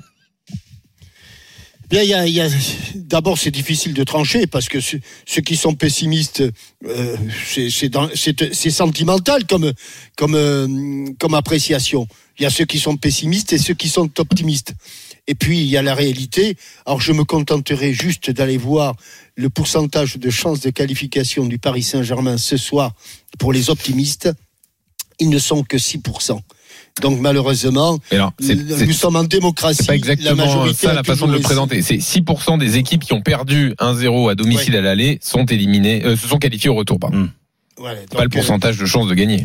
[1.88, 2.48] Bien, il y a, il y a-
[2.96, 6.42] d'abord, c'est difficile de trancher parce que ceux, ceux qui sont pessimistes,
[6.84, 9.72] euh, c'est, c'est, dans- c'est- c'est sentimental comme,
[10.16, 12.08] comme, euh, comme appréciation.
[12.38, 14.74] Il y a ceux qui sont pessimistes et ceux qui sont optimistes.
[15.28, 16.56] Et puis, il y a la réalité.
[16.84, 18.94] Alors, je me contenterai juste d'aller voir
[19.34, 22.92] le pourcentage de chances de qualification du Paris Saint-Germain ce soir
[23.38, 24.30] pour les optimistes.
[25.18, 26.40] Ils ne sont que 6%.
[27.02, 27.98] Donc malheureusement,
[28.40, 29.78] nous sommes en démocratie.
[29.80, 31.82] C'est pas exactement la majorité ça a la façon de le présenter.
[31.82, 36.16] C'est 6% des équipes qui ont perdu 1-0 à domicile à l'aller sont éliminées, euh,
[36.16, 36.98] se sont qualifiées au retour.
[36.98, 37.28] Pardon.
[37.76, 39.44] Voilà, Pas le euh, pourcentage de chances de gagner.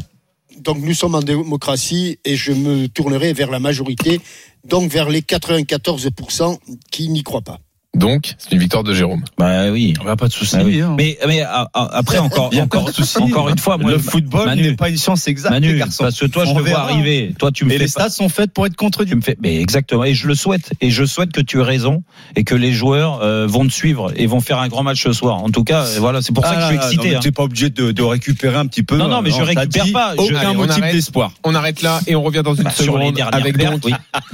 [0.61, 4.21] Donc nous sommes en démocratie et je me tournerai vers la majorité,
[4.63, 6.59] donc vers les 94%
[6.91, 7.59] qui n'y croient pas.
[7.93, 9.21] Donc, c'est une victoire de Jérôme.
[9.37, 9.93] Bah oui.
[10.03, 10.55] On a pas de souci.
[10.57, 10.79] Ah oui.
[10.79, 10.95] hein.
[10.97, 13.97] Mais, mais a- a- après encore, Il y a encore, de une fois, moi, le
[13.99, 16.03] football n'est pas une science exacte, Manu, garçons.
[16.05, 17.33] parce que toi, je On te vois arriver.
[17.37, 19.09] Toi, tu me Et les pas- stats sont faites pour être contredits.
[19.11, 20.05] tu me fais, mais exactement.
[20.05, 20.71] Et je le souhaite.
[20.79, 22.01] Et je souhaite que tu aies raison
[22.37, 25.11] et que les joueurs euh, vont te suivre et vont faire un grand match ce
[25.11, 25.43] soir.
[25.43, 27.15] En tout cas, euh, voilà, c'est pour ça que je suis excité.
[27.17, 27.19] hein.
[27.21, 28.95] Tu n'es pas obligé de, de récupérer un petit peu.
[28.95, 30.13] Non, non, mais je On t'a récupère dit pas.
[30.15, 31.33] Je- Aucun motif d'espoir.
[31.43, 33.55] On arrête là et on revient dans une Bah, seconde avec.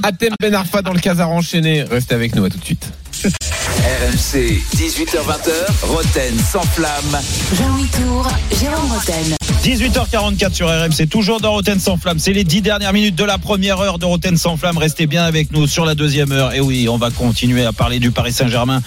[0.04, 1.82] Atem Ben Arfa dans le casar enchaîné.
[1.84, 2.91] Restez avec nous, à tout de suite.
[3.25, 7.19] RMC, 18h20h, Roten sans flamme.
[7.53, 8.27] Jean-Louis Tour,
[8.60, 9.36] Jérôme Roten.
[9.63, 12.19] 18h44 sur RMC, toujours dans Roten sans flamme.
[12.19, 14.77] C'est les 10 dernières minutes de la première heure de Roten sans flamme.
[14.77, 16.53] Restez bien avec nous sur la deuxième heure.
[16.53, 18.84] Et oui, on va continuer à parler du Paris Saint-Germain.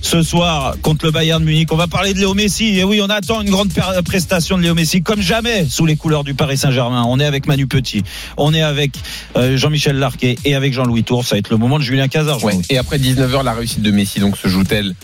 [0.00, 2.78] Ce soir, contre le Bayern Munich, on va parler de Léo Messi.
[2.78, 3.72] Et oui, on attend une grande
[4.04, 7.04] prestation de Léo Messi, comme jamais, sous les couleurs du Paris Saint-Germain.
[7.06, 8.02] On est avec Manu Petit,
[8.36, 8.92] on est avec
[9.36, 11.24] euh, Jean-Michel Larquet et avec Jean-Louis Tour.
[11.24, 12.38] Ça va être le moment de Julien Cazard.
[12.70, 14.94] Et après 19h, la réussite de Messi donc se joue-t-elle?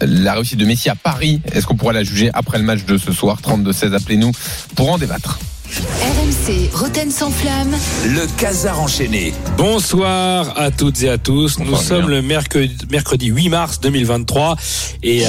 [0.00, 2.98] La réussite de Messi à Paris, est-ce qu'on pourra la juger après le match de
[2.98, 3.38] ce soir?
[3.40, 4.32] 32-16, appelez-nous
[4.74, 5.38] pour en débattre.
[5.74, 7.74] RMC, Roten sans flamme.
[8.06, 9.34] Le casar enchaîné.
[9.56, 11.58] Bonsoir à toutes et à tous.
[11.58, 14.56] Nous sommes le mercredi, mercredi 8 mars 2023
[15.02, 15.28] et euh,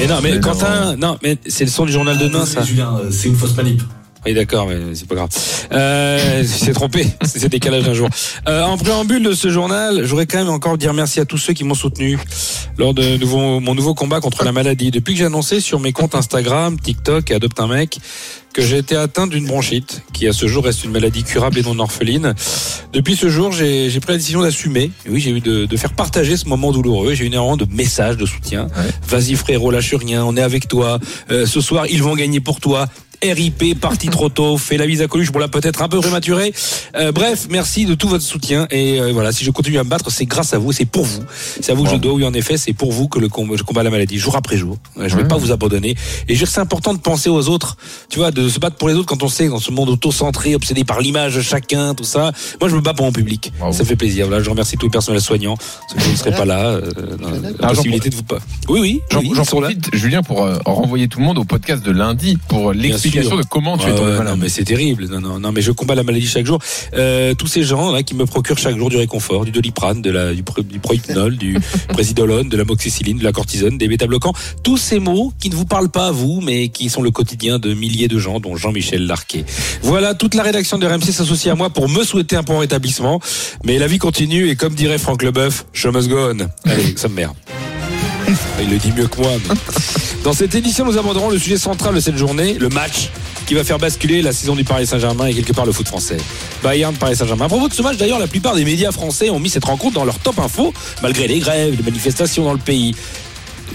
[0.00, 2.62] mais non, mais mais Quentin, non, mais c'est le son du journal de demain, ça.
[2.62, 3.80] Julien, euh, c'est une fausse manip.
[4.26, 5.28] Oui, d'accord, mais c'est pas grave.
[5.72, 8.08] Euh, c'est trompé, c'est décalage d'un jour.
[8.48, 11.52] Euh, en préambule de ce journal, j'aurais quand même encore dire merci à tous ceux
[11.52, 12.18] qui m'ont soutenu
[12.78, 14.90] lors de nouveau, mon nouveau combat contre la maladie.
[14.90, 17.98] Depuis que j'ai annoncé sur mes comptes Instagram, TikTok et Adopte un mec
[18.54, 21.62] que j'ai été atteint d'une bronchite, qui à ce jour reste une maladie curable et
[21.62, 22.34] non orpheline.
[22.92, 24.92] Depuis ce jour, j'ai pris la décision d'assumer.
[25.08, 27.14] Oui, j'ai eu de, de faire partager ce moment douloureux.
[27.14, 28.68] J'ai eu énormément de messages de soutien.
[29.08, 31.00] Vas-y frérot, lâche rien, on est avec toi.
[31.32, 32.86] Euh, ce soir, ils vont gagner pour toi.
[33.22, 36.52] RIP, parti trop tôt, fait la bise à Coluche, bon là peut-être un peu prématuré.
[36.96, 39.88] Euh, bref, merci de tout votre soutien et euh, voilà, si je continue à me
[39.88, 41.22] battre, c'est grâce à vous, c'est pour vous.
[41.60, 43.54] C'est à vous que je dois, oui en effet, c'est pour vous que le combat,
[43.56, 44.76] je combats la maladie, jour après jour.
[44.96, 45.28] Ouais, Je vais Ouais.
[45.28, 45.90] pas vous abandonner.
[45.90, 45.96] Et
[46.28, 47.76] je veux dire, c'est important de penser aux autres,
[48.10, 50.54] tu vois, de se battre pour les autres quand on sait dans ce monde auto-centré,
[50.54, 52.32] obsédé par l'image de chacun, tout ça.
[52.60, 53.52] Moi, je me bats pour mon public.
[53.58, 53.72] Bravo.
[53.72, 54.26] Ça fait plaisir.
[54.26, 55.56] Voilà, je remercie tout le personnel soignant.
[55.90, 56.82] Ceux qui ne seraient pas là, euh,
[57.58, 58.38] la Ah, possibilité de vous pas.
[58.68, 59.00] Oui, oui.
[59.10, 59.42] J'en oui, là.
[59.44, 63.42] profite, Julien, pour euh, renvoyer tout le monde au podcast de lundi pour l'explication de
[63.48, 64.26] comment tu es tombé malade.
[64.28, 65.06] non, mais c'est terrible.
[65.08, 66.58] Non, non, non, mais je combats la maladie chaque jour.
[66.94, 70.10] Euh, tous ces gens là qui me procurent chaque jour du réconfort, du doliprane, de
[70.10, 74.32] la, du, du prohypnol, du présidolone, de la moxicilline, de la cortisone, des bêta-bloquants.
[74.62, 77.58] Tous ces mots qui ne vous parlent pas à vous, mais qui sont le quotidien
[77.58, 79.44] de milliers de gens, dont Jean-Michel Larquet.
[79.82, 83.20] Voilà, toute la rédaction de RMC s'associe à moi pour me souhaiter un bon rétablissement.
[83.64, 86.48] Mais la vie continue et comme dirait Franck Leboeuf, show must go on.
[86.68, 87.34] Allez, ça me merde.
[88.62, 89.30] Il le dit mieux que moi.
[89.48, 89.54] mais-
[90.24, 93.10] Dans cette édition, nous aborderons le sujet central de cette journée, le match
[93.46, 96.16] qui va faire basculer la saison du Paris Saint-Germain et quelque part le foot français.
[96.62, 97.44] Bayern Paris Saint-Germain.
[97.44, 99.92] À propos de ce match, d'ailleurs, la plupart des médias français ont mis cette rencontre
[99.92, 102.94] dans leur top info, malgré les grèves, les manifestations dans le pays.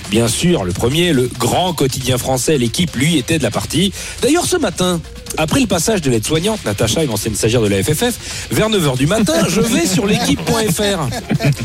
[0.10, 3.94] Bien sûr, le premier, le grand quotidien français, l'équipe, lui, était de la partie.
[4.24, 5.00] D'ailleurs, ce matin,
[5.38, 9.06] après le passage de l'aide-soignante, Natacha, une ancienne stagiaire de la FFF, vers 9h du
[9.06, 11.10] matin, je vais sur l'équipe.fr.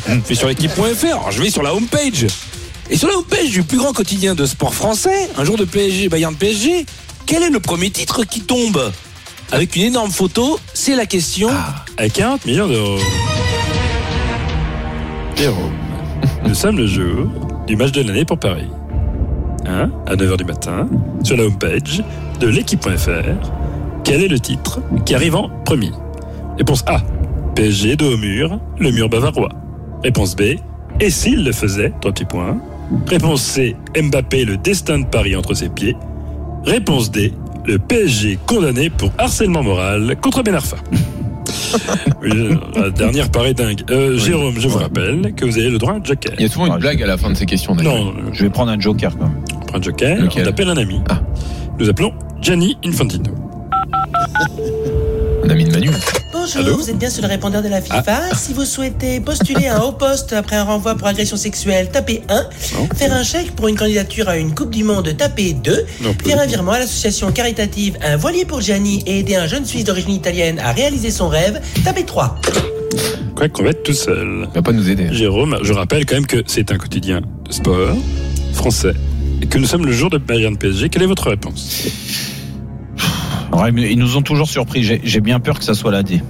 [0.09, 2.27] Je vais sur l'équipe.fr, je vais sur la homepage.
[2.91, 6.09] Et sur la homepage du plus grand quotidien de sport français, un jour de PSG,
[6.09, 6.85] Bayern PSG,
[7.27, 8.93] quel est le premier titre qui tombe
[9.53, 11.49] Avec une énorme photo, c'est la question.
[11.97, 12.99] À 40 millions d'euros.
[15.37, 15.73] Jérôme,
[16.47, 17.27] nous sommes le jour
[17.67, 18.69] du match de l'année pour Paris.
[19.67, 20.87] Hein à 9h du matin,
[21.23, 22.03] sur la homepage
[22.39, 23.49] de l'équipe.fr,
[24.05, 25.91] quel est le titre qui arrive en premier
[26.59, 27.01] Réponse A.
[27.55, 29.49] PSG dos au mur, le mur bavarois.
[30.03, 30.57] Réponse B.
[31.01, 32.59] Et s'il le faisait Trois petits points.
[33.07, 33.77] Réponse C.
[34.01, 35.97] Mbappé, le destin de Paris entre ses pieds.
[36.65, 37.33] Réponse D.
[37.67, 40.77] Le PSG condamné pour harcèlement moral contre Ben Arfa.
[42.23, 42.31] Oui,
[42.77, 43.83] la dernière paraît dingue.
[43.91, 46.33] Euh, Jérôme, je vous rappelle que vous avez le droit à un joker.
[46.39, 47.75] Il y a souvent une blague à la fin de ces questions.
[47.75, 47.97] d'ailleurs.
[47.97, 49.41] Non, Je vais prendre un joker quand même.
[49.57, 51.01] on prend un joker, Lequel on appelle un ami.
[51.11, 51.21] Ah.
[51.79, 53.33] Nous appelons Gianni Infantino.
[55.45, 55.91] Un ami de Manu.
[56.45, 58.35] Bonjour, Allô vous êtes bien sur le répondeur de la FIFA.
[58.35, 62.21] Si vous souhaitez postuler à un haut poste après un renvoi pour agression sexuelle, tapez
[62.29, 62.49] 1.
[62.95, 65.87] Faire un chèque pour une candidature à une Coupe du Monde, tapez 2.
[66.03, 66.15] Non.
[66.23, 69.85] Faire un virement à l'association caritative Un voilier pour Gianni et aider un jeune Suisse
[69.85, 72.39] d'origine italienne à réaliser son rêve, tapez 3.
[73.35, 74.47] Quoi qu'on va être tout seul.
[74.51, 75.09] Il va pas nous aider.
[75.13, 77.97] Jérôme, je rappelle quand même que c'est un quotidien de sport
[78.53, 78.93] français
[79.41, 80.91] et que nous sommes le jour de Bayern PSG.
[80.91, 81.87] Quelle est votre réponse?
[83.55, 84.83] Ouais, mais ils nous ont toujours surpris.
[84.83, 86.21] J'ai j'ai bien peur que ça soit la D.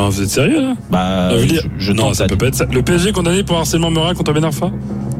[0.00, 2.64] Non, vous êtes sérieux là Bah, je, dire- je Non, ça peut pas être ça.
[2.72, 4.70] Le PSG condamné pour harcèlement moral contre Ben Arfa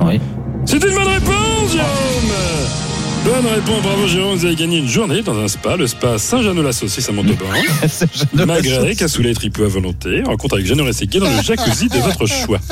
[0.01, 0.19] Oui.
[0.65, 1.77] C'est une bonne réponse,
[3.25, 7.07] Bonne réponse, bravo Jérôme, vous avez gagné une journée dans un spa, le spa Saint-Jean-de-la-Saucisse
[7.09, 7.45] à Montauban.
[8.33, 12.59] Magret, cassoulet, tripeux à volonté, rencontre avec Jeannot Rességuier dans le jacuzzi de votre choix.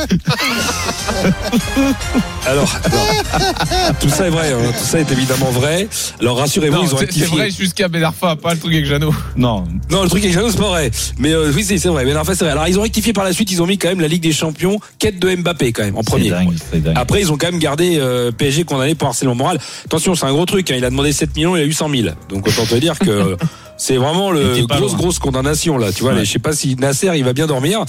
[2.47, 5.87] Alors, alors, tout ça est vrai, hein, tout ça est évidemment vrai.
[6.21, 7.27] Alors rassurez-vous, ils ont c'est rectifié.
[7.27, 9.13] vrai jusqu'à Ben Arfa, pas le truc avec Jeannot.
[9.37, 9.65] Non.
[9.91, 10.91] Non, le truc avec Jeannot, c'est pas vrai.
[11.19, 12.07] Mais euh, oui, c'est c'est vrai.
[12.07, 12.53] Fait, c'est vrai.
[12.53, 13.51] Alors, ils ont rectifié par la suite.
[13.53, 16.03] Ils ont mis quand même la Ligue des Champions, quête de Mbappé quand même en
[16.03, 16.31] premier.
[16.31, 16.95] dingue, c'est dingue.
[16.97, 19.59] Après, ils ont quand même gardé euh, PSG condamné pour harcèlement moral.
[19.85, 20.71] Attention, c'est un gros truc.
[20.71, 20.75] hein.
[20.77, 22.09] Il a demandé 7 millions, il a eu 100 000.
[22.29, 23.37] Donc autant te dire que
[23.77, 24.99] c'est vraiment le grosse loin.
[24.99, 25.93] grosse condamnation là.
[25.93, 26.25] Tu vois, Ouais.
[26.25, 27.85] je sais pas si Nasser il va bien dormir.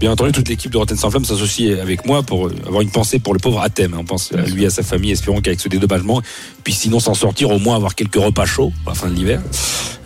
[0.00, 2.90] Bien entendu, toute l'équipe de Rotten sans flamme s'associe avec moi pour euh, avoir une
[2.90, 3.94] pensée pour le pauvre Athème.
[3.96, 6.20] On pense à lui à sa famille, espérons qu'avec ce dédommagement,
[6.64, 9.40] puis sinon s'en sortir, au moins avoir quelques repas chauds à la fin de l'hiver.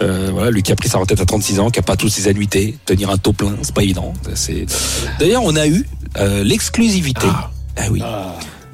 [0.03, 2.11] Euh, voilà, lui qui a pris sa retraite à 36 ans, qui a pas toutes
[2.11, 4.13] ses annuités, tenir un taux plein, c'est pas évident.
[5.19, 5.87] D'ailleurs on a eu
[6.19, 7.27] euh, l'exclusivité.
[7.27, 7.51] Ah.
[7.91, 8.03] oui.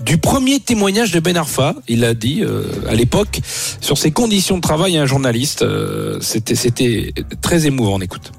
[0.05, 3.41] Du premier témoignage de Ben Arfa, il a dit euh, à l'époque
[3.81, 5.63] sur ses conditions de travail à un journaliste.
[5.63, 7.95] euh, c'était c'était très émouvant.
[7.95, 8.33] On écoute.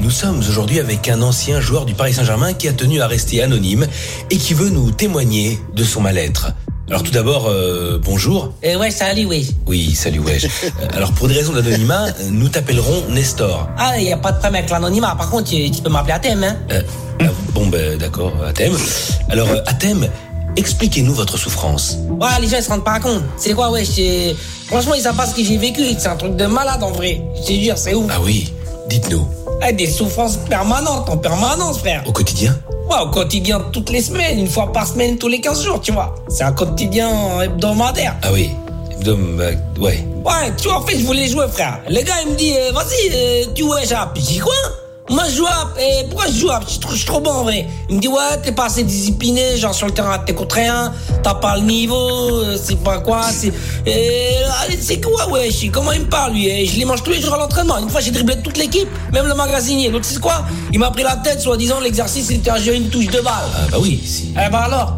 [0.00, 3.42] Nous sommes aujourd'hui avec un ancien joueur du Paris Saint-Germain qui a tenu à rester
[3.42, 3.86] anonyme
[4.30, 6.52] et qui veut nous témoigner de son mal-être.
[6.88, 8.52] Alors tout d'abord, euh, bonjour.
[8.64, 9.54] Euh, ouais, salut, oui.
[9.66, 10.46] Oui, salut Wesh.
[10.94, 13.68] Alors pour des raisons d'anonymat, nous t'appellerons Nestor.
[13.76, 15.14] Ah, il n'y a pas de problème avec l'anonymat.
[15.16, 16.56] Par contre, tu, tu peux m'appeler Athème, hein.
[16.72, 16.82] Euh,
[17.52, 18.72] bon ben d'accord, Athème.
[19.28, 20.08] Alors euh, Athème,
[20.56, 21.98] expliquez-nous votre souffrance.
[22.20, 23.22] Ouais, les gens, ils se rendent pas compte.
[23.36, 24.34] C'est quoi, ouais, c'est...
[24.66, 25.82] Franchement, ils savent pas ce que j'ai vécu.
[25.98, 27.20] C'est un truc de malade, en vrai.
[27.36, 28.06] Je te jure, c'est ouf.
[28.10, 28.52] Ah oui,
[28.88, 29.26] dites-nous.
[29.62, 32.02] Ah, des souffrances permanentes, en permanence, frère.
[32.06, 35.62] Au quotidien Ouais, au quotidien, toutes les semaines, une fois par semaine, tous les 15
[35.64, 36.14] jours, tu vois.
[36.28, 38.16] C'est un quotidien hebdomadaire.
[38.22, 38.50] Ah oui,
[39.04, 39.12] bah,
[39.80, 40.04] ouais.
[40.24, 41.80] Ouais, tu vois, en fait, je voulais jouer, frère.
[41.88, 44.10] Le gars, il me dit, euh, vas-y, euh, tu Jap.
[44.16, 44.52] Je dis, quoi
[45.10, 45.72] Moi, je joue à...
[45.80, 47.66] Et pourquoi je joue à Je suis trop- je suis trop bon, en vrai.
[47.88, 50.92] Il me dit, ouais, t'es pas assez discipliné, genre, sur le terrain, t'es contre rien,
[51.22, 53.48] t'as pas le niveau, euh, c'est pas quoi, c'est...
[53.88, 56.46] Euh, c'est quoi, ouais, comment il me parle, lui?
[56.46, 57.78] Et Je les mange tous les jours à l'entraînement.
[57.78, 59.88] Une fois, j'ai dribblé toute l'équipe, même le magasinier.
[59.90, 60.44] L'autre, c'est quoi?
[60.72, 63.32] Il m'a pris la tête, soi-disant, l'exercice, c'était un jeu, une touche de balle.
[63.54, 64.32] Ah bah oui, si.
[64.32, 64.94] Eh ben alors?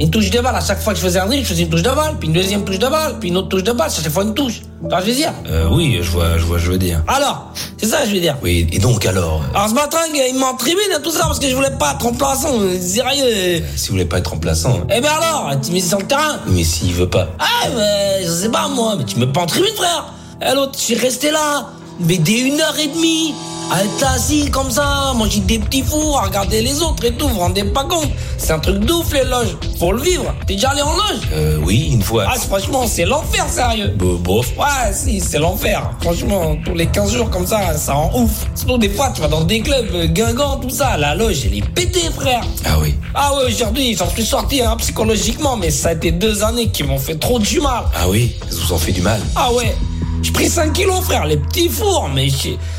[0.00, 1.70] Une touche de balle, à chaque fois que je faisais un dribble, je faisais une
[1.70, 3.90] touche de balle, puis une deuxième touche de balle, puis une autre touche de balle,
[3.90, 4.60] chaque fois une touche.
[4.60, 5.32] Tu vois je veux dire?
[5.48, 7.02] Euh, oui, je vois, je vois, je veux dire.
[7.06, 8.36] Alors, c'est ça je veux dire.
[8.42, 11.20] Oui, et donc alors, euh, Alors ce matin, il m'a en tribune et tout ça
[11.26, 13.62] parce que je voulais pas être remplaçant, euh, sérieux.
[13.76, 14.80] si vous voulez pas être remplaçant.
[14.90, 16.40] Eh ben alors, tu me mets sur le terrain.
[16.48, 17.28] Mais s'il veut pas.
[17.38, 20.12] Ah, mais je sais pas moi, mais tu me mets pas en tribune, frère.
[20.42, 21.68] Et l'autre, je suis resté là,
[22.00, 23.34] mais dès une heure et demie,
[23.72, 27.26] à être assis comme ça, manger des petits fours, à regarder les autres et tout,
[27.28, 28.10] vous vous rendez pas compte.
[28.36, 29.56] C'est un truc de ouf, les loges.
[29.78, 30.34] Faut le vivre.
[30.46, 31.20] T'es déjà allé en loge?
[31.32, 32.26] Euh, oui, une fois.
[32.28, 33.88] Ah, franchement, c'est l'enfer, sérieux.
[33.96, 34.48] Bo- bof.
[34.58, 35.90] Ouais, si, c'est l'enfer.
[36.02, 38.46] Franchement, tous les 15 jours comme ça, ça rend ouf.
[38.54, 41.56] Surtout des fois, tu vas dans des clubs, euh, Guingamp, tout ça, la loge, elle
[41.56, 42.42] est pétée, frère.
[42.66, 42.94] Ah oui.
[43.14, 46.82] Ah ouais, aujourd'hui, j'en suis sorti hein, psychologiquement, mais ça a été deux années qui
[46.82, 47.84] m'ont fait trop du mal.
[47.96, 49.20] Ah oui, ça vous en fait du mal.
[49.36, 49.74] Ah ouais,
[50.22, 52.28] j'ai pris 5 kilos, frère, les petits fours, mais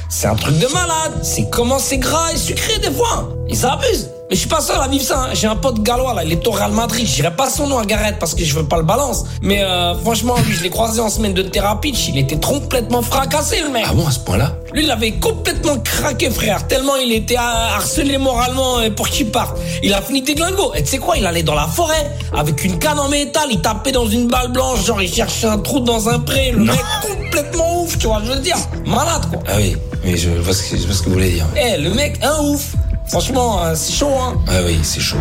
[0.10, 1.20] c'est un truc de malade.
[1.24, 3.30] C'est comment c'est gras et sucré des fois.
[3.48, 4.10] Ils abusent.
[4.28, 5.26] Mais je suis pas seul à vivre ça.
[5.26, 5.30] hein.
[5.34, 7.06] J'ai un pote gallois là, il est au Real Madrid.
[7.06, 9.24] J'irai pas son nom à Gareth parce que je veux pas le balance.
[9.44, 11.92] Mais euh, franchement, lui, je l'ai croisé en semaine de thérapie.
[12.10, 13.86] Il était complètement fracassé, le mec.
[13.88, 14.58] Ah bon, à ce point-là?
[14.74, 16.66] Lui, il avait complètement craqué, frère.
[16.68, 19.60] Tellement il était harcelé moralement euh, pour qu'il parte.
[19.84, 20.74] Il a fini déglingo.
[20.74, 21.18] Et tu sais quoi?
[21.18, 23.50] Il allait dans la forêt avec une canne en métal.
[23.52, 24.84] Il tapait dans une balle blanche.
[24.86, 26.50] Genre, il cherchait un trou dans un pré.
[26.52, 26.80] Le mec
[27.36, 28.56] complètement ouf, tu vois, je veux dire.
[28.86, 29.44] Malade, quoi.
[29.48, 31.46] Ah oui, mais je vois ce que, je vois ce que vous voulez dire.
[31.56, 32.76] Eh, le mec, un ouf.
[33.08, 34.36] Franchement, euh, c'est chaud, hein.
[34.48, 35.18] Ah oui, c'est chaud.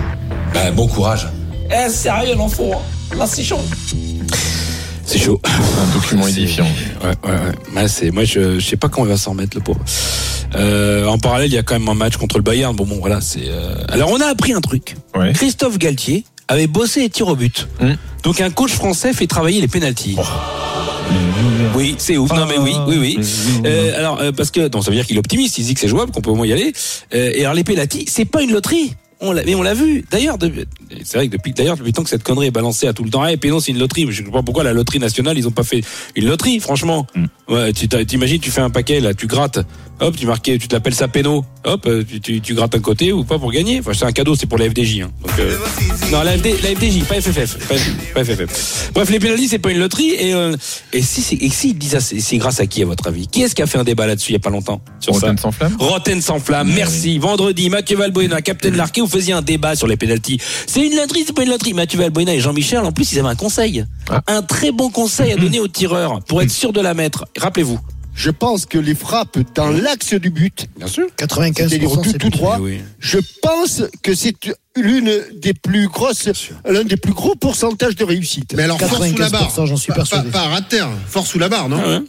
[0.53, 1.29] Bah, bon courage.
[1.71, 2.71] Eh, sérieux, l'enfant.
[2.75, 3.17] Hein.
[3.19, 3.61] Là, c'est chaud.
[5.05, 5.41] C'est chaud.
[5.45, 6.67] Un document édifiant.
[7.03, 7.83] Ouais, ouais, ouais.
[7.83, 9.81] Ouais, c'est, moi, je, je sais pas comment il va s'en remettre, le pauvre.
[10.55, 12.75] Euh, en parallèle, il y a quand même un match contre le Bayern.
[12.75, 13.49] Bon, bon, voilà, c'est.
[13.49, 14.97] euh, Alors, on a appris un truc.
[15.15, 15.33] Ouais.
[15.33, 17.67] Christophe Galtier avait bossé les tirs au but.
[17.81, 17.97] Hum.
[18.23, 20.17] Donc, un coach français fait travailler les pénalties.
[21.77, 22.31] Oui, c'est ouf.
[22.33, 23.19] Non, mais oui, oui, oui.
[23.67, 25.59] Euh, alors, euh, parce que, non, ça veut dire qu'il est optimiste.
[25.59, 26.73] Il dit que c'est jouable, qu'on peut au moins y aller.
[27.15, 28.95] Euh, et alors, les pénalties, c'est pas une loterie.
[29.21, 30.05] On l'a, mais on l'a vu.
[30.11, 30.53] D'ailleurs, de-
[31.05, 33.05] c'est vrai que depuis, d'ailleurs, depuis le temps que cette connerie est balancée à tout
[33.05, 34.07] le temps, eh, pénon, c'est une loterie.
[34.11, 35.83] Je sais pas pourquoi la loterie nationale, ils ont pas fait
[36.15, 37.07] une loterie, franchement.
[37.49, 39.61] Ouais, tu t'imagines, tu fais un paquet, là, tu grattes.
[40.01, 41.45] Hop, tu marques, tu t'appelles ça péno.
[41.65, 43.79] Hop, euh, tu, tu, tu grattes un côté ou pas pour gagner.
[43.79, 45.03] Enfin, c'est un cadeau, c'est pour la FDJ.
[45.03, 45.11] Hein.
[45.23, 45.57] Donc, euh,
[46.11, 47.69] non, la, FD, la FDJ, pas FFF.
[47.69, 47.75] Pas,
[48.15, 48.91] pas FFF.
[48.93, 50.11] Bref, les pénalités, c'est pas une loterie.
[50.11, 50.57] Et, euh,
[50.93, 53.29] et si, et si ils disent ça, c'est grâce à qui, à votre avis?
[53.29, 55.29] Qui est-ce qui a fait un débat là-dessus il y a pas longtemps sur ça?
[55.29, 57.19] Rotten sans flamme Rotten sans flamme, merci.
[57.19, 60.39] Vendredi, Mathieu Valbuena, capitaine Larquet, vous faisiez un débat sur les pénalties.
[60.67, 61.73] C'est une loterie, c'est pas une loterie.
[61.73, 63.85] Mathieu Valbuena et Jean-Michel, en plus, ils avaient un conseil.
[64.11, 64.23] Ah.
[64.27, 67.27] Un très bon conseil à donner aux tireurs pour être sûr de la mettre.
[67.39, 67.79] Rappelez-vous.
[68.15, 71.07] Je pense que les frappes dans l'axe du but, Bien sûr.
[71.19, 72.81] 95%, c'est-à-dire tout, tout droit, oui.
[72.99, 74.35] je pense que c'est
[74.77, 76.29] l'une des plus grosses,
[76.65, 78.55] l'un des plus gros pourcentages de réussite.
[78.57, 79.51] Mais alors, force sous la barre.
[79.51, 80.31] 95%, j'en suis persuadé.
[80.31, 82.01] Pas, pas à terre, force sous la barre, non Ah ouais.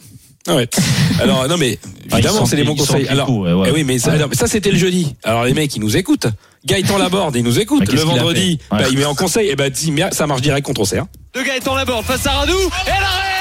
[0.48, 0.68] Ah ouais.
[1.20, 1.76] Alors non mais
[2.12, 3.08] Ah, évidemment c'est les bons conseils.
[3.08, 3.66] Alors coup, ouais, ouais.
[3.68, 5.16] eh oui mais ça, alors, mais ça, c'était le jeudi.
[5.24, 6.28] Alors les mecs ils nous écoutent.
[6.64, 7.82] Gaëtan Laborde il nous écoute.
[7.88, 10.82] Mais Le vendredi bah, il met en conseil et bah mais ça marche direct contre
[10.82, 11.06] Auxerre.
[11.34, 13.35] de Gaëtan Laborde face à Radou et l'arrêt,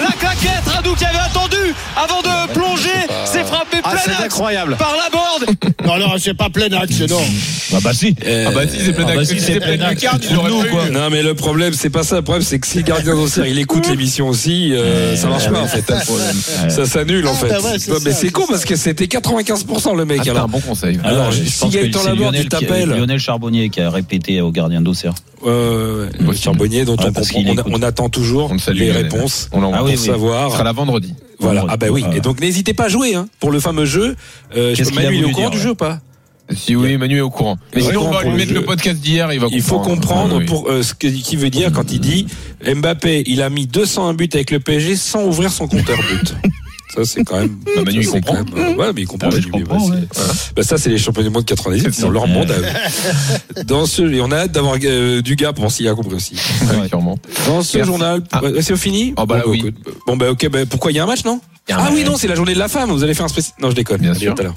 [0.00, 1.59] La claquette Radou qui avait attendu
[1.96, 2.88] avant de plonger,
[3.24, 4.76] s'est frappé Ah, plein c'est axe incroyable.
[4.76, 5.56] par Laborde.
[5.86, 7.18] Non, non, c'est pas plein axe, non.
[7.74, 8.14] Ah bah si.
[8.24, 9.30] Ah bah si, c'est plein Ah bah d'axe.
[9.30, 9.78] si, c'est c'est plein
[10.70, 10.88] quoi.
[10.90, 12.16] Non mais le problème c'est pas ça.
[12.16, 15.48] Le problème c'est que si le gardien d'Auxerre il écoute l'émission aussi, euh, ça marche
[15.50, 15.84] pas en fait.
[16.68, 17.48] Ça s'annule en Ah, fait.
[17.48, 20.18] bah c'est mais c'est c'est con parce que c'était 95% le mec.
[20.20, 20.98] Ah, c'est alors un bon conseil.
[21.02, 22.88] Alors, Ah, si Gaëtan c'est Laborde, Lionel il qui- t'appelle.
[22.90, 25.14] Lionel Charbonnier qui a répété au gardien d'Auxerre.
[25.46, 29.78] Euh, ouais, Charbonnier dont on, attend toujours On le salue, les réponses On l'envoie.
[29.80, 30.48] Ah pour savoir.
[30.50, 31.14] Ce sera là vendredi.
[31.40, 31.64] Voilà.
[31.68, 32.02] Ah bah oui.
[32.02, 32.16] Voilà.
[32.16, 34.14] Et donc n'hésitez pas à jouer hein, pour le fameux jeu.
[34.56, 36.00] Euh, je qu'il Manu, il est au courant du jeu ou pas
[36.54, 37.56] Si oui, Manu est au courant.
[37.74, 39.56] Mais sinon, on va lui le mettre le podcast d'hier, il va comprendre.
[39.56, 40.44] Il faut comprendre Ah oui.
[40.46, 42.26] pour euh, ce que qui veut dire quand il dit
[42.64, 46.34] Mbappé, il a mis 201 buts avec le PSG sans ouvrir son compteur but.
[46.94, 47.56] Ça c'est quand même.
[47.76, 48.34] Bah, Manu, ça, il c'est comprend.
[48.34, 49.28] même, euh, ouais, mais il comprend.
[49.32, 50.02] Ah comprends, bah, ouais.
[50.12, 52.50] c'est- bah, ça c'est les champions du monde 98, c'est dans leur monde.
[52.50, 53.62] euh.
[53.64, 56.34] Dans ce, et on a hâte d'avoir euh, du gars pour s'il a compris aussi.
[56.34, 57.18] Ouais, sûrement.
[57.46, 57.86] Dans ce Merci.
[57.90, 58.40] journal, Ah.
[58.60, 59.58] c'est fini Oh, bah bon, oui.
[59.58, 59.74] écoute,
[60.06, 61.92] bon bah ok, bah, pourquoi il y a un match non Ah match.
[61.94, 62.90] oui non, c'est la journée de la femme.
[62.90, 63.54] Vous allez faire un spécial.
[63.60, 64.00] Non, je déconne.
[64.00, 64.34] Bien sûr.
[64.34, 64.54] tout à l'heure.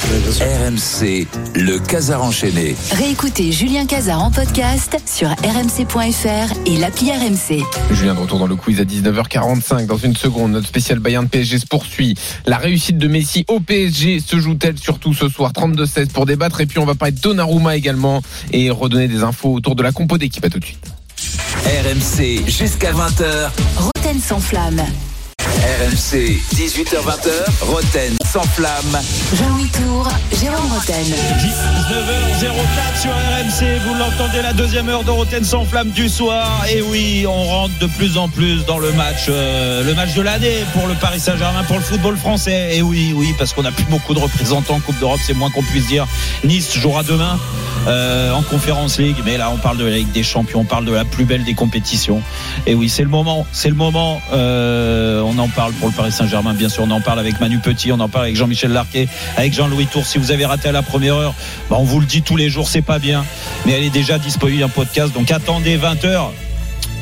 [0.00, 2.74] RMC, le Casar enchaîné.
[2.92, 7.62] Réécoutez Julien Cazard en podcast sur rmc.fr et l'appli RMC.
[7.92, 9.84] Julien de retour dans le quiz à 19h45.
[9.86, 12.14] Dans une seconde, notre spécial Bayern PSG se poursuit.
[12.46, 15.52] La réussite de Messi au PSG se joue-t-elle surtout ce soir?
[15.52, 16.62] 32-16 pour débattre.
[16.62, 18.22] Et puis on va parler de Donnarumma également
[18.52, 20.44] et redonner des infos autour de la compo d'équipe.
[20.44, 20.84] À tout de suite.
[21.66, 23.50] RMC, jusqu'à 20h.
[23.76, 24.82] Roten sans flamme.
[25.58, 27.30] RMC, 18h20h.
[27.62, 28.98] Roten sans flamme.
[29.34, 30.08] Jean-Louis Tour,
[30.40, 31.02] Jérôme Roten.
[31.04, 36.64] 19h04 sur RMC, vous l'entendez, la deuxième heure de Roten sans flamme du soir.
[36.72, 40.22] Et oui, on rentre de plus en plus dans le match, euh, le match de
[40.22, 42.76] l'année pour le Paris Saint-Germain, pour le football français.
[42.76, 45.50] Et oui, oui, parce qu'on n'a plus beaucoup de représentants en Coupe d'Europe, c'est moins
[45.50, 46.06] qu'on puisse dire.
[46.44, 47.38] Nice jouera demain
[47.88, 50.84] euh, en Conférence League, mais là on parle de la Ligue des Champions, on parle
[50.84, 52.22] de la plus belle des compétitions.
[52.66, 54.22] Et oui, c'est le moment, c'est le moment.
[54.32, 56.84] euh, on en parle pour le Paris Saint-Germain, bien sûr.
[56.84, 60.04] On en parle avec Manu Petit, on en parle avec Jean-Michel Larquet, avec Jean-Louis Tour.
[60.04, 61.34] Si vous avez raté à la première heure,
[61.68, 63.24] bah, on vous le dit tous les jours, c'est pas bien,
[63.64, 65.12] mais elle est déjà disponible en podcast.
[65.12, 66.32] Donc attendez 20 heures.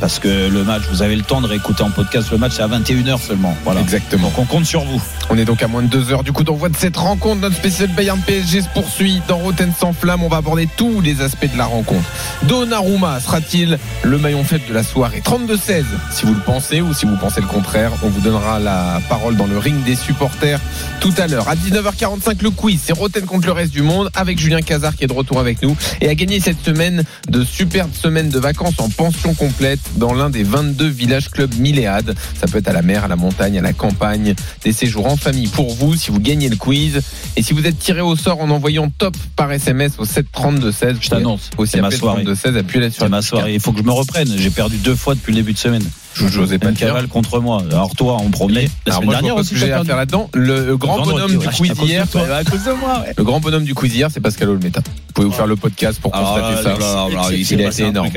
[0.01, 2.62] Parce que le match, vous avez le temps de réécouter en podcast le match, c'est
[2.62, 3.57] à 21h seulement.
[3.64, 3.80] Voilà.
[3.80, 4.28] Exactement.
[4.28, 5.03] Donc on compte sur vous.
[5.30, 7.40] On est donc à moins de deux heures du coup d'envoi de cette rencontre.
[7.40, 10.22] Notre spécial Bayern PSG se poursuit dans Roten sans flamme.
[10.22, 12.09] On va aborder tous les aspects de la rencontre.
[12.44, 15.22] Donnarumma sera-t-il le maillon faible de la soirée?
[15.24, 17.92] 32-16 si vous le pensez ou si vous pensez le contraire.
[18.03, 20.61] On vous donnera la parole dans le ring des supporters
[21.01, 21.49] tout à l'heure.
[21.49, 25.05] À 19h45 le quiz, c'est Roten contre le reste du monde avec Julien Cazard qui
[25.05, 28.78] est de retour avec nous et a gagné cette semaine de superbes semaines de vacances
[28.78, 32.14] en pension complète dans l'un des 22 villages clubs Milléade.
[32.41, 34.34] Ça peut être à la mer, à la montagne, à la campagne,
[34.64, 37.01] des séjours en famille pour vous si vous gagnez le quiz.
[37.36, 40.97] Et si vous êtes tiré au sort en envoyant top par SMS au 732 16,
[41.01, 41.51] Je t'annonce.
[41.57, 42.22] aussi ma soirée.
[42.24, 43.55] 32 16, appuyez sur C'est ma soirée.
[43.55, 44.28] Il faut que je me reprenne.
[44.36, 45.84] J'ai perdu deux fois depuis le début de semaine.
[46.14, 47.62] Je n'osais pas cavale contre moi.
[47.70, 48.68] Alors toi en premier.
[48.86, 49.57] La semaine moi, dernière aussi.
[49.57, 50.30] j'ai à faire là-dedans.
[50.34, 54.80] Le grand bonhomme du quiz hier, le grand bonhomme du quiz hier, c'est Pascal Olmeta.
[54.80, 57.07] Vous pouvez vous faire le podcast pour Alors, constater ça.
[57.32, 58.11] il s'est il a passé été un énorme.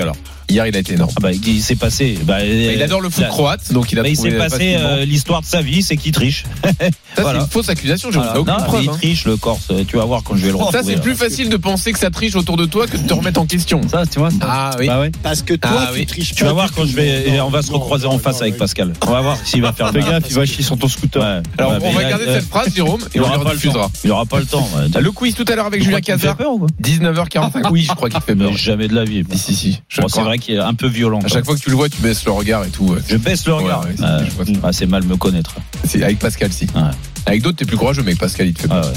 [0.52, 1.12] Hier, il a été énorme.
[1.16, 2.18] Ah bah, il s'est passé.
[2.24, 5.42] Bah, il adore le foot croate, donc il a Bah, il s'est passé euh, l'histoire
[5.42, 6.44] de sa vie, c'est qu'il triche.
[7.16, 8.34] Ça, c'est une fausse accusation, je Voilà.
[8.34, 8.84] n'ai aucune Non, preuve.
[8.84, 8.94] il hein.
[8.94, 9.68] triche le Corse.
[9.88, 10.78] Tu vas voir quand je vais le retrouver.
[10.78, 13.14] Ça, c'est plus facile de penser que ça triche autour de toi que de te
[13.14, 13.82] remettre en question.
[13.90, 14.30] Ça, tu vois.
[14.42, 14.88] Ah oui.
[14.88, 15.12] Bah ouais.
[15.24, 16.06] Parce que toi, Ah tu oui.
[16.06, 17.32] triches Tu vas voir quand je vais.
[17.38, 18.58] Non, on va se non, recroiser en face non, avec.
[18.58, 18.94] Pascal.
[19.06, 20.10] On va voir s'il va faire Fais mal.
[20.10, 21.22] gaffe, il va chier sur ton scooter.
[21.58, 23.44] Alors, on mais va garder euh, cette phrase, Jérôme, et Il on le pas le
[23.44, 23.52] temps.
[23.56, 23.92] diffusera.
[24.04, 24.68] Il aura pas le temps.
[25.00, 26.38] Le quiz tout à l'heure avec Julien Cazard.
[26.38, 26.68] peur ou quoi?
[26.82, 27.70] 19h45.
[27.72, 28.52] Oui, je crois qu'il fait peur.
[28.52, 29.24] Mais Jamais de la vie.
[29.34, 29.82] Si, si, si.
[29.90, 30.24] C'est crois.
[30.24, 31.20] vrai est un peu violent.
[31.24, 32.96] À chaque fois que tu le vois, tu baisses le regard et tout.
[33.08, 33.84] Je baisse le regard.
[33.86, 34.26] Ouais, Euh,
[34.64, 35.56] ah, c'est mal me connaître.
[35.88, 36.66] C'est avec Pascal, si.
[36.76, 36.82] Ouais.
[37.26, 38.94] Avec d'autres, t'es plus courageux, mais avec Pascal, il te fait Ah ouais.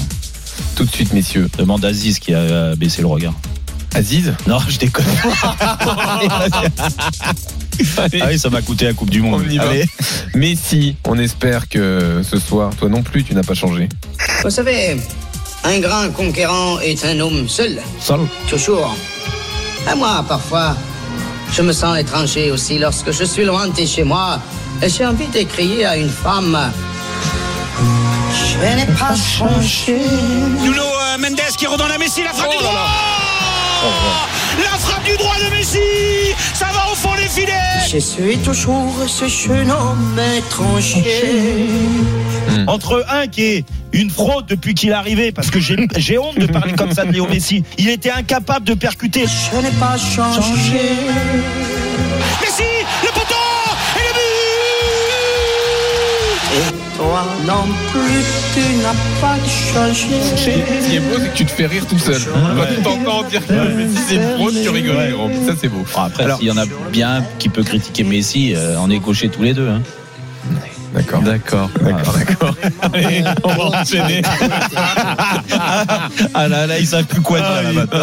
[0.75, 1.49] Tout de suite, messieurs.
[1.57, 3.33] Demande à Aziz qui a euh, baissé le regard.
[3.93, 5.05] Aziz Non, je déconne.
[5.33, 6.19] ah
[8.29, 9.43] oui, ça m'a coûté la Coupe du Monde.
[9.45, 9.69] On y va.
[9.69, 9.85] Allez.
[10.33, 13.87] Messi, on espère que ce soir, toi non plus, tu n'as pas changé.
[14.43, 14.97] Vous savez,
[15.63, 17.79] un grand conquérant est un homme seul.
[17.99, 18.21] Seul.
[18.49, 18.95] Toujours.
[19.87, 20.75] À moi, parfois,
[21.51, 24.39] je me sens étranger aussi lorsque je suis loin de chez moi
[24.81, 26.57] et j'ai envie de crier à une femme.
[28.33, 29.99] Je n'ai pas changé.
[30.61, 32.87] Nuno euh, Mendes qui redonne à Messi la frappe du droit
[34.63, 35.79] La frappe du droit de Messi
[36.53, 37.51] Ça va au fond des filets.
[37.91, 41.67] Je suis toujours ce jeune homme étranger.
[42.67, 46.37] Entre un qui est une fraude depuis qu'il est arrivé, parce que j'ai j'ai honte
[46.37, 47.63] de parler comme ça de Léo Messi.
[47.77, 49.25] Il était incapable de percuter.
[49.25, 50.79] Je n'ai pas changé.
[57.47, 60.07] Non plus, tu n'as pas changé.
[60.35, 62.19] Ce qui est beau, c'est que tu te fais rire tout seul.
[62.21, 65.15] Quand tu t'entends dire que Messi c'est une fraude, tu rigoles.
[65.45, 65.85] Ça, c'est beau.
[65.95, 69.43] Après, s'il y en a bien qui peut critiquer Messi, euh, on est coché tous
[69.43, 69.69] les deux.
[69.69, 69.81] Hein.
[70.95, 71.21] D'accord.
[71.21, 71.69] D'accord.
[71.81, 72.55] D'accord, d'accord.
[72.93, 74.21] Allez, on va enchaîner.
[76.33, 77.63] Ah là, là, ils savent plus quoi dire.
[77.63, 77.99] là, maintenant.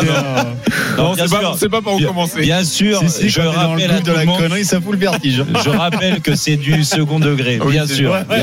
[0.99, 2.41] Non, bien c'est pas, c'est pas par où commencer.
[2.43, 4.17] Bien sûr, Si, si, je quand t'es dans le rappelle à goût tout de le
[4.19, 4.39] la monde.
[4.39, 5.45] connerie, ça fout le vertige.
[5.65, 8.11] Je rappelle que c'est du second degré, Oui, bien c'est sûr.
[8.11, 8.25] bien.
[8.29, 8.35] Ah,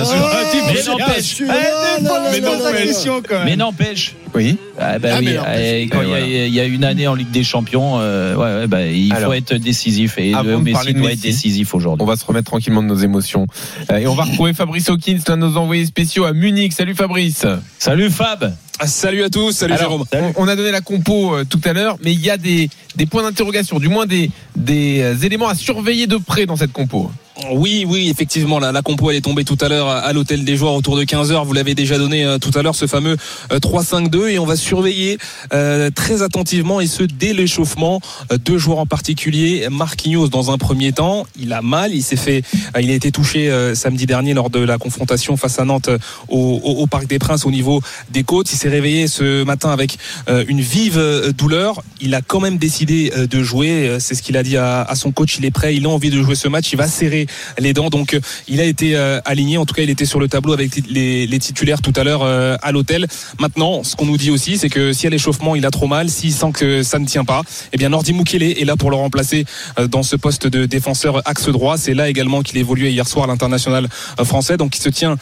[0.68, 1.47] Mais n'empêche, bien.
[1.50, 2.84] Eh, des fois, Mais la n'empêche.
[2.88, 3.45] question, quand même.
[3.45, 4.16] mais n'empêche.
[4.36, 4.58] Oui.
[4.80, 5.89] Ah bah Ah, oui, mais n'empêche.
[5.89, 8.36] quand Et il y a- il y, a une année en Ligue des Champions, euh,
[8.36, 11.10] ouais, ouais, bah, il Alors, faut être décisif et avant de Messi parler de doit
[11.10, 12.06] Messi, être décisif On aujourd'hui.
[12.08, 13.47] va se remettre tranquillement de nos émotions.
[13.91, 16.72] Euh, Et on va Fabrice Hawkins, l'un de nos envoyés spéciaux à Munich.
[16.72, 17.46] Salut Fabrice.
[17.78, 18.54] Salut Fab.
[18.82, 20.34] Ah, Salut à tous, salut Alors, Jérôme.
[20.38, 22.70] on on a donné la compo euh, tout à l'heure, mais il y a des,
[22.96, 26.72] des points d'interrogation, du moins des, des euh, éléments à surveiller de près dans cette
[26.72, 27.12] compo.
[27.54, 30.58] Oui, oui, effectivement, la, la compo elle est tombée tout à l'heure à l'hôtel des
[30.58, 31.46] joueurs autour de 15h.
[31.46, 33.16] Vous l'avez déjà donné euh, tout à l'heure, ce fameux
[33.54, 35.18] euh, 3-5-2, et on va surveiller
[35.54, 38.02] euh, très attentivement et ce dès l'échauffement
[38.46, 39.68] deux joueurs en particulier.
[39.72, 42.44] Marquinhos dans un premier temps, il a mal, il s'est fait,
[42.80, 45.90] il a été touché samedi dernier lors de la confrontation face à Nantes
[46.28, 48.52] au, au- au Parc des Princes au niveau des côtes.
[48.52, 49.97] Il s'est réveillé ce matin avec
[50.30, 51.82] euh, une vive euh, douleur.
[52.01, 53.97] Il a quand même décidé euh, de jouer.
[53.99, 55.38] C'est ce qu'il a dit à, son coach.
[55.38, 56.72] Il est prêt, il a envie de jouer ce match.
[56.72, 57.89] Il va serrer les dents.
[57.89, 58.17] Donc
[58.47, 58.95] il a été
[59.26, 59.57] aligné.
[59.57, 62.72] En tout cas, il était sur le tableau avec les, titulaires tout à l'heure à
[62.72, 63.07] l'hôtel.
[63.39, 66.09] Maintenant, ce qu'on nous dit aussi, c'est que si à l'échauffement il a trop mal,
[66.09, 67.41] s'il sent que ça ne tient pas,
[67.72, 69.45] eh bien Nordi Mukele est là pour le remplacer
[69.89, 71.78] dans ce poste de défenseur axe droit.
[71.78, 73.88] C'est là également qu'il évoluait hier soir à l'international
[74.24, 74.57] français.
[74.57, 75.17] Donc il se tient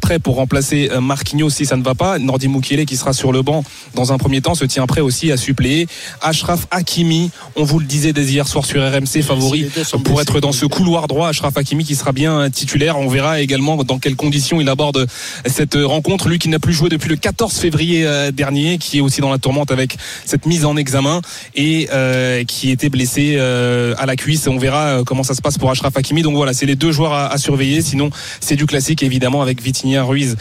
[0.00, 2.18] prêt pour remplacer Marquinhos si ça ne va pas.
[2.18, 3.62] Nordi Mukele qui sera sur le banc
[3.94, 5.86] dans un premier temps se tient prêt aussi à suppléer.
[6.22, 9.66] Ashraf Hakimi, on vous le disait dès hier soir sur RMC, favori
[10.04, 11.28] pour être dans ce couloir droit.
[11.28, 12.98] Ashraf Hakimi qui sera bien titulaire.
[12.98, 15.06] On verra également dans quelles conditions il aborde
[15.46, 16.28] cette rencontre.
[16.28, 19.30] Lui qui n'a plus joué depuis le 14 février euh, dernier, qui est aussi dans
[19.30, 21.20] la tourmente avec cette mise en examen
[21.54, 24.46] et euh, qui était blessé euh, à la cuisse.
[24.48, 26.22] On verra comment ça se passe pour Ashraf Hakimi.
[26.22, 27.82] Donc voilà, c'est les deux joueurs à, à surveiller.
[27.82, 28.10] Sinon,
[28.40, 30.36] c'est du classique évidemment avec Vitinha Ruiz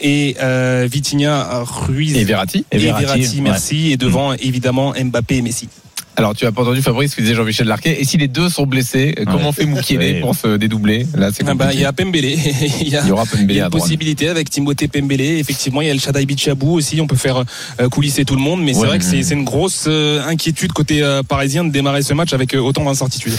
[0.00, 2.64] et euh, Vitinha Ruiz Et Verratti.
[2.70, 3.40] et Et Verratti, Verratti, ouais.
[3.42, 3.92] merci.
[3.92, 5.68] Et devant évidemment Mbappé et Messi.
[6.16, 7.96] Alors, tu as pas entendu Fabrice, ce que disait Jean-Michel Larquet.
[8.00, 10.20] Et si les deux sont blessés, euh, comment fait Moukielé Ouais.
[10.20, 12.24] pour se dédoubler Là, c'est Ah bah, il y a Pembele,
[12.80, 15.20] il y a Il y aura Pembele Il y a une possibilité avec Timothée Pembele.
[15.22, 17.00] Effectivement, il y a le Shadai Bichabou aussi.
[17.00, 17.44] On peut faire
[17.80, 18.62] euh, coulisser tout le monde.
[18.62, 22.12] Mais c'est vrai que c'est une grosse euh, inquiétude côté euh, parisien de démarrer ce
[22.14, 23.32] match avec euh, autant d'incertitudes.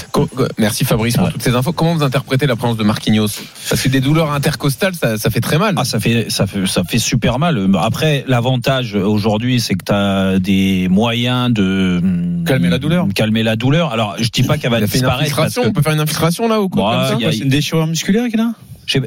[0.58, 1.74] Merci Fabrice pour toutes ces infos.
[1.74, 3.28] Comment vous interprétez la présence de Marquinhos?
[3.70, 5.76] Parce que des douleurs intercostales, ça, ça fait très mal.
[5.78, 7.70] Ah, ça fait, ça fait, ça fait super mal.
[7.80, 12.02] Après, l'avantage aujourd'hui, c'est que tu as des moyens de
[12.64, 13.08] Calmer la douleur.
[13.16, 13.92] Calmer la douleur.
[13.92, 15.36] Alors, je dis pas qu'elle va Il a fait une disparaître.
[15.36, 15.62] parce infiltration.
[15.64, 17.32] que- On peut faire une infiltration là ou quoi Bah, comme ça il y a-
[17.32, 18.54] C'est une déchirure musculaire qu'il a
[18.86, 19.00] Je sais,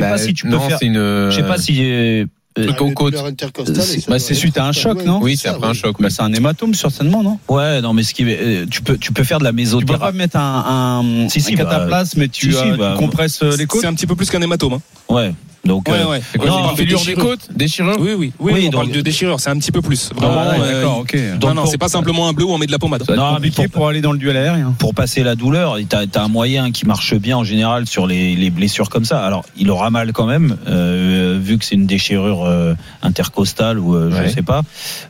[0.00, 0.78] Bah, pas si tu peux non, faire.
[0.78, 0.94] c'est une.
[0.94, 1.78] Je sais pas si.
[1.82, 2.26] euh,
[2.58, 5.18] intercostales, C'est- bah, suite à un choc, non?
[5.20, 5.76] Oui, c'est après un oui.
[5.76, 5.96] choc.
[6.00, 7.38] Bah, c'est un hématome, certainement, non?
[7.48, 9.62] Ouais, non, mais ce qui, euh, tu peux, tu peux faire de la Tu peux
[9.70, 10.16] pas mésothérapie.
[10.16, 12.94] mettre un, un, Si, si, un bah, cataplasme, mais tu, si, si, euh, tu bah,
[12.98, 13.82] compresses euh, les côtes?
[13.82, 14.74] C'est un petit peu plus qu'un hématome.
[14.74, 14.80] hein.
[15.10, 15.32] Ouais.
[15.66, 15.88] Donc.
[15.88, 16.22] Ouais, euh, ouais.
[16.32, 17.24] C'est quoi, Non, c'est une mais fêlure des déchirure.
[17.24, 18.52] côtes Déchirure Oui, oui, oui.
[18.54, 19.40] Oui, on parle donc- de déchirure.
[19.40, 20.10] C'est un petit peu plus.
[20.14, 20.34] Vraiment.
[20.38, 21.14] Ah, ouais, euh, d'accord, ok.
[21.14, 23.04] Non, Donc, non, c'est pas simplement un bleu où on met de la pommade.
[23.08, 24.74] Non, mais compliqué pour- pour aller dans le duel aérien.
[24.78, 28.34] pour passer la douleur, tu as, un moyen qui marche bien en général sur les,
[28.36, 29.24] les blessures comme ça.
[29.24, 33.94] Alors, il aura mal quand même, euh, vu que c'est une déchirure euh, intercostale ou
[33.94, 34.28] euh, Ouais.
[34.28, 34.62] je sais pas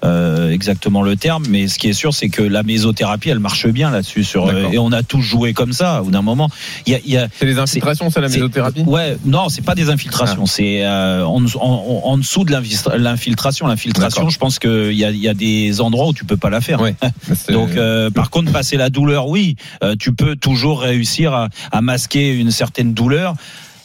[0.05, 1.45] euh, exactement le terme.
[1.49, 4.25] Mais ce qui est sûr, c'est que la mésothérapie, elle marche bien là-dessus.
[4.25, 6.01] Sur, euh, et on a tous joué comme ça.
[6.01, 6.49] Au bout d'un moment,
[6.87, 9.75] il y a, a C'est les infiltrations, ça, la c'est- mésothérapie Ouais, non, c'est pas
[9.75, 13.67] des infiltrations, c'est euh, en, en- en dessous de l'infiltra- l'infiltration.
[13.67, 16.51] L'infiltration, je pense qu'il y a, il y a des endroits où tu peux pas
[16.51, 16.81] la faire.
[16.81, 16.95] Ouais.
[17.51, 21.81] Donc, euh, par contre, passer la douleur, oui, euh, tu peux toujours réussir à, à
[21.83, 23.35] masquer une certaine douleur.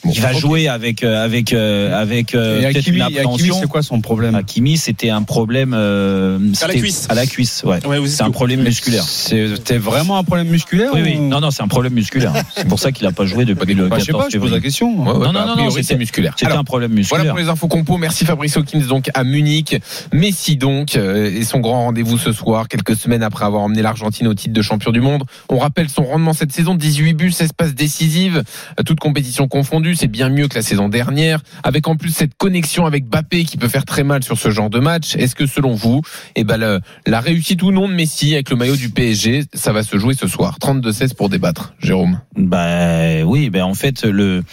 [0.04, 3.56] Il va jouer avec euh, avec euh, avec euh, Et peut-être Hakimi, une Hakimi, appréhension.
[3.62, 7.06] c'est quoi son problème Hakimi, c'était un problème euh, À la cuisse.
[7.10, 7.80] À la cuisse, ouais.
[8.08, 9.04] C'est un problème musculaire.
[9.04, 11.18] C'était vraiment un problème musculaire Oui, oui.
[11.20, 12.34] ou- Non, non, c'est un problème musculaire.
[12.56, 14.38] C'est pour ça qu'il a pas joué depuis le Bah, 14 je sais pas, je
[14.39, 15.02] pose la question.
[15.04, 16.34] Ouais, ouais, Non, bah, non, a non, c'était- c'est musculaire.
[16.38, 17.28] C'était un problème Voilà musculaire.
[17.34, 17.97] pour les infos compos.
[17.97, 19.76] Merci Fabrice Hawkins donc à Munich.
[20.14, 24.28] Messi donc euh, et son grand rendez-vous ce soir, quelques semaines après avoir emmené l'Argentine
[24.28, 25.24] au titre de champion du monde.
[25.49, 28.43] On rappelle son rendement cette saison 18 buts, 16 passes décisives,
[28.86, 29.91] toutes compétitions confondues.
[29.96, 31.42] C'est bien mieux que la saison dernière.
[31.64, 34.70] Avec en plus cette connexion avec Bappé qui peut faire très mal sur ce genre
[34.70, 35.16] de match.
[35.16, 36.02] Est-ce que selon vous,
[36.36, 39.84] eh ben, la réussite ou non de Messi avec le maillot du PSG, ça va
[39.84, 40.58] se jouer ce soir?
[40.62, 41.74] 32-16 pour débattre.
[41.80, 42.20] Jérôme.
[42.36, 44.44] Bah oui, ben en fait le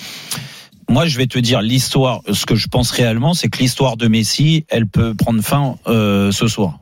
[0.89, 4.09] moi je vais te dire l'histoire ce que je pense réellement c'est que l'histoire de
[4.09, 6.79] Messi, elle peut prendre fin euh, ce soir.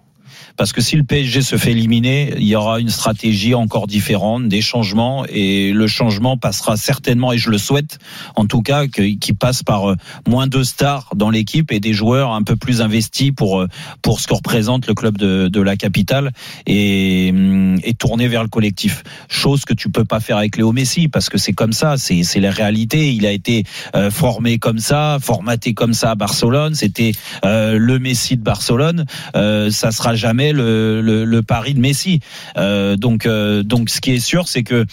[0.57, 4.49] Parce que si le PSG se fait éliminer, il y aura une stratégie encore différente,
[4.49, 7.99] des changements, et le changement passera certainement, et je le souhaite,
[8.35, 9.97] en tout cas, qu'il passe par euh,
[10.27, 13.69] moins de stars dans l'équipe et des joueurs un peu plus investis pour euh,
[14.03, 16.33] pour ce que représente le club de, de la capitale
[16.67, 19.03] et, hum, et tourner vers le collectif.
[19.29, 22.23] Chose que tu peux pas faire avec Léo Messi parce que c'est comme ça, c'est
[22.23, 23.13] c'est la réalité.
[23.13, 26.75] Il a été euh, formé comme ça, formaté comme ça à Barcelone.
[26.75, 27.13] C'était
[27.45, 29.05] euh, le Messi de Barcelone.
[29.35, 32.21] Euh, ça sera jamais le, le, le pari de Messi.
[32.57, 34.87] Euh, donc euh, donc ce qui est sûr, c'est que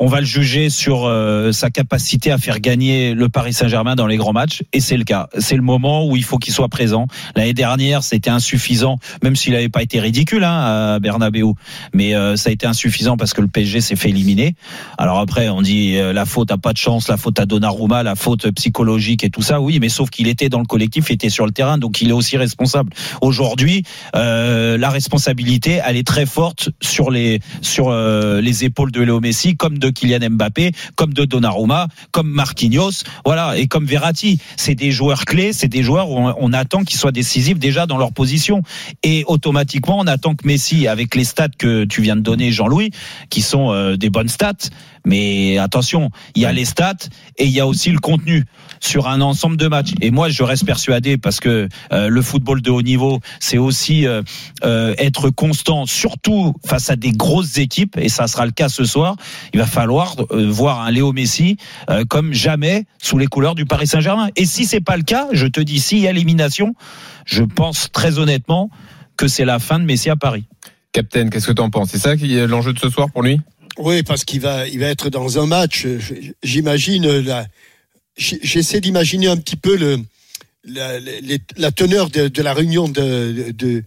[0.00, 4.06] on va le juger sur euh, sa capacité à faire gagner le Paris Saint-Germain dans
[4.06, 5.28] les grands matchs, et c'est le cas.
[5.38, 7.06] C'est le moment où il faut qu'il soit présent.
[7.36, 11.52] L'année dernière, c'était insuffisant, même s'il n'avait pas été ridicule hein, à Bernabeu,
[11.92, 14.54] mais euh, ça a été insuffisant parce que le PSG s'est fait éliminer.
[14.96, 18.02] Alors après, on dit euh, la faute à pas de chance, la faute à Donnarumma,
[18.02, 19.60] la faute psychologique et tout ça.
[19.60, 22.08] Oui, mais sauf qu'il était dans le collectif, il était sur le terrain, donc il
[22.08, 22.90] est aussi responsable.
[23.20, 23.82] Aujourd'hui,
[24.16, 29.20] euh, la responsabilité, elle est très forte sur les sur euh, les épaules de Léo
[29.20, 34.38] Messi, comme de Kylian Mbappé, comme de Donnarumma, comme Marquinhos, voilà, et comme Verratti.
[34.56, 37.98] C'est des joueurs clés, c'est des joueurs où on, attend qu'ils soient décisifs déjà dans
[37.98, 38.62] leur position,
[39.02, 42.90] et automatiquement on attend que Messi, avec les stats que tu viens de donner, Jean-Louis,
[43.28, 44.70] qui sont euh, des bonnes stats,
[45.04, 46.94] mais attention, il y a les stats
[47.36, 48.44] et il y a aussi le contenu
[48.80, 49.92] sur un ensemble de matchs.
[50.00, 54.06] Et moi, je reste persuadé parce que euh, le football de haut niveau, c'est aussi
[54.06, 54.22] euh,
[54.64, 58.84] euh, être constant, surtout face à des grosses équipes, et ça sera le cas ce
[58.84, 59.16] soir.
[59.52, 61.56] Il va falloir euh, voir un Léo Messi
[61.88, 64.30] euh, comme jamais sous les couleurs du Paris Saint-Germain.
[64.36, 66.74] Et si c'est pas le cas, je te dis, s'il y a élimination,
[67.26, 68.70] je pense très honnêtement
[69.16, 70.44] que c'est la fin de Messi à Paris.
[70.92, 71.90] Captain, qu'est-ce que tu en penses?
[71.90, 73.40] C'est ça qui est l'enjeu de ce soir pour lui?
[73.78, 75.86] Oui, parce qu'il va, il va être dans un match.
[76.42, 77.46] J'imagine la,
[78.16, 79.98] j'essaie d'imaginer un petit peu le,
[80.64, 83.82] la, les- la teneur de, de la réunion de, de,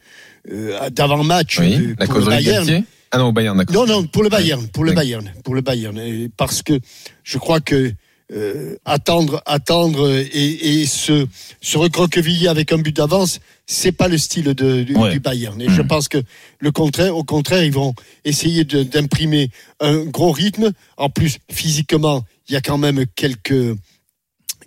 [0.52, 2.66] euh, d'avant-match Oui, pour le Bayern.
[3.12, 3.76] Ah non, au Bayern, d'accord.
[3.76, 6.80] Non, non, pour le Bayern, pour le Bayern, pour le Bayern, Et parce que
[7.24, 7.94] je crois que
[8.32, 11.28] euh, attendre, attendre et, et se,
[11.62, 15.12] se recroqueviller avec un but d'avance, c'est pas le style de, du, Ouais.
[15.12, 15.60] du Bayern.
[15.62, 16.22] Et je pense que
[16.60, 17.94] le contraire, au contraire, ils vont
[18.26, 19.50] essayer d'imprimer
[19.80, 20.72] un gros rythme.
[20.98, 23.76] En plus, physiquement, il y a quand même quelques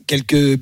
[0.07, 0.59] quelques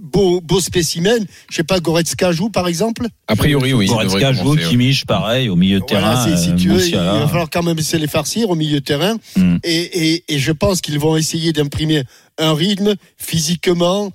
[0.00, 1.24] beaux, beaux spécimens.
[1.50, 3.06] Je sais pas, Goretzka joue par exemple?
[3.26, 3.86] A priori, oui.
[3.86, 4.56] Goretzka joue.
[4.56, 6.24] Kimmich, pareil, au milieu de Voilà, terrain.
[6.36, 8.80] c'est- si euh, tu veux, il va falloir quand même se les farcir au milieu
[8.80, 9.16] de terrain.
[9.36, 9.56] Mm.
[9.64, 12.04] Et, et, et je pense qu'ils vont essayer d'imprimer
[12.38, 14.12] un rythme physiquement,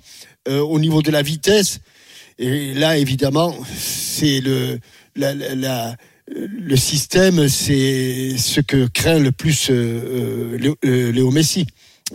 [0.48, 1.80] euh, au niveau de la vitesse.
[2.38, 4.78] Et là, évidemment, c'est le,
[5.16, 5.96] la, la- la-
[6.34, 11.66] le système, c'est ce que craint le plus euh, euh, Léo, euh, Léo Messi.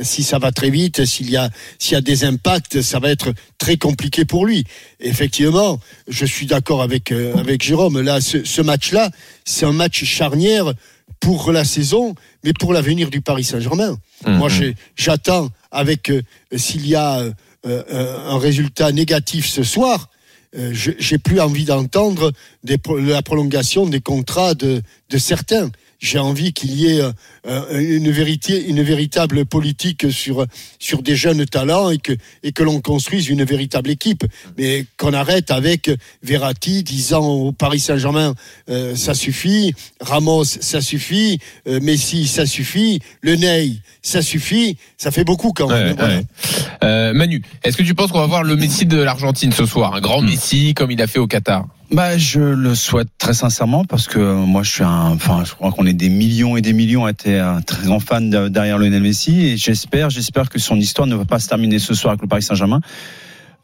[0.02, 1.50] Si ça va très vite, s'il y a
[1.80, 4.64] s'il y a des impacts, ça va être très compliqué pour lui.
[5.00, 8.00] Effectivement, je suis d'accord avec euh, avec Jérôme.
[8.02, 9.10] Là, ce, ce match-là,
[9.46, 10.74] c'est un match charnière
[11.20, 12.14] pour la saison,
[12.44, 13.98] mais pour l'avenir du Paris Saint-Germain.
[14.26, 14.38] Mhm.
[14.38, 16.22] Moi, j'ai- j'attends avec euh,
[16.56, 17.24] s'il y a
[17.64, 20.10] un résultat négatif ce soir.
[20.56, 22.32] euh, j'ai plus envie d'entendre
[22.64, 24.82] la prolongation des contrats de
[25.18, 25.70] certains.
[26.00, 27.12] J'ai envie qu'il y ait euh,
[27.48, 30.46] euh, une, vérité, une véritable politique sur,
[30.80, 34.24] sur des jeunes talents et que, et que l'on construise une véritable équipe.
[34.58, 35.90] Mais qu'on arrête avec
[36.24, 38.36] Verratti disant au Paris Saint-Germain
[38.70, 45.12] euh, ça suffit, Ramos ça suffit, euh, Messi ça suffit, Le Ney ça suffit, ça
[45.12, 45.88] fait beaucoup quand même.
[45.90, 46.16] Ouais, Voilà.
[46.18, 46.26] ouais.
[46.84, 49.96] Euh, Manu, est-ce que tu penses qu'on va voir le Messi de l'Argentine ce soir?
[49.96, 53.86] Un grand Messi comme il a fait au Qatar Bah, je le souhaite très sincèrement
[53.86, 56.74] parce que moi, je suis un, enfin, je crois qu'on est des millions et des
[56.74, 60.76] millions à être très grand fan de- derrière Lionel Messi et j'espère, j'espère que son
[60.76, 62.82] histoire ne va pas se terminer ce soir avec le Paris Saint-Germain.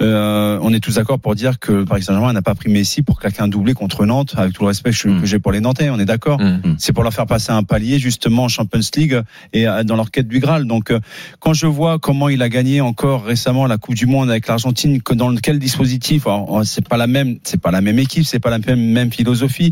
[0.01, 3.03] Euh, on est tous d'accord pour dire que le Paris Saint-Germain n'a pas pris Messi
[3.03, 5.89] pour quelqu'un doublé contre Nantes, avec tout le respect que que j'ai pour les Nantais,
[5.89, 6.41] on est d'accord.
[6.41, 6.75] Mm.
[6.77, 9.21] C'est pour leur faire passer un palier justement en Champions League
[9.53, 10.65] et euh, dans leur quête du Graal.
[10.65, 10.99] Donc, euh,
[11.39, 14.99] quand je vois comment il a gagné encore récemment la Coupe du Monde avec l'Argentine,
[15.13, 18.49] dans quel dispositif, alors, c'est pas la même, c'est pas la même équipe, c'est pas
[18.49, 19.71] la même, même philosophie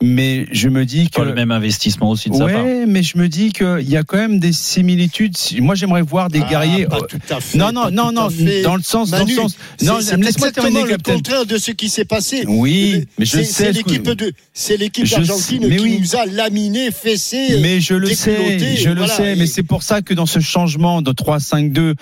[0.00, 1.20] mais je me dis que.
[1.20, 2.64] Pas le même investissement aussi de sa part.
[2.86, 5.36] mais je me dis qu'il y a quand même des similitudes.
[5.58, 6.86] Moi, j'aimerais voir des ah, guerriers.
[6.86, 8.28] Pas euh, tout à fait, non, non, non, non,
[8.62, 9.10] dans le sens.
[9.10, 12.44] Dans le sens non, laisse-moi terminer, le contraire de ce qui s'est passé.
[12.46, 13.44] Oui, mais je sais.
[13.44, 17.58] C'est l'équipe de, c'est l'équipe d'Argentine qui nous a laminé, fessé.
[17.60, 21.02] Mais je le sais, je le sais, mais c'est pour ça que dans ce changement
[21.02, 21.94] de 3-5-2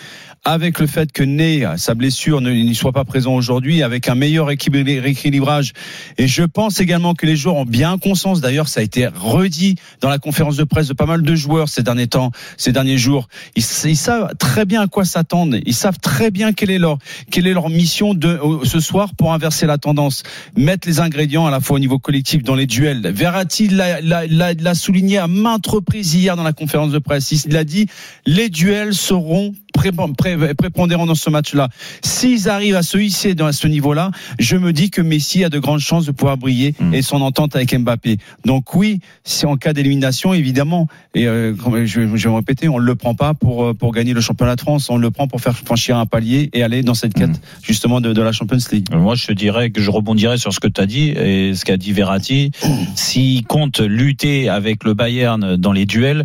[0.44, 4.50] avec le fait que Ney, sa blessure, n'y soit pas présent aujourd'hui, avec un meilleur
[4.50, 5.72] équilibrage.
[6.16, 9.76] Et je pense également que les joueurs ont bien conscience, d'ailleurs ça a été redit
[10.00, 12.96] dans la conférence de presse de pas mal de joueurs ces derniers temps, ces derniers
[12.96, 13.28] jours.
[13.54, 16.98] Ils, savent très bien à quoi s'attendre, ils savent très bien quelle est leur,
[17.30, 20.22] quelle est leur mission de, ce soir pour inverser la tendance,
[20.56, 23.06] mettre les ingrédients à la fois au niveau collectif dans les duels.
[23.12, 27.30] Verratti l'a souligné à maintes reprises hier dans la conférence de presse.
[27.44, 27.86] Il a dit,
[28.24, 31.68] les duels seront prépondérant dans ce match-là.
[32.02, 35.58] S'ils arrivent à se hisser à ce niveau-là, je me dis que Messi a de
[35.58, 36.94] grandes chances de pouvoir briller hmm.
[36.94, 38.18] et son entente avec Mbappé.
[38.44, 40.88] Donc oui, c'est en cas d'élimination, évidemment.
[41.14, 41.54] Et euh,
[41.84, 44.20] je, je, vais me répéter, on ne le prend pas pour, euh, pour gagner le
[44.20, 47.14] championnat de France, on le prend pour faire franchir un palier et aller dans cette
[47.14, 47.62] quête hmm.
[47.62, 48.88] justement de, la Champions League.
[48.92, 51.64] Euh, moi, je dirais que je rebondirais sur ce que tu as dit et ce
[51.64, 52.52] qu'a dit Verratti.
[52.94, 56.24] S'il compte lutter avec le Bayern dans les duels,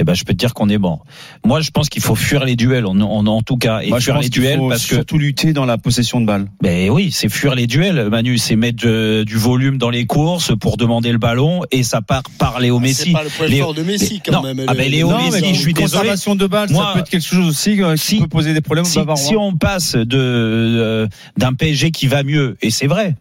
[0.00, 1.04] eh ben je peux te dire qu'on est mort.
[1.44, 2.86] Moi, je pense qu'il faut fuir les duels.
[2.86, 5.18] On, on en tout cas et Moi, fuir je pense les duels parce que surtout
[5.18, 6.48] lutter dans la possession de balle.
[6.62, 10.52] Ben oui, c'est fuir les duels, Manu, c'est mettre euh, du volume dans les courses
[10.58, 13.02] pour demander le ballon et ça part par Léo ah, Messi.
[13.04, 14.64] C'est pas le point fort de Messi quand même.
[14.66, 16.00] Ah ben Léo Messi, je suis désolé.
[16.00, 18.54] Conservation de balle, Moi, ça peut être quelque chose aussi euh, qui si, peut poser
[18.54, 18.84] des problèmes.
[18.84, 23.16] Si, si on passe de euh, d'un PSG qui va mieux et c'est vrai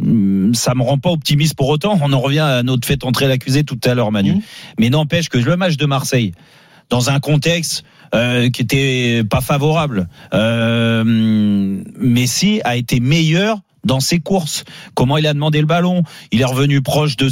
[0.00, 1.98] Hmm, ça me rend pas optimiste pour autant.
[2.02, 4.34] On en revient à notre fait entrer l'accusé tout à l'heure, Manu.
[4.34, 4.42] Mmh.
[4.78, 6.32] Mais n'empêche que le match de Marseille,
[6.88, 7.84] dans un contexte
[8.14, 14.64] euh, qui était pas favorable, euh, Messi a été meilleur dans ses courses,
[14.94, 17.28] comment il a demandé le ballon, il est revenu proche de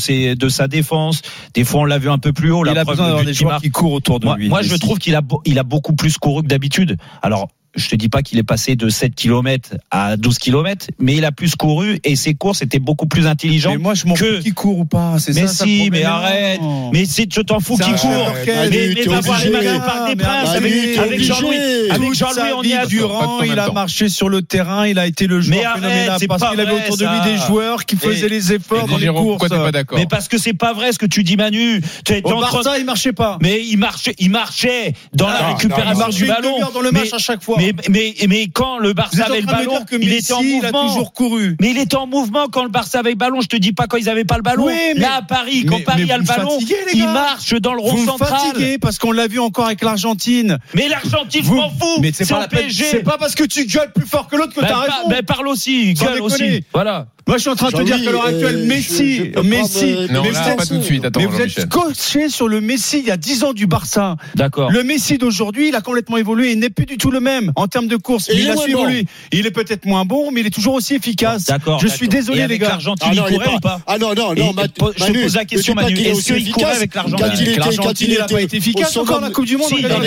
[0.48, 1.22] sa défense.
[1.54, 2.64] Des fois on l'a vu un peu plus haut.
[2.66, 4.48] Il a besoin d'avoir des joueurs qui courent autour de moi, lui.
[4.48, 6.96] Moi je trouve qu'il a a beaucoup plus couru que d'habitude.
[7.22, 11.14] Alors je te dis pas qu'il est passé de 7 km à 12 km, mais
[11.16, 13.74] il a plus couru et ses courses étaient beaucoup plus intelligentes.
[13.74, 14.42] Mais moi, je m'en fous que...
[14.42, 15.18] qui court ou pas.
[15.18, 16.60] C'est mais si, mais arrête.
[16.92, 18.32] Mais si, je t'en fous qui court.
[18.46, 21.56] Mais, mais d'avoir les au Parc des Princes avec, Jean-Louis.
[21.90, 25.26] Avec Jean-Louis, on y a Durand, il a marché sur le terrain, il a été
[25.26, 28.88] le joueur phénoménal parce qu'il avait autour de lui des joueurs qui faisaient les efforts
[28.88, 29.46] dans les courses.
[29.94, 31.80] Mais parce que c'est pas vrai ce que tu dis, Manu.
[32.24, 33.38] Au Barça, il marchait pas.
[33.40, 36.58] Mais il marchait, il marchait dans la récupération du ballon.
[36.74, 37.59] Dans le match à chaque fois.
[37.60, 40.82] Mais, mais, mais quand le Barça avait le ballon, il était en mouvement.
[40.82, 41.56] Il toujours couru.
[41.60, 43.40] Mais il était en mouvement quand le Barça avait le ballon.
[43.40, 44.66] Je te dis pas quand ils avaient pas le ballon.
[44.66, 46.58] Mais, Là, à Paris, quand Paris a le ballon,
[46.94, 48.38] il marche dans le rond vous central.
[48.80, 50.58] parce qu'on l'a vu encore avec l'Argentine.
[50.74, 52.00] Mais l'Argentine, je m'en fous.
[52.00, 54.80] Mais c'est pas, pas parce que tu gueules plus fort que l'autre que bah, t'as
[54.80, 55.08] raison.
[55.08, 56.64] Mais parle aussi, gueule aussi.
[56.72, 57.06] Voilà.
[57.30, 60.34] Moi, je suis en train de te dire que l'heure actuelle, Messi, Messi, non, Messi,
[60.34, 61.04] là, pas tout de suite.
[61.04, 64.16] Attends, mais vous êtes coaché sur le Messi il y a 10 ans du Barça.
[64.34, 64.72] D'accord.
[64.72, 66.50] Le Messi d'aujourd'hui, il a complètement évolué.
[66.50, 68.28] Il n'est plus du tout le même en termes de course.
[68.34, 69.06] Il, a su évoluer.
[69.30, 71.44] Il est peut-être moins bon, mais il est toujours aussi efficace.
[71.44, 71.78] D'accord.
[71.78, 72.70] Je suis désolé, les gars.
[72.70, 74.52] L'Argentine, ah, il courait ou pas Ah non, non, non.
[74.96, 76.00] Je pose la question, Manu.
[76.00, 79.56] Est-ce qu'il courait avec l'Argentine L'Argentine, il n'a pas été efficace encore la Coupe du
[79.56, 79.70] Monde.
[79.70, 80.02] Quand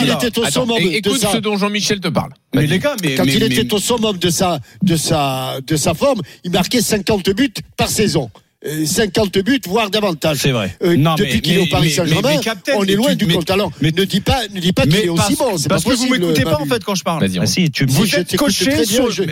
[0.00, 0.96] il était au sommet.
[0.96, 2.30] Écoute ce dont Jean-Michel te parle.
[2.54, 5.94] Bah, mais les gars, quand il était au summum de sa, de, sa, de sa
[5.94, 8.30] forme, il marquait 50 buts par saison.
[8.66, 10.38] Euh, 50 buts, voire davantage.
[10.38, 10.74] C'est vrai.
[10.82, 12.40] Euh, non, depuis qu'il est au Paris Saint-Germain,
[12.76, 13.70] on est loin du compte talent.
[13.82, 15.56] Mais ne dis pas, ne dis pas qu'il est aussi bon.
[15.56, 17.26] Est parce que possible, vous m'écoutez pas en fait quand je parle.
[17.40, 19.10] Ah, si, tu, vous, vous êtes coaché sur.
[19.10, 19.24] Je,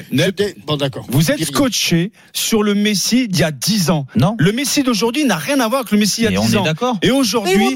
[0.67, 1.07] bon, d'accord.
[1.09, 4.07] Vous êtes coaché sur le Messi d'il y a 10 ans.
[4.17, 4.37] Non.
[4.39, 6.57] Le Messi d'aujourd'hui n'a rien à voir avec le Messi d'il y a Et 10
[6.57, 6.65] on ans.
[6.65, 6.99] Est d'accord.
[7.01, 7.75] Et aujourd'hui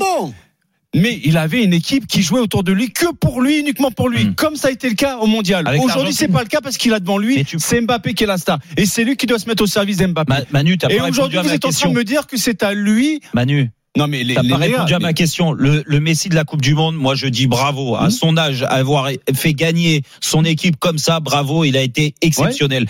[0.97, 4.09] mais il avait une équipe qui jouait autour de lui que pour lui, uniquement pour
[4.09, 4.34] lui, hmm.
[4.34, 5.64] comme ça a été le cas au mondial.
[5.80, 8.38] Aujourd'hui, c'est pas le cas parce qu'il a devant lui, c'est Mbappé qui est la
[8.38, 8.59] star.
[8.76, 10.32] Et c'est lui qui doit se mettre au service d'Mbappé.
[10.32, 13.20] Ma Manu, Et aujourd'hui, vous êtes en train de me dire que c'est à lui.
[13.34, 13.70] Manu.
[13.97, 15.53] Non mais les, ça les répondu à ma question.
[15.53, 17.94] Le, Messi de la Coupe du Monde, moi je dis bravo.
[17.97, 18.11] À hmm.
[18.11, 21.64] son âge, avoir fait gagner son équipe comme ça, bravo.
[21.64, 22.86] Il a été exceptionnel.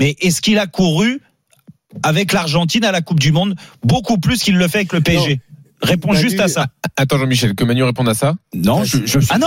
[0.00, 1.20] Mais est-ce qu'il a couru
[2.02, 3.54] avec l'Argentine à la Coupe du Monde
[3.84, 5.40] beaucoup plus qu'il le fait avec le PSG.
[5.84, 6.62] Réponds juste à ça.
[6.62, 8.98] Euh, attends Jean-Michel, que Manu réponde à ça Non, je,
[9.30, 9.38] ah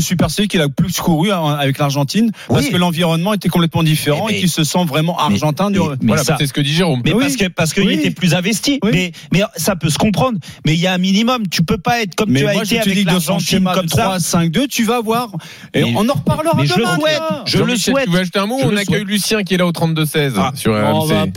[0.00, 4.38] suis persuadé, qu'il a plus couru avec l'Argentine parce que l'environnement était complètement différent et
[4.38, 5.70] qu'il se sent vraiment argentin.
[5.70, 6.06] Mais, du...
[6.06, 7.02] voilà, c'est ce que dit Jérôme.
[7.04, 7.94] Mais parce que parce qu'il oui.
[7.94, 8.80] était plus investi.
[8.82, 9.12] Mais
[9.56, 10.38] ça peut se comprendre.
[10.66, 11.48] Mais il y a un minimum.
[11.48, 14.84] Tu peux pas être comme tu as été avec l'Argentine comme 3, 5, 2, Tu
[14.84, 15.30] vas voir.
[15.72, 16.96] Et on en reparlera mais demain.
[16.96, 18.04] Je, souhaite, je le souhaite.
[18.06, 20.52] Tu veux ajouter un mot On accueille Lucien qui est là au 32 16 ah.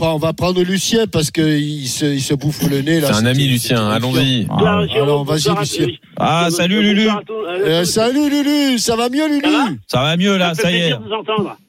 [0.00, 3.08] on va prendre Lucien parce qu'il se bouffe le nez là.
[3.12, 3.88] C'est un ami Lucien.
[3.90, 4.37] Allons-y.
[4.50, 5.86] Ah, alors, vas-y, Lucien.
[6.16, 7.08] Ah, salut, Lulu.
[7.66, 8.78] Eh, salut, Lulu.
[8.78, 10.92] Ça va mieux, Lulu Ça va mieux, là, ça, y est.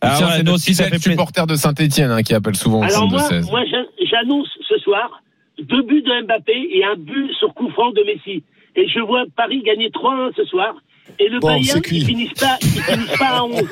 [0.01, 3.07] Ah, Tiens, ouais, nous aussi, ça fait supporter de Saint-Etienne hein, qui appelle souvent alors,
[3.07, 3.61] moi, moi
[4.09, 5.21] j'annonce ce soir
[5.63, 8.43] deux buts de Mbappé et un but sur coup franc de Messi.
[8.75, 10.75] Et je vois Paris gagner 3-1 ce soir.
[11.19, 13.63] Et le Bayern, ils finissent, pas, ils finissent pas à 11.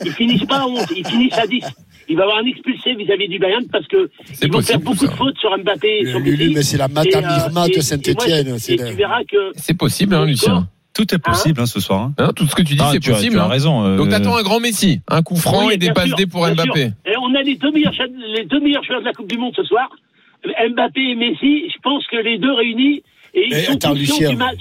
[0.04, 1.62] Ils finissent pas à 11, ils finissent à 10.
[2.08, 4.10] Il va avoir un expulsé vis-à-vis du Bayern parce que
[4.42, 7.24] ils vont faire beaucoup de fautes sur Mbappé et sur Lulu, mais c'est la Madame
[7.24, 8.58] euh, de et Saint-Etienne.
[8.58, 10.68] c'est Et la- tu verras que C'est possible, hein, Lucien.
[10.92, 12.02] Tout est possible hein, ce soir.
[12.02, 12.14] hein.
[12.18, 13.32] Hein, tout ce que tu dis, Ah, c'est tu as- possible.
[13.34, 13.48] tu as hein.
[13.48, 16.26] raison, euh, Donc t'attends un grand Messi, un coup franc Oui, et des passes D
[16.26, 16.92] pour Mbappé.
[17.06, 17.92] Et on a les deux meilleurs,
[18.36, 19.88] les deux meilleurs joueurs de la Coupe du Monde ce soir.
[20.44, 23.02] Mbappé et Messi, je pense que les deux réunis,
[23.34, 24.30] et ils Mais sont attends, conscients Lucien.
[24.30, 24.60] du match.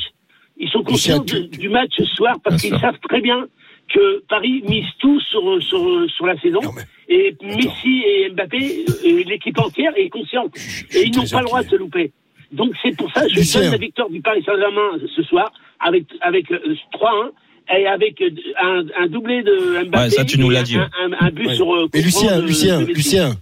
[0.57, 3.45] Ils sont Lucien, conscients tu- de- du match ce soir parce qu'ils savent très bien
[3.93, 6.61] que Paris mise tout sur, sur, sur la saison.
[7.09, 10.51] Et Messi et Mbappé, euh, l'équipe entière est consciente.
[10.95, 12.11] Et ils n'ont pas le droit de se louper.
[12.51, 13.61] Donc c'est pour ça que je Lucien.
[13.61, 17.31] donne la victoire du Paris Saint-Germain ce soir avec, avec euh, 3-1
[17.77, 18.29] et avec euh,
[18.61, 20.03] un, un doublé de Mbappé.
[20.03, 20.77] Ouais, ça, tu nous et l'as un- dit.
[20.77, 21.55] Un, un but Ouais.
[21.55, 21.73] sur.
[21.73, 22.85] euh, Mais Lucien, de- Lucien, de.
[22.87, 23.35] Lucien,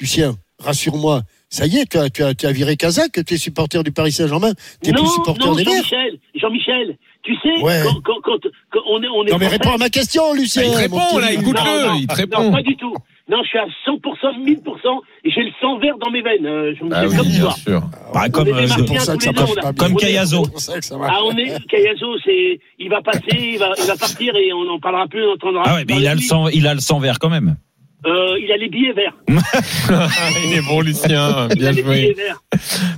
[0.00, 1.22] Lucien, rassure-moi.
[1.48, 3.90] Ça y est, tu as, tu as, tu as viré Kazak, tu es supporter du
[3.92, 4.52] Paris Saint-Germain,
[4.82, 5.64] tu es non, plus supporter non, des.
[5.64, 7.82] Jean-Michel, Jean-Michel, tu sais, Ouais.
[7.84, 8.38] quand, quand, quand,
[8.72, 10.62] quand on est, on est Non mais réponds à ma question, Lucien.
[10.66, 12.52] Ah, il répond, là, écoute-le, Non, non, il te Non, répond.
[12.52, 12.94] pas du tout.
[13.28, 16.46] Non, je suis à 100%, 1000%, et j'ai le sang vert dans mes veines.
[16.46, 17.52] Euh, je me Ah fais oui, comme bien toi.
[17.52, 17.82] sûr.
[18.12, 19.72] Bah, comme, euh, marqué pour ça que ça pas bien.
[19.78, 20.46] comme Cayazo.
[20.56, 20.92] C'est.
[21.00, 23.20] Ah, on est, Cayazo, c'est, il va passer,
[23.52, 25.96] il va, il va partir et on n'en parlera plus, on entendra Ah ouais, mais
[25.98, 27.54] il a le sang, il a le sang vert quand même.
[28.06, 29.14] Euh, il a les billets verts.
[29.28, 31.48] il est bon, Lucien.
[31.54, 31.94] Il a Bien les joué.
[32.00, 32.40] billets verts.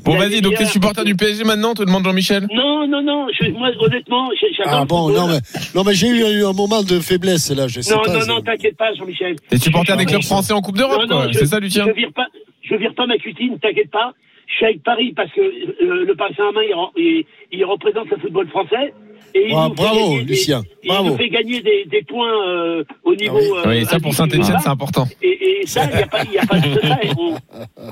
[0.04, 3.50] Bon, vas-y, donc t'es supporter du PSG maintenant, te demande Jean-Michel Non, non, non, je,
[3.50, 5.20] moi, honnêtement, j'ai- j'adore Ah bon, football.
[5.22, 5.38] non mais,
[5.74, 8.12] non mais j'ai eu, eu un moment de faiblesse là, je sais Non, pas.
[8.18, 9.36] non, non, t'inquiète pas, Jean-Michel.
[9.48, 11.32] T'es supporter Je- des clubs français en Coupe d'Europe, Non, non, quoi.
[11.32, 12.26] C'est ça, Lucien Je vire pas,
[12.62, 14.12] je vire pas ma cutine, t'inquiète pas.
[14.48, 18.08] Je suis avec Paris parce que euh, le Paris Saint-Germain, il, re- il- il représente
[18.10, 18.92] le football français.
[19.34, 21.08] Et il Ah, bravo, gagner des- Lucien, Il bravo.
[21.10, 23.38] nous fait gagner des, des points euh, au niveau.
[23.38, 23.48] oui.
[23.64, 24.12] euh, Oui, ça pour.
[24.14, 25.06] Saint-Etienne, c'est important.
[25.22, 26.98] Et, et ça, il n'y a pas, il y a pas de ça.
[27.02, 27.34] et On,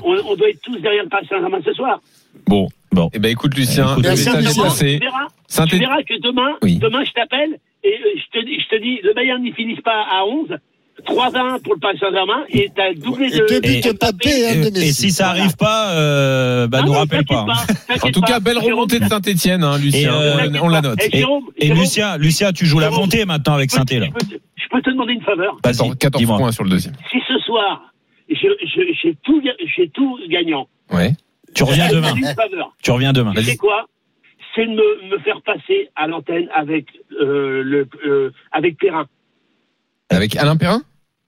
[0.03, 1.99] on, on doit être tous derrière le Paris Saint-Germain ce soir.
[2.47, 3.09] Bon, Bon.
[3.13, 4.63] Eh ben écoute, Lucien, Écoute, message est Lucien.
[4.69, 6.77] Tu verras, tu verras que demain, Oui.
[6.77, 9.79] demain je t'appelle et euh, je te, dis- je te dis, le Bayern n'y finisse
[9.79, 10.49] pas à 11.
[11.05, 13.91] 3-1 pour le Paris Saint-Germain et t'as doublé Et de.
[13.93, 14.29] Mbappé.
[14.47, 14.87] Hein, de Et, Messi.
[14.87, 17.45] et si ça arrive pas, euh, bah Ah nous non, rappelle pas.
[18.01, 18.27] En tout pas.
[18.27, 20.11] cas, belle Jérôme, remontée de Saint-Etienne, hein, Lucien.
[20.11, 20.99] Et, euh, on, on la note.
[21.03, 24.01] Et Et, Jérôme, et Jérôme, Lucien, Lucien, tu joues la montée maintenant avec Saint-Étienne.
[24.01, 24.07] là.
[24.07, 25.57] Je peux, te- je peux te demander une faveur.
[25.63, 26.37] Vas-y, 14, 14 dis-moi.
[26.37, 26.93] points sur le deuxième.
[27.11, 27.81] Si ce soir,
[28.29, 29.41] j'ai tout,
[29.75, 30.67] j'ai tout gagnant.
[30.91, 31.11] Ouais.
[31.53, 32.13] Tu reviens demain.
[32.81, 33.33] Tu reviens demain.
[33.35, 33.87] Tu sais quoi
[34.55, 36.85] C'est de me, me faire passer à l'antenne avec
[37.21, 39.05] euh, le euh, avec Perrin.
[40.09, 40.81] Avec Alain Perrin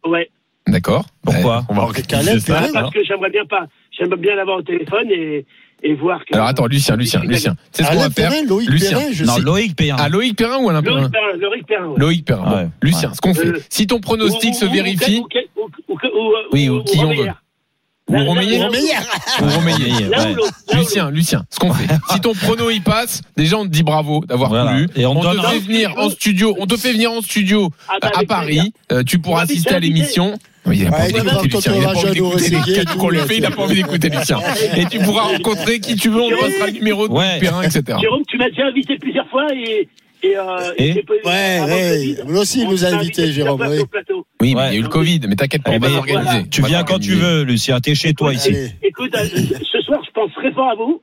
[0.06, 0.30] Ouais.
[0.68, 1.06] D'accord.
[1.24, 2.54] Pourquoi Ouais, On va c'est ça.
[2.54, 5.46] Perrin Parce que j'aimerais bien pas, j'aimerais bien l'avoir au téléphone et,
[5.84, 6.34] et voir que.
[6.34, 7.56] Alors attends, Lucien, Lucien, Lucien.
[7.72, 8.30] C'est ce qu'on Alain va faire.
[8.32, 8.98] Perrin, Loïc Lucien.
[8.98, 9.42] Perrin, je Non, sais.
[9.42, 9.98] Loïc Perrin.
[10.00, 11.88] Ah, Loïc Perrin ou Alain Perrin Loïc Perrin, Loïc Perrin.
[11.90, 11.98] ouais.
[12.00, 12.50] Loïc Perrin.
[12.50, 12.56] Bon.
[12.56, 12.68] Ouais.
[12.82, 16.34] Lucien, ce qu'on fait, Euh, si ton pronostic Ou- se vérifie, ou- ou- ou- ou-
[16.54, 17.28] Oui, ou- ou qui on veut.
[18.10, 20.10] Ou Romeyer, ou Romeyer.
[20.74, 24.24] Lucien, Lucien, ce qu'on fait, si ton prono y passe, déjà on te dit bravo
[24.28, 24.72] d'avoir Voilà.
[24.74, 24.88] voulu.
[24.96, 27.94] Et on on te fait venir en studio, on te fait venir en studio Ah
[28.02, 28.74] bah, à Paris.
[28.92, 30.38] Euh, tu pourras assister à l'émission.
[30.66, 32.12] Oui, il a pas Ouais, envie tu d'écouter, vas Lucien.
[33.38, 34.10] Il pas envie d'écouter.
[34.10, 34.42] Il.
[34.78, 37.40] Et tu pourras rencontrer qui tu veux, on te passera le numéro de Ouais.
[37.40, 37.98] Perrin, etc.
[38.00, 39.88] Jérôme, tu m'as déjà invité plusieurs fois et.
[40.24, 41.62] Et, euh, Et pas- Ouais,
[42.26, 42.38] ouais.
[42.38, 43.84] Aussi, il nous a invités, invité Jérôme, oui.
[44.42, 44.68] mais Ouais.
[44.70, 46.50] il y a eu le Covid, mais t'inquiète pas, Eh on va ben, s'organiser.
[46.50, 47.80] Tu On va viens quand tu veux, Lucien.
[47.82, 48.50] T'es chez toi ici.
[48.50, 48.72] Allez.
[48.84, 49.26] Écoute, euh,
[49.72, 51.02] ce soir, je pense très fort à vous,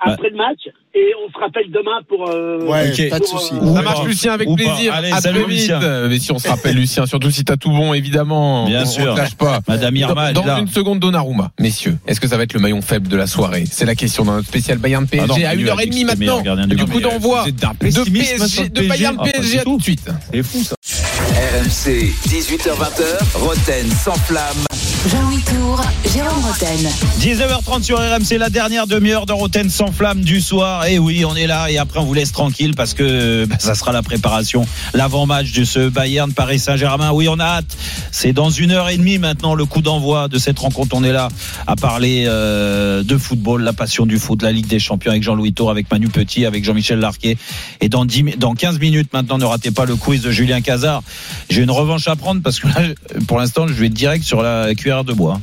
[0.00, 0.60] après le match,
[0.94, 2.28] et on se rappelle demain pour.
[2.28, 3.10] euh, Ouais, Ok.
[3.10, 3.54] pas de souci.
[3.54, 4.94] euh, Ça marche, Lucien, avec plaisir.
[4.94, 5.58] Allez, à salut, très vite.
[5.60, 5.82] Lucien.
[5.82, 8.66] Euh, Mais si on se rappelle, Lucien, surtout si t'as tout bon, évidemment.
[8.66, 9.12] Bien on, sûr.
[9.12, 9.60] On lâche pas.
[9.68, 11.52] Madame Irma, Dans, dans une seconde, Donnarumma.
[11.60, 13.64] Messieurs, est-ce que ça va être le maillon faible de la soirée?
[13.70, 15.84] C'est la question dans notre spécial Bayern PSG Ah non, à lui, 1h30 il a
[15.84, 16.66] dit que c'était le maintenant.
[16.66, 19.70] du coup d'envoi de PSG, de Bayern Ah, PSG à tout.
[19.72, 20.08] tout de suite.
[20.32, 20.74] C'est fou ça.
[20.82, 24.69] RMC, 18h20h, Roten sans flamme.
[25.08, 25.80] Jean-Louis Tour,
[26.12, 26.90] Jérôme Roten.
[27.20, 30.84] 19h30 sur RMC, la dernière demi-heure de Roten sans flamme du soir.
[30.86, 33.74] Et oui, on est là et après on vous laisse tranquille parce que bah, ça
[33.74, 37.12] sera la préparation, l'avant-match de ce Bayern Paris Saint-Germain.
[37.12, 37.76] Oui, on a hâte.
[38.12, 40.94] C'est dans une heure et demie maintenant le coup d'envoi de cette rencontre.
[40.94, 41.28] On est là
[41.66, 45.54] à parler euh, de football, la passion du foot, la Ligue des Champions avec Jean-Louis
[45.54, 47.38] Tour, avec Manu Petit, avec Jean-Michel Larquet.
[47.80, 50.60] Et dans, 10, mi- dans 15 minutes maintenant, ne ratez pas le quiz de Julien
[50.60, 51.02] Cazard.
[51.48, 52.82] J'ai une revanche à prendre parce que là,
[53.26, 55.40] pour l'instant, je vais direct sur la cuillère de bois.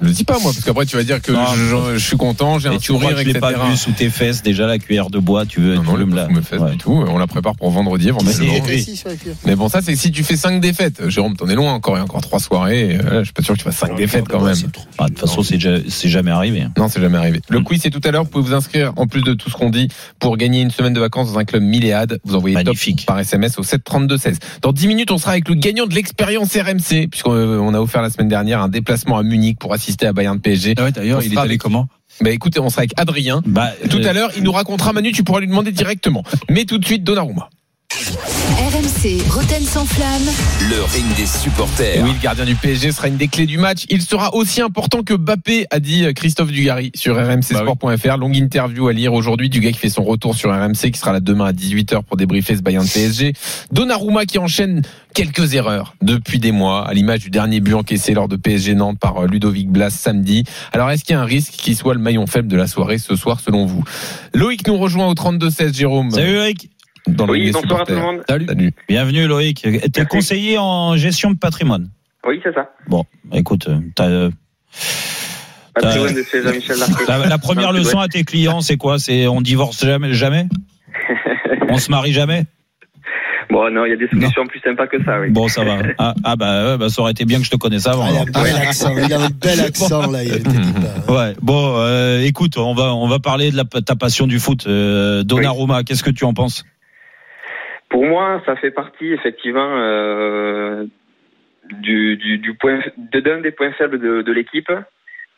[0.00, 1.46] Je le dis pas moi, parce qu'après tu vas dire que Non.
[1.54, 3.40] je, je suis content, j'ai Et un tu sourire, je l'ai etc.
[3.40, 5.46] pas vu sous tes fesses déjà la cuillère de bois.
[5.46, 6.70] Tu veux, Non, tu non, me Ouais.
[6.72, 6.92] du tout.
[6.92, 8.52] On la prépare pour vendredi, éventuellement.
[8.54, 9.36] Mais- Précis sur la cuillère.
[9.46, 11.08] Mais bon, ça, c'est si tu fais 5 défaites.
[11.08, 11.94] Jérôme, t'en es loin encore.
[11.94, 12.98] Il y a encore 3 soirées.
[13.02, 14.54] Euh, Je suis pas sûr que tu fasses 5 défaites quand même.
[14.98, 16.62] Ah, de toute façon, c'est jamais arrivé.
[16.62, 16.72] hein.
[16.76, 17.40] Non, c'est jamais arrivé.
[17.48, 18.24] Le quiz, c'est tout à l'heure.
[18.24, 19.88] Vous pouvez vous inscrire, en plus de tout ce qu'on dit,
[20.18, 22.18] pour gagner une semaine de vacances dans un club Milléade.
[22.24, 22.98] Vous envoyez Magnifique.
[22.98, 24.38] top par SMS au 732 16.
[24.62, 27.80] Dans 10 minutes, on sera avec le gagnant de l'expérience RMC, puisqu'on euh, on a
[27.80, 30.74] offert la semaine dernière un déplacement déplacement à Munich pour assister à Bayern PSG.
[30.78, 31.88] Ah ouais, d'ailleurs, il est allé avec- comment?
[32.20, 33.40] Bah écoutez, on sera avec Adrien.
[33.46, 36.22] Bah, Tout euh, à l'heure, il nous racontera Manu, tu pourras lui demander directement.
[36.50, 37.48] Mais tout de suite, Donnarumma.
[37.90, 40.22] RMC, Roten sans flamme.
[40.70, 42.04] Le ring des supporters.
[42.04, 43.84] oui, le gardien du PSG sera une des clés du match.
[43.90, 48.16] Il sera aussi important que Bappé, a dit Christophe Dugarry sur rmcsport.fr.
[48.16, 51.12] Longue interview à lire aujourd'hui du gars qui fait son retour sur RMC, qui sera
[51.12, 53.32] là demain à 18h pour débriefer ce Bayern PSG.
[53.72, 54.82] Donnarumma qui enchaîne
[55.12, 59.00] quelques erreurs depuis des mois, à l'image du dernier but encaissé lors de PSG Nantes
[59.00, 60.44] par euh, Ludovic Blas samedi.
[60.72, 62.98] Alors, est-ce qu'il y a un risque qu'il soit le maillon faible de la soirée
[62.98, 63.82] ce soir, selon vous?
[64.32, 66.12] Loïc nous rejoint au 32-16, Jérôme.
[66.12, 66.70] Salut Loïc.
[67.06, 68.22] Dans le Oui, bonsoir à tout le monde.
[68.28, 68.46] Salut.
[68.46, 68.72] Salut.
[68.88, 69.66] Bienvenue Loïc.
[69.92, 71.88] T'es conseiller en gestion de patrimoine.
[72.26, 72.70] Oui, c'est ça.
[72.86, 74.30] Bon, écoute, t'as, euh,
[77.08, 78.98] la, la première Non, leçon à tes clients, c'est quoi?
[78.98, 80.46] C'est on divorce jamais, jamais?
[81.70, 82.44] On se marie jamais?
[83.50, 85.30] Bon, non, il y a des solutions plus sympas que ça, oui.
[85.30, 85.78] Bon, ça va.
[85.98, 88.04] Ah, ah bah, ouais, bah, ça aurait été bien que je te connaisse avant.
[88.06, 90.22] Ah, il a bel accent, il a un bel accent là.
[90.24, 91.14] Il était dit pas, hein.
[91.28, 91.34] Ouais.
[91.42, 94.66] Bon, euh, écoute, on va on va parler de la, ta passion du foot.
[94.66, 96.64] Euh, Donnarumma, qu'est-ce que tu en penses?
[97.90, 100.84] Pour moi, ça fait partie effectivement euh,
[101.72, 104.72] du, du, du point d'un des points faibles de, de l'équipe,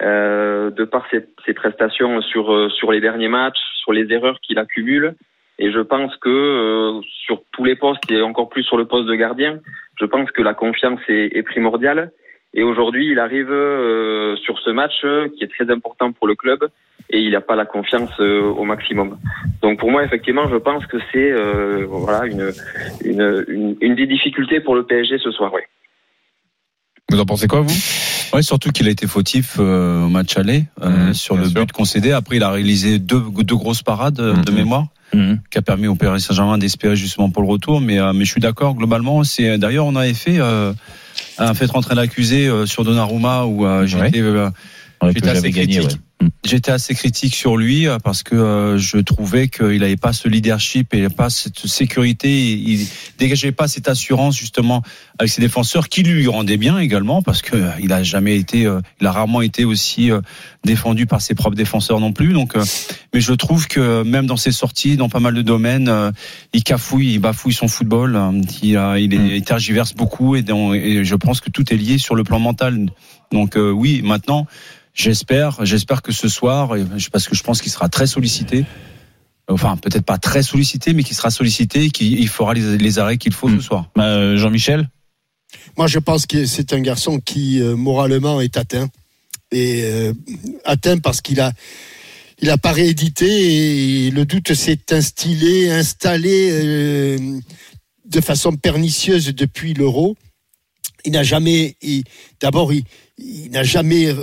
[0.03, 4.38] euh, de par ses, ses prestations sur euh, sur les derniers matchs, sur les erreurs
[4.40, 5.14] qu'il accumule.
[5.59, 9.09] Et je pense que euh, sur tous les postes et encore plus sur le poste
[9.09, 9.59] de gardien,
[9.98, 12.11] je pense que la confiance est, est primordiale.
[12.55, 16.34] Et aujourd'hui, il arrive euh, sur ce match euh, qui est très important pour le
[16.34, 16.61] club
[17.11, 19.18] et il n'a pas la confiance euh, au maximum.
[19.62, 22.53] Donc pour moi, effectivement, je pense que c'est euh, voilà une,
[23.05, 25.50] une, une, une des difficultés pour le PSG ce soir.
[25.55, 25.61] Oui.
[27.11, 27.74] Vous en pensez quoi, vous?
[28.34, 31.61] Ouais, surtout qu'il a été fautif euh, au match aller euh, Mhm, sur le sûr.
[31.61, 32.12] but concédé.
[32.12, 34.57] Après, il a réalisé deux, deux grosses parades de Mhm.
[34.57, 35.40] mémoire Mhm.
[35.50, 37.82] qui a permis au Paris Saint-Germain d'espérer justement pour le retour.
[37.82, 39.22] Mais, euh, mais je suis d'accord globalement.
[39.24, 40.72] C'est d'ailleurs on avait fait euh,
[41.39, 44.51] un fait rentrer l'accusé euh, sur Donnarumma où euh, j'étais euh,
[45.11, 45.90] j'étais assez j'avais gagné, critique.
[45.98, 45.98] ouais.
[46.44, 50.28] J'étais assez critique sur lui euh, parce que euh, je trouvais qu'il n'avait pas ce
[50.28, 52.53] leadership et pas cette sécurité.
[52.53, 52.86] Il
[53.18, 54.82] dégageait pas cette assurance justement
[55.18, 58.66] avec ses défenseurs qui lui rendaient bien également parce que euh, il a jamais été,
[58.66, 60.11] euh, il a rarement été aussi
[60.64, 62.32] défendu par ses propres défenseurs non plus.
[62.32, 62.55] Donc,
[63.12, 66.12] mais je trouve que même dans ses sorties, dans pas mal de domaines,
[66.53, 68.18] il cafouille, il bafouille son football.
[68.62, 71.76] Il, a- il, est, il tergiverse beaucoup et, dans- et je pense que tout est
[71.76, 72.86] lié sur le plan mental.
[73.32, 74.46] Donc euh, oui, maintenant.
[74.95, 76.76] J'espère, j'espère que ce soir,
[77.11, 78.66] parce que je pense qu'il sera très sollicité.
[79.49, 82.99] Enfin, peut-être pas très sollicité, mais qu'il sera sollicité et qu'il il fera les, les
[82.99, 83.90] arrêts qu'il faut ce soir.
[83.97, 84.88] Bah, euh, Jean-Michel?
[85.76, 88.88] Moi, je pense que c'est un garçon qui euh, moralement est atteint
[89.51, 90.12] et euh,
[90.64, 91.53] atteint parce qu'il a
[92.40, 97.38] il a pas réédité et le doute s'est instillé, installé euh,
[98.05, 100.16] de façon pernicieuse depuis l'euro.
[101.05, 101.76] Il n'a jamais,
[102.40, 102.84] d'abord, il,
[103.18, 104.14] il n'a jamais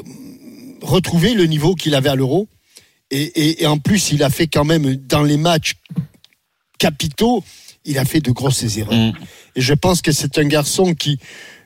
[0.82, 2.48] retrouvé le niveau qu'il avait à l'euro.
[3.12, 5.74] Et, et- et en plus, il a fait quand même dans les matchs
[6.78, 7.44] capitaux,
[7.86, 8.94] il a fait de grosses erreurs.
[8.94, 9.14] Mm.
[9.56, 11.18] Et je pense que c'est un garçon qui,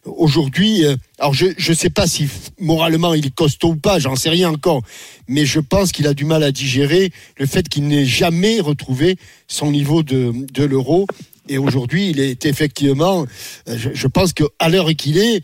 [0.05, 2.27] aujourd'hui, euh, alors je ne sais pas si
[2.59, 4.81] moralement il est costaud ou pas, j'en sais rien encore,
[5.27, 9.17] mais je pense qu'il a du mal à digérer le fait qu'il n'ait jamais retrouvé
[9.47, 11.07] son niveau de, de l'euro.
[11.49, 13.25] Et aujourd'hui, il est effectivement,
[13.67, 15.43] euh, je, je pense qu'à l'heure qu'il est,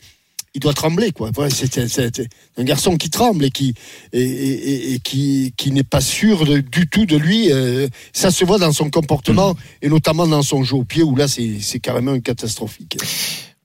[0.55, 1.29] il doit trembler, quoi.
[1.33, 2.21] Voilà, c'est
[2.57, 3.73] un garçon qui tremble et qui
[4.13, 7.51] et, et- et qui, qui n'est pas sûr de- du tout de lui.
[7.51, 11.15] euh, ça se voit dans son comportement et notamment dans son jeu au pied où
[11.15, 12.97] là, c'est c'est carrément catastrophique.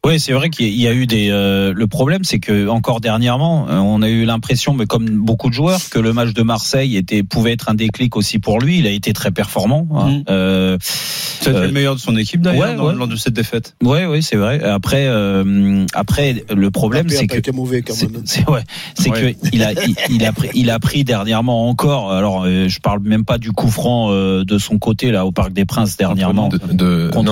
[0.04, 1.30] Oui, c'est vrai qu'il y a eu des.
[1.30, 5.48] euh, le problème, c'est que encore dernièrement, euh, on a eu l'impression, mais comme beaucoup
[5.48, 8.78] de joueurs, que le match de Marseille était pouvait être un déclic aussi pour lui.
[8.78, 9.88] Il a été très performant.
[9.94, 10.08] hein.
[10.10, 10.22] Mm.
[10.28, 12.94] Euh, C'était euh, le meilleur de son équipe d'ailleurs ouais, dans- ouais.
[12.94, 13.76] lors de cette défaite.
[13.82, 14.62] Ouais, oui, c'est vrai.
[14.62, 18.22] Après, euh, après, le problème, c'est que été mauvais quand c'est même.
[18.26, 18.62] c'est- ouais,
[18.94, 19.34] c'est Ouais.
[19.34, 22.12] que il a il, il a pris il a pris dernièrement encore.
[22.12, 25.32] Alors, euh, je parle même pas du coup franc euh, de son côté là au
[25.32, 27.24] Parc des Princes dernièrement de, de- contre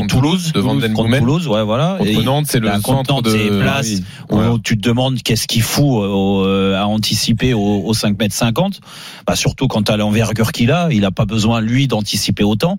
[0.00, 1.18] non, Toulouse, de Den contre.
[1.18, 1.96] Toulouse, ouais, voilà.
[1.98, 3.92] Contre Nantes, c'est le centre de- places
[4.30, 8.18] oui, où tu te demandes qu'est-ce qu'il fout au- euh, à anticiper au, au 5
[8.18, 8.80] mètres 50.
[9.26, 12.78] Bah, surtout quand à l'envergure qu'il a, il a pas besoin lui d'anticiper autant.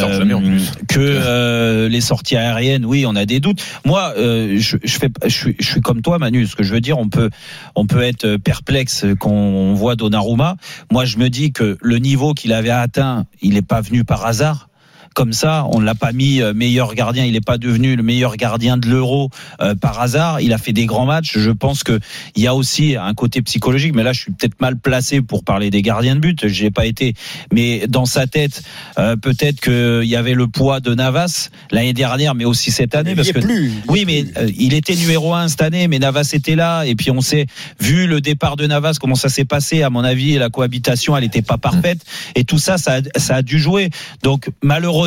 [0.00, 0.70] Sort jamais en plus.
[0.88, 3.62] Que euh, les sorties aériennes, oui, on a des doutes.
[3.84, 6.46] Moi, euh, je, je fais, je suis, je suis comme toi, Manu.
[6.46, 7.30] Ce que je veux dire, on peut,
[7.74, 10.56] on peut être perplexe quand on voit Donnarumma.
[10.90, 14.24] Moi, je me dis que le niveau qu'il avait atteint, il n'est pas venu par
[14.26, 14.68] hasard
[15.12, 15.66] comme ça.
[15.70, 17.24] On ne l'a pas mis euh, meilleur gardien.
[17.24, 19.30] Il n'est pas devenu le meilleur gardien de l'Euro
[19.60, 20.40] euh, par hasard.
[20.40, 21.38] Il a fait des grands matchs.
[21.38, 21.98] Je pense que
[22.34, 23.94] il y a aussi un côté psychologique.
[23.94, 26.48] Mais là, je suis peut-être mal placé pour parler des gardiens de but.
[26.48, 27.14] J'ai pas été.
[27.52, 28.62] Mais dans sa tête,
[28.98, 33.10] euh, peut-être qu'il y avait le poids de Navas l'année dernière, mais aussi cette année,
[33.10, 35.88] Il parce y est que plus, oui, mais euh, il était numéro un cette année,
[35.88, 36.84] mais Navas était là.
[36.84, 37.46] Et puis on sait,
[37.80, 39.82] vu le départ de Navas, comment ça s'est passé.
[39.82, 42.00] À mon avis, la cohabitation, elle n'était pas parfaite.
[42.34, 43.90] Et tout ça, ça ça a dû jouer.
[44.22, 45.01] Donc malheureusement,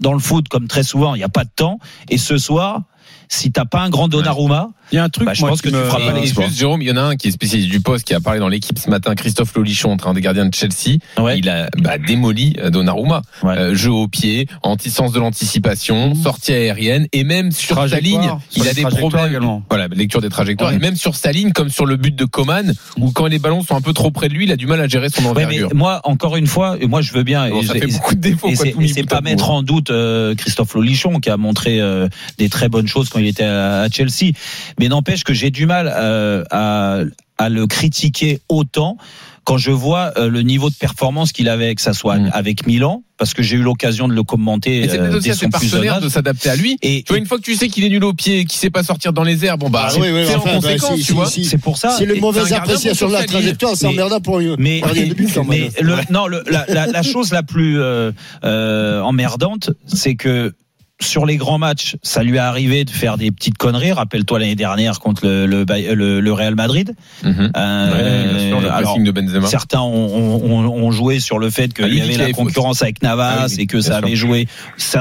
[0.00, 1.78] dans le foot, comme très souvent, il n'y a pas de temps.
[2.08, 2.82] Et ce soir,
[3.28, 5.60] si t'as pas un grand Donnarumma, Il y a un truc, bah, je moi, pense
[5.60, 6.46] qui que tu me- feras pas Et l'exploit.
[6.46, 8.40] juste, Jérôme, il y en a un qui est spécialiste du poste qui a parlé
[8.40, 10.98] dans l'équipe ce matin, Christophe Lolichon, en train des gardiens de Chelsea.
[11.36, 13.22] Il a bah, démoli euh, Donnarumma.
[13.44, 18.66] Euh, jeu au pied, anti-sens de l'anticipation, sortie aérienne et même sur sa ligne, il
[18.68, 19.28] a des problèmes.
[19.28, 19.62] également.
[19.68, 20.70] Voilà, lecture des trajectoires.
[20.70, 20.76] Ouais.
[20.76, 23.62] Et même sur sa ligne, comme sur le but de Coman, où quand les ballons
[23.62, 25.32] sont un peu trop près de lui, il a du mal à gérer son Ouais,
[25.36, 25.70] mais envergure.
[25.74, 27.48] moi, encore une fois, et moi je veux bien.
[27.50, 31.20] Bon, et ça fait beaucoup de défauts, c'est pas mettre en doute euh, Christophe Lolichon
[31.20, 34.32] qui a montré euh, des très bonnes choses quand il était à, à Chelsea.
[34.78, 37.00] Mais n'empêche que j'ai du mal euh, à,
[37.38, 38.96] à le critiquer autant
[39.44, 43.02] quand je vois euh, le niveau de performance qu'il avait, que ça soit avec Milan,
[43.16, 44.80] parce que j'ai eu l'occasion de le commenter.
[44.80, 44.84] Mm.
[44.84, 46.76] Et c'est peut-être euh, aussi à ses partenaires de s'adapter à lui.
[46.82, 48.68] Et, tu vois, une fois que tu sais qu'il est nul au pied, qu'il sait
[48.68, 50.96] pas sortir dans les airs, bon bah, Ah c'est oui, oui, enfin, en bah, conséquence,
[50.96, 51.26] si, tu si, vois.
[51.30, 51.44] si.
[51.46, 51.96] C'est pour ça.
[51.96, 55.14] C'est Et- mauvaise appréciation de la trajectoire, c'est Mais- emmerdant pour un mais, quand même.
[55.48, 58.12] mais le, non, le, la, la, la chose la plus euh,
[58.44, 60.52] euh, emmerdante, c'est que
[61.00, 63.92] sur les grands matchs, ça lui est arrivé de faire des petites conneries.
[63.92, 65.64] Rappelle-toi l'année dernière contre le, le,
[65.94, 66.94] le, le Real Madrid.
[67.22, 67.52] Mhm.
[67.56, 69.46] Euh, Ouais, sûr, le alors, de Benzema.
[69.46, 72.82] certains ont, ont, ont- joué sur le fait qu'il Ah, y dit avait la concurrence
[72.82, 74.04] avec Navas Ah oui, et que ça sûr.
[74.06, 74.48] avait joué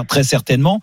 [0.07, 0.81] très certainement.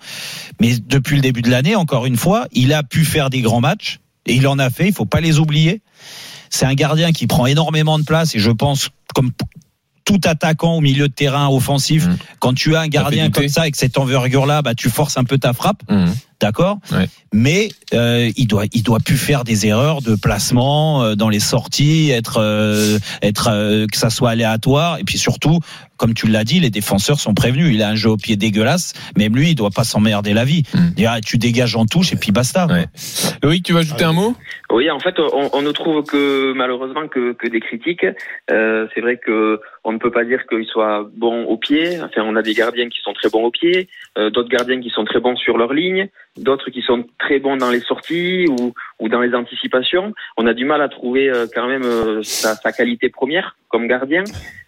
[0.61, 3.61] Mais depuis le début de l'année, encore une fois, il a pu faire des grands
[3.61, 4.89] matchs et il en a fait.
[4.89, 5.83] Il faut pas les oublier.
[6.51, 9.31] C'est un gardien qui prend énormément de place et je pense comme
[10.05, 12.17] tout attaquant au milieu de terrain offensif, Mhm.
[12.41, 15.39] quand tu as un gardien comme ça avec cette envergure-là, bah tu forces un peu
[15.39, 16.13] ta frappe, Mhm.
[16.41, 17.09] d'accord Ouais.
[17.33, 21.41] Mais euh, il doit il doit plus faire des erreurs de placement euh, dans les
[21.41, 25.59] sorties, être euh, être euh, que ça soit aléatoire et puis surtout,
[25.97, 27.73] comme tu l'as dit, les défenseurs sont prévenus.
[27.75, 30.65] Il a un jeu au pied dégueulasse, même lui, il doit pas s'emmerder la vie.
[30.97, 32.67] Dire, ah, tu dégages en touche et puis basta.
[32.67, 32.87] Ouais.
[33.43, 34.37] Loïc, tu veux ajouter un mot?
[34.73, 38.05] Oui, en fait, on, on ne trouve que malheureusement que, que des critiques.
[38.51, 42.01] Euh, c'est vrai que on ne peut pas dire qu'il soit bon au pied.
[42.01, 43.89] Enfin, on a des gardiens qui sont très bons au pied,
[44.19, 47.57] euh, d'autres gardiens qui sont très bons sur leur ligne, d'autres qui sont très bons
[47.57, 50.15] dans les sorties ou, ou dans les anticipations.
[50.37, 53.87] On a du mal à trouver euh, quand même euh, sa, sa qualité première comme
[53.87, 54.25] gardien.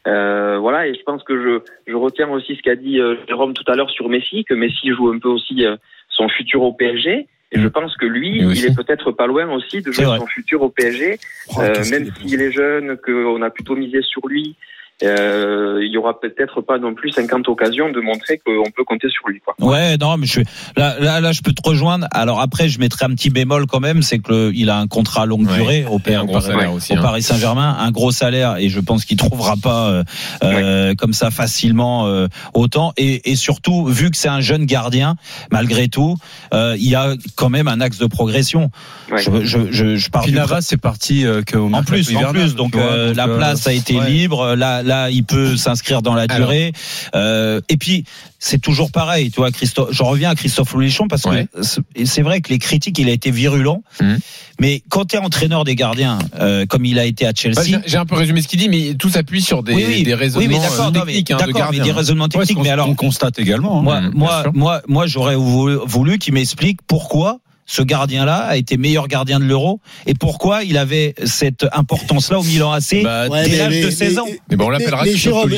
[0.07, 3.55] Euh, voilà, et je pense que je, je retiens aussi ce qu'a dit euh, Jérôme
[3.55, 5.77] tout à l'heure sur Messi, que Messi joue un peu aussi euh,
[6.09, 7.27] son futur au PSG.
[7.53, 10.63] Et je pense que lui, il est peut-être pas loin aussi de jouer son futur
[10.63, 11.19] au PSG,
[11.51, 14.57] Oh, euh, même s'il est jeune, qu'on a plutôt misé sur lui.
[15.03, 19.09] Euh, il y aura peut-être pas non plus 50 occasions de montrer qu'on peut compter
[19.11, 19.41] sur lui.
[19.45, 19.55] Quoi.
[19.61, 20.41] Ouais, non, mais je
[20.77, 22.07] là, là, là, je peux te rejoindre.
[22.13, 24.87] Alors après, je mettrai un petit bémol quand même, c'est que le, il a un
[24.87, 25.57] contrat à longue Ouais.
[25.59, 27.03] durée au, un au gros Paris- salaire aussi, au hein.
[27.03, 30.05] Paris Saint-Germain, un gros salaire, et je pense qu'il trouvera pas euh,
[30.43, 32.93] euh, comme ça facilement euh, autant.
[32.97, 35.17] Et, et surtout, vu que c'est un jeune gardien,
[35.53, 36.17] malgré tout,
[36.55, 38.71] euh, il y a quand même un axe de progression.
[39.11, 39.19] Ouais.
[39.19, 43.13] Je, je, je, je Navas, c'est parti euh, que en plus, en plus, donc euh,
[43.15, 44.11] la place a été ouais.
[44.11, 44.55] libre.
[44.55, 46.37] Là, là, il peut s'inscrire dans la Alors.
[46.49, 46.73] durée.
[47.15, 48.05] Euh, et puis,
[48.39, 49.89] c'est toujours pareil, tu vois, Christophe.
[49.93, 51.47] Je reviens à Christophe Lolichon parce Ouais.
[51.53, 53.83] que c'est- vrai que les critiques, il a été virulent.
[54.01, 54.19] Mhm.
[54.61, 57.63] Mais quand tu es entraîneur des gardiens, euh, comme il a été à Chelsea.
[57.65, 60.03] J'ai j'ai un peu résumé ce qu'il dit, mais tout s'appuie sur des, oui, oui,
[60.03, 62.59] des raisonnements oui, mais d'accord, euh, techniques hein, de d'accord, mais des raisonnements Ouais, techniques.
[62.65, 63.81] mais alors, on constate également.
[63.81, 64.11] hein.
[64.15, 69.41] moi, moi, moi, j'aurais voulu, voulu qu'il m'explique pourquoi ce gardien-là a été meilleur gardien
[69.41, 73.91] de l'Euro et pourquoi il avait cette importance-là au Milan AC Bah, dès l'âge de
[73.91, 74.25] 16 ans.
[74.27, 75.51] mais- Mais bon, on l'appellera Jérôme,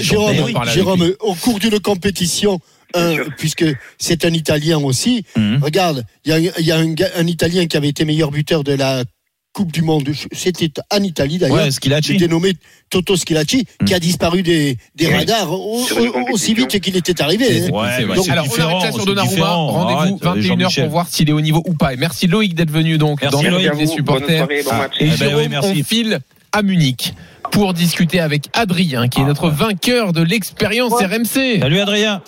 [0.73, 2.61] Jérôme, au cours d'une compétition,
[2.95, 3.27] un, sûr.
[3.37, 3.67] puisque
[3.99, 5.61] c'est un Italien aussi, Mhm.
[5.63, 8.31] regarde, il y a, il y a un, gars- un Italien qui avait été meilleur
[8.31, 9.05] buteur de la
[9.53, 10.09] Coupe du Monde.
[10.33, 11.57] C'était en Italie d'ailleurs.
[11.57, 12.13] Ouais, Schilacci.
[12.13, 12.53] Il était nommé
[12.91, 15.15] Toto Schilacci, qui a disparu des, des Oui.
[15.15, 17.65] radars au- au- aussi vite qu'il était arrivé.
[17.65, 17.69] hein.
[17.73, 18.05] Vrai.
[18.15, 19.53] Donc, Alors, on arrête là sur Donnarumma.
[19.55, 20.85] Rendez-vous Arrête, 21h Jean-Michel.
[20.85, 21.93] pour voir s'il est au niveau ou pas.
[21.95, 23.71] Et merci Loïc d'être venu donc Merci, dans Loïc.
[23.71, 24.39] le des supporters.
[24.47, 24.93] soirée, bon match.
[25.01, 25.69] Et Jérôme, oui, merci.
[25.81, 26.19] on file
[26.53, 27.15] à Munich
[27.51, 31.59] pour discuter avec Adrien, qui est notre vainqueur de l'expérience RMC.
[31.61, 32.23] Salut Adrien.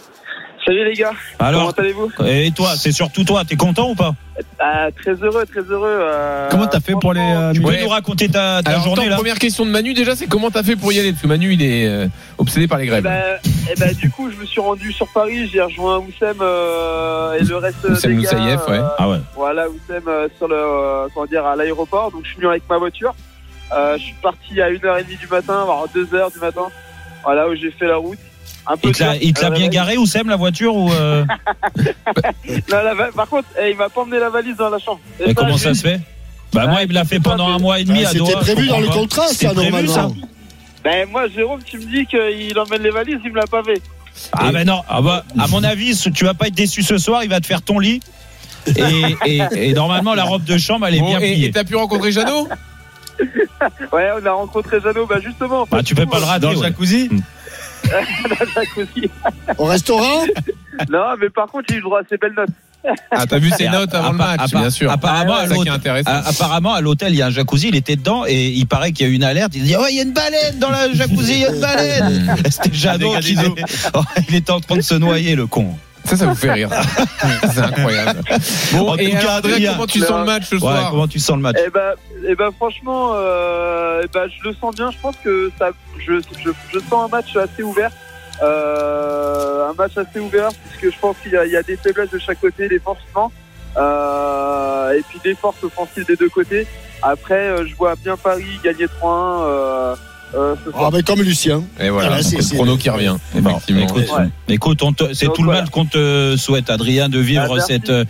[0.67, 1.13] Salut les gars.
[1.39, 4.15] Alors, Comment allez-vous et toi, c'est surtout toi, t'es content ou pas
[4.59, 5.89] Ah, Très heureux, très heureux.
[5.89, 7.83] euh, Comment t'as fait pour les euh, Tu peux Ouais.
[7.83, 10.51] nous raconter ta, ta Alors, journée attends, là première question de Manu déjà, c'est comment
[10.51, 11.13] t'as fait pour y aller?
[11.13, 12.07] Parce que Manu, il est euh,
[12.37, 13.05] obsédé par les grèves.
[13.05, 17.57] ben, du coup, je me suis rendu sur Paris, j'ai rejoint Oussem euh, et le
[17.57, 18.37] reste Oussem des gars.
[18.37, 18.81] Moussaïef, ouais.
[18.99, 19.19] Ah ouais.
[19.35, 22.11] Voilà, Oussem euh, sur le, euh, comment dire, à l'aéroport.
[22.11, 23.15] Donc, je suis venu avec ma voiture.
[23.73, 26.67] Euh, je suis parti à 1h30 du matin, voire 2h du matin.
[27.25, 28.19] Voilà, où j'ai fait la route.
[28.67, 28.91] Un peu
[29.23, 31.25] Il te l'a bien garé ou Sem la voiture ou euh,
[32.71, 35.01] Non, la Par contre, eh, il m'a pas emmené la valise dans la chambre.
[35.21, 36.01] Et mais comment ça se fait
[36.53, 38.81] Bah moi il me l'a fait pendant un mois et demi à c'était prévu dans
[38.81, 39.93] le contrat, ça, normalement.
[39.93, 40.09] ça
[40.85, 43.81] Ben moi, Jérôme, tu me dis qu'il emmène les valises, il me l'a pas fait.
[44.33, 47.23] Ah ben non, ah bah, à mon avis, tu vas pas être déçu ce soir,
[47.25, 48.01] il va te faire ton lit.
[48.67, 51.47] Et, et- et normalement, la robe de chambre, elle est Bon, bien et pliée.
[51.47, 52.49] et t'as pu rencontrer Jeannot?
[53.93, 55.67] Ouais, on a rencontré Jeannot, bah justement.
[55.71, 56.41] Bah, tu peux pas le rater.
[56.47, 57.09] Dans le jacuzzi?
[57.09, 57.19] Le
[58.55, 59.11] jacuzzi.
[59.59, 60.25] Au restaurant?
[60.91, 62.51] Non, mais par contre, j'ai eu le droit à ces belles notes.
[63.11, 64.91] Ah, t'as vu ses notes avant le match, bien sûr.
[64.91, 67.69] Apparemment, à C'est ça qui est l'hôtel- apparemment, à l'hôtel, il y a un jacuzzi,
[67.69, 69.53] il était dedans et il paraît qu'il y a eu une alerte.
[69.55, 71.61] Il dit Ouais, il y a une baleine dans le jacuzzi, il y a une
[71.61, 72.37] baleine.
[72.51, 73.37] C'était Avec qui
[73.95, 75.77] Oh, Il était en train de se noyer, le con.
[76.11, 76.69] Ça, ça vous fait rire.
[77.55, 78.21] C'est incroyable.
[78.73, 81.09] Bon, En et tout cas, Adrien, comment tu sens le match ce Ouais, soir comment
[81.09, 81.93] tu sens le match Eh ben,
[82.29, 84.91] eh ben franchement, euh, eh ben, je le sens bien.
[84.91, 87.91] Je pense que ça, je, je, je sens un match assez ouvert.
[88.43, 91.77] Euh, un match assez ouvert puisque je pense qu'il y, a- il y a des
[91.77, 93.31] faiblesses de chaque côté défensivement
[93.77, 96.67] euh, et puis des forces offensives des deux côtés.
[97.03, 99.97] Après, euh, je vois bien Paris gagner 3-1
[100.35, 100.85] euh, ce soir.
[100.87, 101.63] Ah, mais comme Lucien.
[101.81, 103.17] Et voilà, c'est- le c'est- chrono qui revient.
[103.37, 103.83] Effectivement.
[103.83, 104.29] écoute, Ouais.
[104.49, 105.63] écoute, on te- c'est Donc, tout le voilà.
[105.63, 107.73] mal qu'on te souhaite, Adrien, de vivre Ah, merci.
[107.73, 108.05] cette, euh,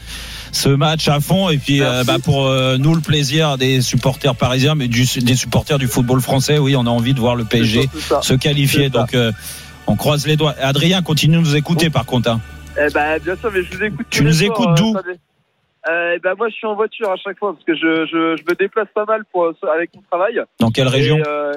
[0.53, 1.49] ce match à fond.
[1.51, 2.07] Et puis, euh, Merci.
[2.07, 6.21] bah, pour euh, nous, le plaisir des supporters parisiens, mais du, des supporters du football
[6.21, 8.23] français, oui, on a envie de voir le PSG C'est ça.
[8.23, 8.85] se qualifier.
[8.87, 8.99] C'est ça.
[9.01, 9.33] Donc, euh,
[9.87, 10.55] on croise les doigts.
[10.61, 12.31] Adrien, continue de nous écouter, par contre.
[12.31, 12.41] hein.
[12.77, 14.07] Eh ben, bien sûr, mais je vous écoute.
[14.11, 14.97] Tu tous les nous soirs, écoutes euh, d'où
[15.89, 18.37] euh, eh ben, moi, je suis en voiture à chaque fois parce que je, je,
[18.37, 20.39] je me déplace pas mal pour, avec mon travail.
[20.61, 21.53] Dans quelle région Et, euh,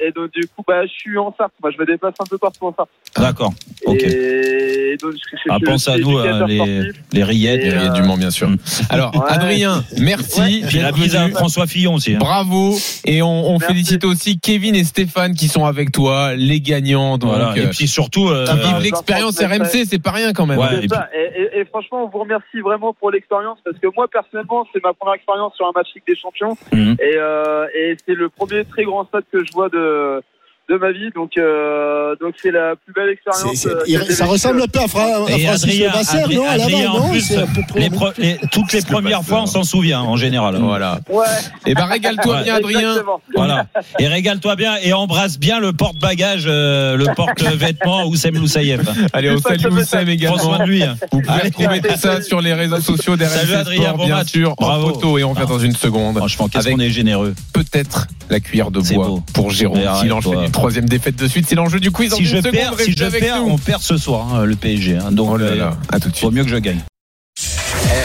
[0.00, 1.52] et donc, du coup, bah, je suis en Sarthe.
[1.62, 2.88] Moi, je me déplace un peu partout en Sarthe.
[3.16, 3.52] D'accord.
[3.86, 4.02] Ok.
[4.02, 7.62] Et donc, je, je, Ah, pense à nous, hein, les, les rillettes.
[7.62, 8.48] Et, Il y a du Mans, bien sûr.
[8.90, 9.22] Alors, Ouais.
[9.28, 10.62] Adrien, merci.
[10.68, 11.28] Puis la bise à.
[11.30, 12.14] François Fillon aussi.
[12.14, 12.18] hein.
[12.18, 12.76] Bravo.
[13.04, 17.18] Et on, félicite aussi Kevin et Stéphane qui sont avec toi, les gagnants.
[17.18, 17.56] Donc, Voilà.
[17.56, 20.58] Et euh, puis surtout, euh, qui vivent euh, l'expérience RMC, c'est pas rien quand même.
[20.58, 20.84] Ouais.
[20.84, 21.08] Et ça.
[21.14, 24.82] Et, et- et franchement, on vous remercie vraiment pour l'expérience parce que moi, personnellement, c'est
[24.84, 28.64] ma première expérience sur un match Ligue des Champions et, euh, et c'est le premier
[28.66, 30.35] très grand stade que je vois de de
[30.74, 31.10] ma vie.
[31.14, 33.54] Donc, euh, donc c'est la plus belle expérience.
[33.56, 35.90] C'est- c'est- euh, ça ressemble un peu à, Fra à Et Francis Adrien,
[36.36, 38.08] non À Adrien, Laval, en non plus, C'est à peu près les la même pro-
[38.18, 40.56] les- toutes les premières fois, on s'en souvient en général.
[40.56, 40.98] Voilà.
[41.08, 41.24] Ouais.
[41.66, 42.42] Et ben régale-toi Ouais.
[42.44, 42.80] bien, Adrien.
[42.80, 43.20] Exactement.
[43.34, 43.66] Voilà.
[44.00, 48.80] Et régale-toi bien et embrasse bien le porte-bagages, euh, le porte-vêtements Oussem Loussaïef.
[49.12, 50.38] Allez, on salue Oussem Prends également.
[50.38, 50.82] soin de lui.
[50.82, 50.96] hein.
[51.12, 51.48] Vous pouvez Allez.
[51.48, 54.30] retrouver tout ça sur les réseaux sociaux d'RMC Salut, Adrien, bon bien match.
[54.32, 54.94] sûr, en Bravo.
[54.94, 56.16] photo et on revient dans une seconde.
[56.16, 57.34] Franchement, qu'est-ce Avec qu'on est généreux.
[57.52, 61.46] peut-être la cuillère de bois pour Jérôme s'il enchaîne troisième défaite de suite.
[61.48, 62.12] C'est l'enjeu du quiz.
[62.14, 64.96] Si je perds, si je on perd ce soir hein, le PSG.
[64.96, 65.12] hein.
[65.12, 66.24] Donc, Oh là euh, là, à tout de suite.
[66.24, 66.80] vaut mieux que je gagne.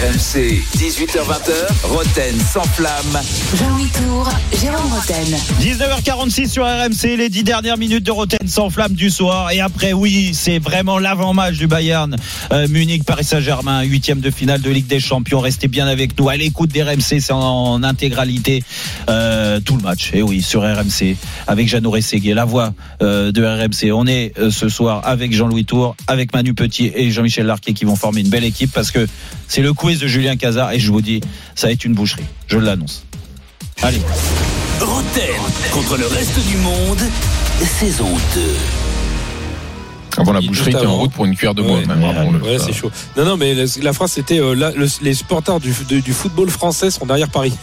[0.02, 3.22] RMC, 18h20h, Roten sans flamme.
[3.56, 4.28] Jean-Louis Tour,
[4.60, 5.38] Jérôme Roten.
[5.62, 9.52] 19h46 sur RMC, les 10 dernières minutes de Roten sans flamme du soir.
[9.52, 12.16] Et après, oui, c'est vraiment l'avant-match du Bayern.
[12.52, 15.40] Euh, Munich, Paris Saint-Germain, huitième de finale de Ligue des Champions.
[15.40, 16.30] Restez bien avec nous.
[16.30, 18.64] À l'écoute d'RMC, c'est en, intégralité
[19.08, 20.10] euh, tout le match.
[20.16, 21.16] Et oui, sur RMC,
[21.46, 22.74] avec Jeannot Rességuier, la voix
[23.04, 23.94] euh, de RMC.
[23.94, 27.86] On est euh, ce soir avec Jean-Louis Tour, avec Manu Petit et Jean-Michel Larquet qui
[27.86, 29.06] vont former une belle équipe parce que
[29.48, 30.72] c'est le quiz de Julien Cazard.
[30.72, 31.22] Et je vous dis,
[31.56, 32.24] ça va être une boucherie.
[32.48, 33.04] Je l'annonce.
[33.82, 34.02] Allez.
[34.80, 35.36] Roten
[35.72, 37.00] contre le reste du monde,
[37.80, 38.42] saison 2.
[40.18, 41.80] Avant la boucherie, t'es en route pour une cuillère de bois.
[41.80, 42.92] Ouais, c'est chaud.
[43.18, 46.50] Non, non, mais la, la phrase c'était euh, le- les supporters du, de- du football
[46.50, 47.54] français sont derrière Paris.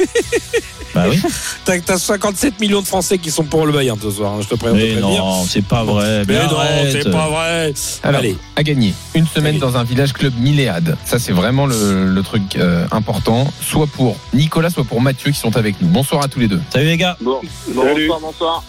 [0.95, 1.21] Bah oui.
[1.65, 4.33] T'as t'as 57 millions de Français qui sont pour le Bayern ce soir.
[4.33, 4.95] hein, je te préviens.
[4.97, 6.25] Mais non, c'est pas vrai.
[6.27, 6.57] Mais non,
[6.91, 7.75] c'est pas vrai.
[8.03, 8.37] Alors, Allez.
[8.57, 10.97] à gagner une semaine dans un village club Milléade.
[11.05, 13.53] Ça, c'est vraiment le, le truc euh, important.
[13.61, 15.89] Soit pour Nicolas, soit pour Mathieu qui sont avec nous.
[15.89, 16.61] Bonsoir à tous les deux.
[16.73, 17.17] Salut les gars.
[17.21, 17.41] Bon,
[17.75, 18.65] bonsoir, bonsoir.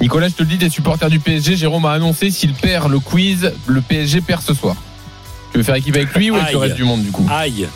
[0.00, 1.56] Nicolas, je te le dis, t'es supporter du PSG.
[1.56, 4.76] Jérôme a annoncé s'il perd le quiz, le PSG perd ce soir.
[5.52, 7.26] Tu veux faire équipe avec lui ou avec le reste du monde du coup?
[7.30, 7.66] Aïe.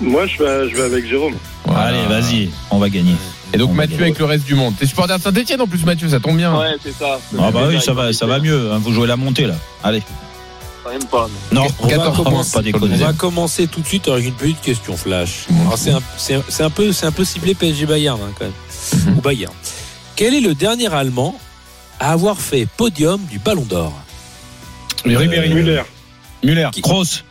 [0.00, 1.34] Moi, je vais, je vais avec Jérôme.
[1.64, 1.82] Voilà.
[1.88, 3.14] Allez, vas-y, on va gagner.
[3.52, 4.74] Et donc On Mathieu avec le reste du monde.
[4.78, 6.56] T'es supporter de Saint-Etienne en plus, Mathieu, ça tombe bien.
[6.56, 7.18] Ouais, c'est ça.
[7.38, 8.70] Ah bah oui, ça va, ça va mieux.
[8.72, 9.54] hein, Vous jouez la montée là.
[9.82, 10.02] Allez.
[10.84, 11.28] Quand même pas.
[11.52, 12.78] Non, On va 14 commencer- pas.
[12.80, 15.46] On va commencer tout de suite avec une petite question flash.
[15.76, 18.54] C'est un, c'est un- peu, c'est un peu ciblé PSG Bayern hein, quand même,
[19.12, 19.18] Mhm.
[19.18, 19.52] ou Bayern.
[20.16, 21.34] Quel est le dernier Allemand
[21.98, 23.92] à avoir fait podium du Ballon d'Or?
[25.04, 25.50] Ribéry.
[25.52, 25.82] Müller.
[26.42, 26.68] Müller.
[26.82, 27.22] Kroos,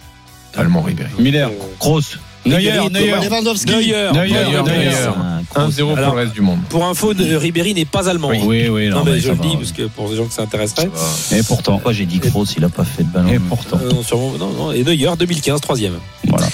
[0.58, 1.10] Allemand Ribéry.
[1.18, 1.48] Müller.
[1.80, 2.18] Kroos.
[2.50, 2.90] Neuer.
[2.90, 2.90] Neuer.
[2.90, 3.30] Neuer.
[3.30, 4.64] Neuer, Neuer, Neuer.
[4.64, 4.92] Neuer.
[5.08, 5.70] Ah, Kroos.
[5.70, 6.60] 1-0 pour le reste du monde.
[6.70, 8.30] Pour info, Ribéry n'est pas allemand.
[8.30, 8.90] Oui, oui, oui.
[8.90, 10.90] Non, non, mais mais je le dis parce que pour les gens que ça intéresserait.
[11.32, 13.30] Et pourtant, pourquoi j'ai dit Kroos, il a pas fait de ballon.
[13.30, 13.80] Et pourtant.
[13.82, 14.72] Euh, non, sûrement, non, non.
[14.72, 16.00] Et Neuer, 2015, troisième.
[16.28, 16.48] Voilà.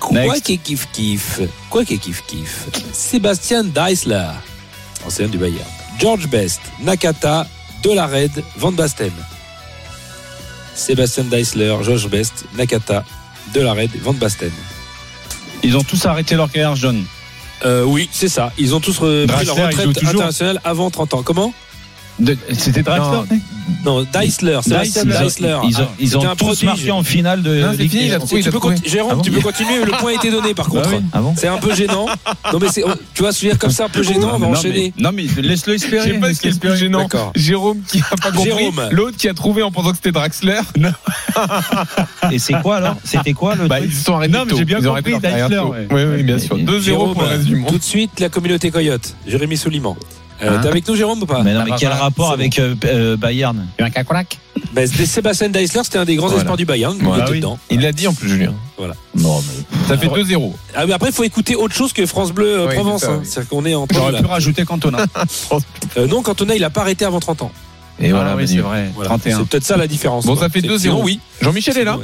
[0.00, 4.30] Quoi qu'il kiff kiff, quoi qu'il kiff kiff, Sébastien Deisler,
[5.06, 5.58] ancien du Bayern,
[6.00, 7.46] George Best, Nakata,
[7.82, 9.12] Delared, Van Basten.
[10.74, 13.04] Sébastien Deisler, Josh Best, Nakata,
[13.52, 14.52] Delared, Van Basten.
[15.62, 17.04] Ils ont tous arrêté leur carrière jeune.
[17.64, 18.52] Euh, oui, c'est ça.
[18.58, 21.22] Ils ont tous euh, pris leur retraite internationale avant 30 ans.
[21.22, 21.52] Comment?
[22.52, 23.38] C'était Draxler
[23.84, 25.58] Non, Deisler, Sébastien Ils ont- Deisler.
[25.68, 27.54] Ils ont, Ah, ils ont un tous marqué en finale de.
[27.60, 28.10] Non, Ligue fini,
[28.42, 29.84] tu peux Jérôme, Ah bon tu peux continuer.
[29.84, 30.88] Le point a été donné par contre.
[30.90, 31.00] oui.
[31.12, 32.06] Ah bon C'est un peu gênant.
[32.52, 32.82] Non mais c'est,
[33.14, 34.92] tu vois, se dire comme ça un peu gênant, on va non, enchaîner.
[34.96, 36.10] mais, non, mais laisse-le Je espérer.
[36.12, 36.76] sais pas ce laisse-le qui est le plus espérer.
[36.76, 37.02] gênant.
[37.02, 37.32] D'accord.
[37.36, 38.44] Jérôme qui a pas compris.
[38.44, 38.82] Jérôme.
[38.90, 40.60] L'autre qui a trouvé en pensant que c'était Draxler.
[42.32, 42.96] Et c'est quoi alors?
[43.04, 44.32] C'était quoi le Bah, ils sont arrêtés.
[44.32, 45.62] Non, mais j'ai bien Ils ont arrêté compris, Deisler.
[45.90, 46.56] Oui, oui, bien sûr.
[46.56, 47.70] 2-0 Jérôme, pour le reste du monde.
[47.70, 49.14] Tout de suite, la communauté Coyote.
[49.26, 49.96] Jérémy Souliman.
[50.42, 52.74] Euh, Hein T'es avec nous, Jérôme, ou pas Mais non, mais quel rapport avec euh,
[52.84, 53.66] euh, Bayern
[54.72, 56.42] Ben, c'était Sébastien Deisler, c'était un des grands Voilà.
[56.42, 56.94] espoirs du Bayern.
[56.98, 57.22] Il Voilà.
[57.24, 57.38] était Ah oui.
[57.38, 57.58] dedans.
[57.70, 58.54] Il l'a dit en plus, Julien.
[59.16, 59.88] Non, mais.
[59.88, 60.52] Ça fait 2-0.
[60.76, 63.00] Ah, mais après, il faut écouter autre chose que France Bleu euh, Oui, Provence.
[63.00, 63.18] c'est ça, hein.
[63.20, 63.26] oui.
[63.28, 64.98] C'est-à-dire qu'on est en J'aurais pu rajouter Cantona.
[65.96, 67.52] Euh, non, Cantona, il a pas arrêté avant 30 ans.
[68.00, 68.54] Et voilà, Ah oui, Manu.
[68.56, 68.90] c'est vrai.
[68.94, 69.08] Voilà.
[69.08, 69.38] 31.
[69.38, 70.24] C'est peut-être ça la différence.
[70.26, 70.44] Bon, quoi.
[70.44, 70.78] ça fait C'est- 2-0.
[70.78, 71.18] sinon, oui.
[71.40, 71.98] Jean-Michel est là.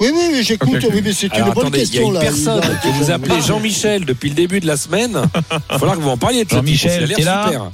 [0.00, 0.84] Oui, oui, oui, j'écoute.
[0.92, 2.20] Oui, mais c'est une bonne attendez, il y a question une là.
[2.20, 5.12] personne Il que vous appelez Jean-Michel depuis le début de la semaine.
[5.50, 7.70] Il va falloir que vous en parliez de Jean-Michel, qu'il a super.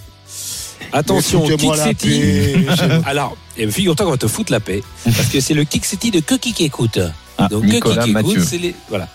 [0.93, 1.61] Attention, Kick
[2.01, 2.57] paix.
[3.07, 4.83] Alors, figure-toi qu'on va te foutre la paix.
[5.05, 6.99] Parce que c'est le Kick City de Coqui qui écoute.
[7.37, 8.45] Ah, Donc, Nicolas qui écoute, Mathieu.
[8.45, 8.75] c'est les.
[8.89, 9.09] Voilà.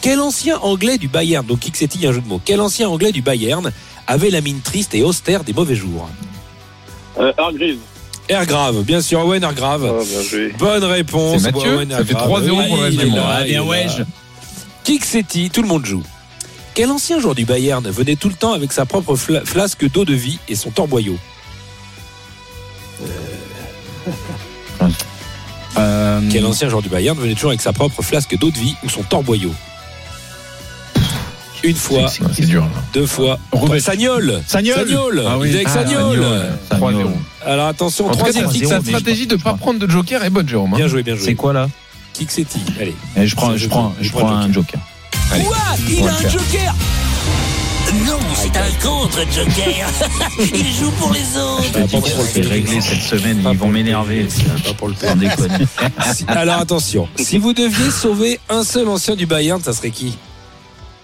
[0.00, 2.40] Quel ancien anglais du Bayern, donc Kick City, il y a un jeu de mots.
[2.44, 3.72] Quel ancien anglais du Bayern
[4.06, 6.08] avait la mine triste et austère des mauvais jours?
[7.18, 7.78] Euh, Hargreaves.
[8.28, 9.90] Airgrave, bien sûr, Owen Airgrave.
[10.00, 10.04] Oh.
[10.58, 11.42] Bonne réponse.
[11.42, 12.44] Mathieu, Owen ça fait Airgrave.
[12.46, 13.20] 3-0 pour le reste du monde.
[15.04, 16.02] City, tout le monde joue.
[16.74, 20.04] Quel ancien joueur du Bayern venait tout le temps avec sa propre fla- flasque d'eau
[20.04, 21.16] de vie et son torboyau
[25.78, 28.74] Euh, Quel ancien joueur du Bayern venait toujours avec sa propre flasque d'eau de vie
[28.84, 29.52] ou son torboyau
[31.66, 32.62] Une fois, C'est dur.
[32.62, 32.68] là.
[32.94, 33.80] deux fois, Roubaix.
[33.80, 34.76] Sagnol Sagnol.
[34.76, 35.52] Sagnol Ah oui.
[35.54, 36.24] Avec Ah, Sagnol
[36.70, 37.04] Sagnol.
[37.04, 37.08] 3-0.
[37.44, 40.72] Alors attention, troisième kick je stratégie de ne pas prendre de joker est bonne, Jérôme.
[40.74, 40.76] hein.
[40.76, 41.24] Bien joué, bien joué.
[41.24, 41.68] C'est quoi là
[42.12, 42.94] Kick City, allez.
[43.16, 44.80] Eh, Je prends, je prends, je prends un joker.
[45.32, 45.56] Allez, Quoi?
[45.88, 46.74] Il a un joker
[48.06, 49.86] Non, c'est un contre-joker.
[50.54, 51.86] Il joue pour les Je te autres.
[51.86, 53.42] dis que c'est réglé cette semaine.
[53.50, 54.26] Ils vont m'énerver.
[54.64, 54.94] Pas pour le
[56.28, 60.16] Alors attention, si vous deviez sauver un seul ancien du Bayern, ça serait qui?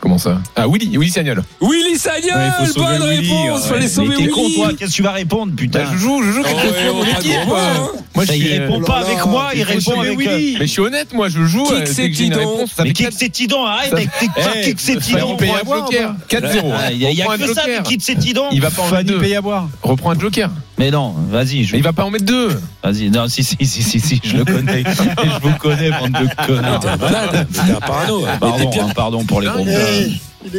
[0.03, 1.45] Comment ça Ah, Willy, Willy Sagnol.
[1.61, 3.69] Willy Sagnol Ouais, il faut sauver Bonne Willy, réponse ouais.
[3.69, 4.69] Fallait Mais sauver con, Willy toi.
[4.77, 6.99] Qu'est-ce que tu vas répondre, Bah, putain je joue, je joue Oh, contre ouais, mon
[6.99, 7.33] on va équipe.
[7.49, 7.75] pas euh.
[7.77, 7.89] hein.
[8.17, 10.19] Moi, Ça, je il suis- répond Oh pas avec moi, il il répond avec.
[10.19, 10.57] Willy.
[10.59, 11.63] Mais je suis honnête, moi, je joue.
[11.67, 12.65] Kick, euh, c'est Tidon.
[12.81, 14.27] Mais kick quatre- c'est Tidon, arrête avec tes
[14.57, 15.37] Eh, kick c'est Fanny Tidon.
[15.37, 16.15] paye à boire, joker.
[16.29, 16.73] 4-0.
[16.77, 18.47] Ah, Il y a, il que ça, kick c'est Tidon.
[18.51, 19.21] Il va pas en mettre Fanny deux.
[19.21, 19.69] paye à boire.
[19.83, 20.51] Reprends un joker.
[20.83, 21.77] Mais non, vas-y, je...
[21.77, 22.49] Il va pas en mettre deux.
[22.83, 24.83] vas-y, non, si, si, si, si, si, je le connais.
[24.85, 26.85] je vous connais, bande de connards.
[26.85, 28.25] un malade, t'es un parano.
[28.27, 28.37] hein.
[28.41, 29.65] Pardon, hein, pardon pour les gros.
[29.65, 30.11] Est-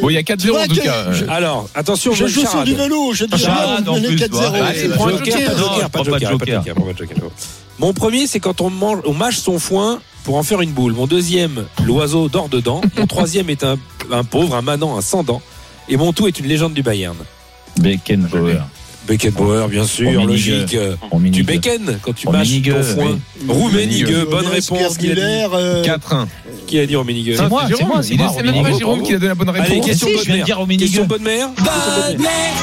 [0.01, 1.11] Bon, il y a Tu 4-0 en tout cas.
[1.11, 4.15] je- Alors, attention, Je joue sur du vélo, je dis Charade, en on est plus,
[4.15, 4.29] 4-0.
[4.29, 4.51] toi.
[4.65, 6.63] Allez, prends un joker, pas de joker, pas joker.
[7.79, 10.93] Mon premier, c'est quand on mange, on mâche son foin pour en faire une boule.
[10.93, 12.79] Mon deuxième, l'oiseau dort dedans.
[12.97, 13.75] Mon troisième est un,
[14.09, 15.41] un pauvre, un manant, un sans dents.
[15.89, 17.17] Et mon tout est une légende du Bayern.
[17.77, 18.61] Beckenbauer.
[19.07, 20.77] Beckenbauer, bien sûr, logique.
[21.11, 21.35] Rummenigge.
[21.37, 23.19] Tu becken quand tu mâches ton foin.
[23.47, 24.97] Rummenigge, bonne réponse.
[24.97, 26.27] Qui a dit, Muller, euh, 4-1.
[26.67, 28.77] qui a dit Rummenigge C'est moi, Jérôme, c'est moi, c'est même pas.
[28.77, 29.85] Jérôme qui a donné la bonne Allez, réponse.
[29.85, 30.77] question Si, bonne mère.
[30.79, 31.49] Question bonne mère.
[31.57, 32.53] Bonne mère.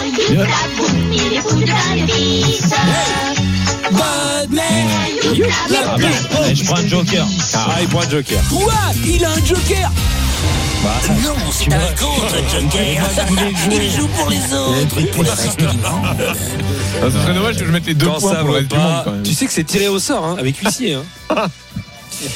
[5.84, 6.06] Ah bah,
[6.42, 7.26] allez, je prends un joker.
[7.54, 8.42] Ah, il prend un joker.
[8.48, 8.72] Quoi?
[9.06, 9.90] Il a un joker?
[10.82, 10.92] Bah,
[11.22, 13.10] Non, c'est un contre-joker.
[13.70, 15.76] Il joue pour les autres et pour le reste du monde.
[15.84, 16.14] Ah,
[17.04, 18.76] Ce serait dommage que je mette les deux points ça pour le va reste du
[18.76, 19.22] monde pas, quand même.
[19.22, 20.94] tu sais que c'est tiré au sort hein, avec huissier.
[20.94, 21.04] Hein.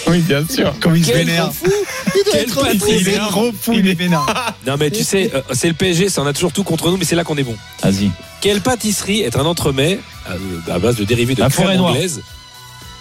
[0.06, 0.72] Oui, bien sûr.
[0.80, 1.50] Comme il se vénère.
[1.62, 2.88] il doit Quel être.
[2.88, 4.24] Il est trop fou, il est vénère.
[4.66, 6.96] Non mais tu sais, euh, c'est le PSG, ça on a toujours tout contre nous,
[6.96, 7.54] mais c'est là qu'on est bon.
[7.82, 8.10] Vas-y.
[8.40, 9.98] Quelle pâtisserie est un entremets
[10.30, 11.90] euh, à base de dérivés de La crème forêt noire.
[11.92, 12.22] anglaise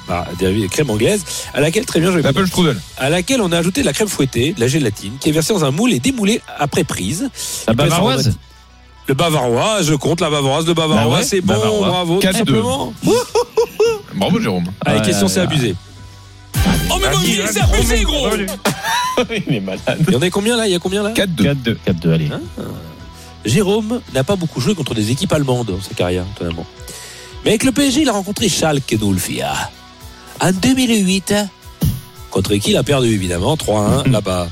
[0.08, 1.24] bah, dérivés de crème anglaise,
[1.54, 2.78] à laquelle très bien je vais L'Apple Strudel.
[2.98, 5.54] à laquelle on a ajouté de la crème fouettée, de la gélatine, qui est versée
[5.54, 7.30] dans un moule et démoulée après prise.
[7.68, 8.36] La bavaroise.
[9.08, 11.88] Le bavarois, je compte la bavaroise, le bavarois, Bah ouais, c'est bon, bavarois.
[11.90, 12.34] bravo, tout 4-2.
[12.38, 12.94] simplement.
[14.16, 14.66] Bravo, Jérôme.
[14.86, 15.76] Allez, Ouais, question, c'est abusé.
[16.90, 18.28] Oh mais Dieu, c'est abusé, gros
[19.48, 19.82] Il est malade.
[20.08, 20.68] Il y en a combien là?
[20.68, 21.12] Il y a combien là?
[21.12, 21.54] 4-2.
[21.54, 21.78] 4-2.
[21.88, 22.30] 4-2, allez.
[22.32, 22.40] Hein
[23.46, 26.66] Jérôme n'a pas beaucoup joué contre des équipes allemandes dans sa carrière, étonnamment.
[27.44, 29.72] Mais avec le PSG, il a rencontré Schalke 04.
[30.44, 31.36] En 2008,
[32.30, 34.50] contre qui il a perdu, évidemment, 3-1 là-bas.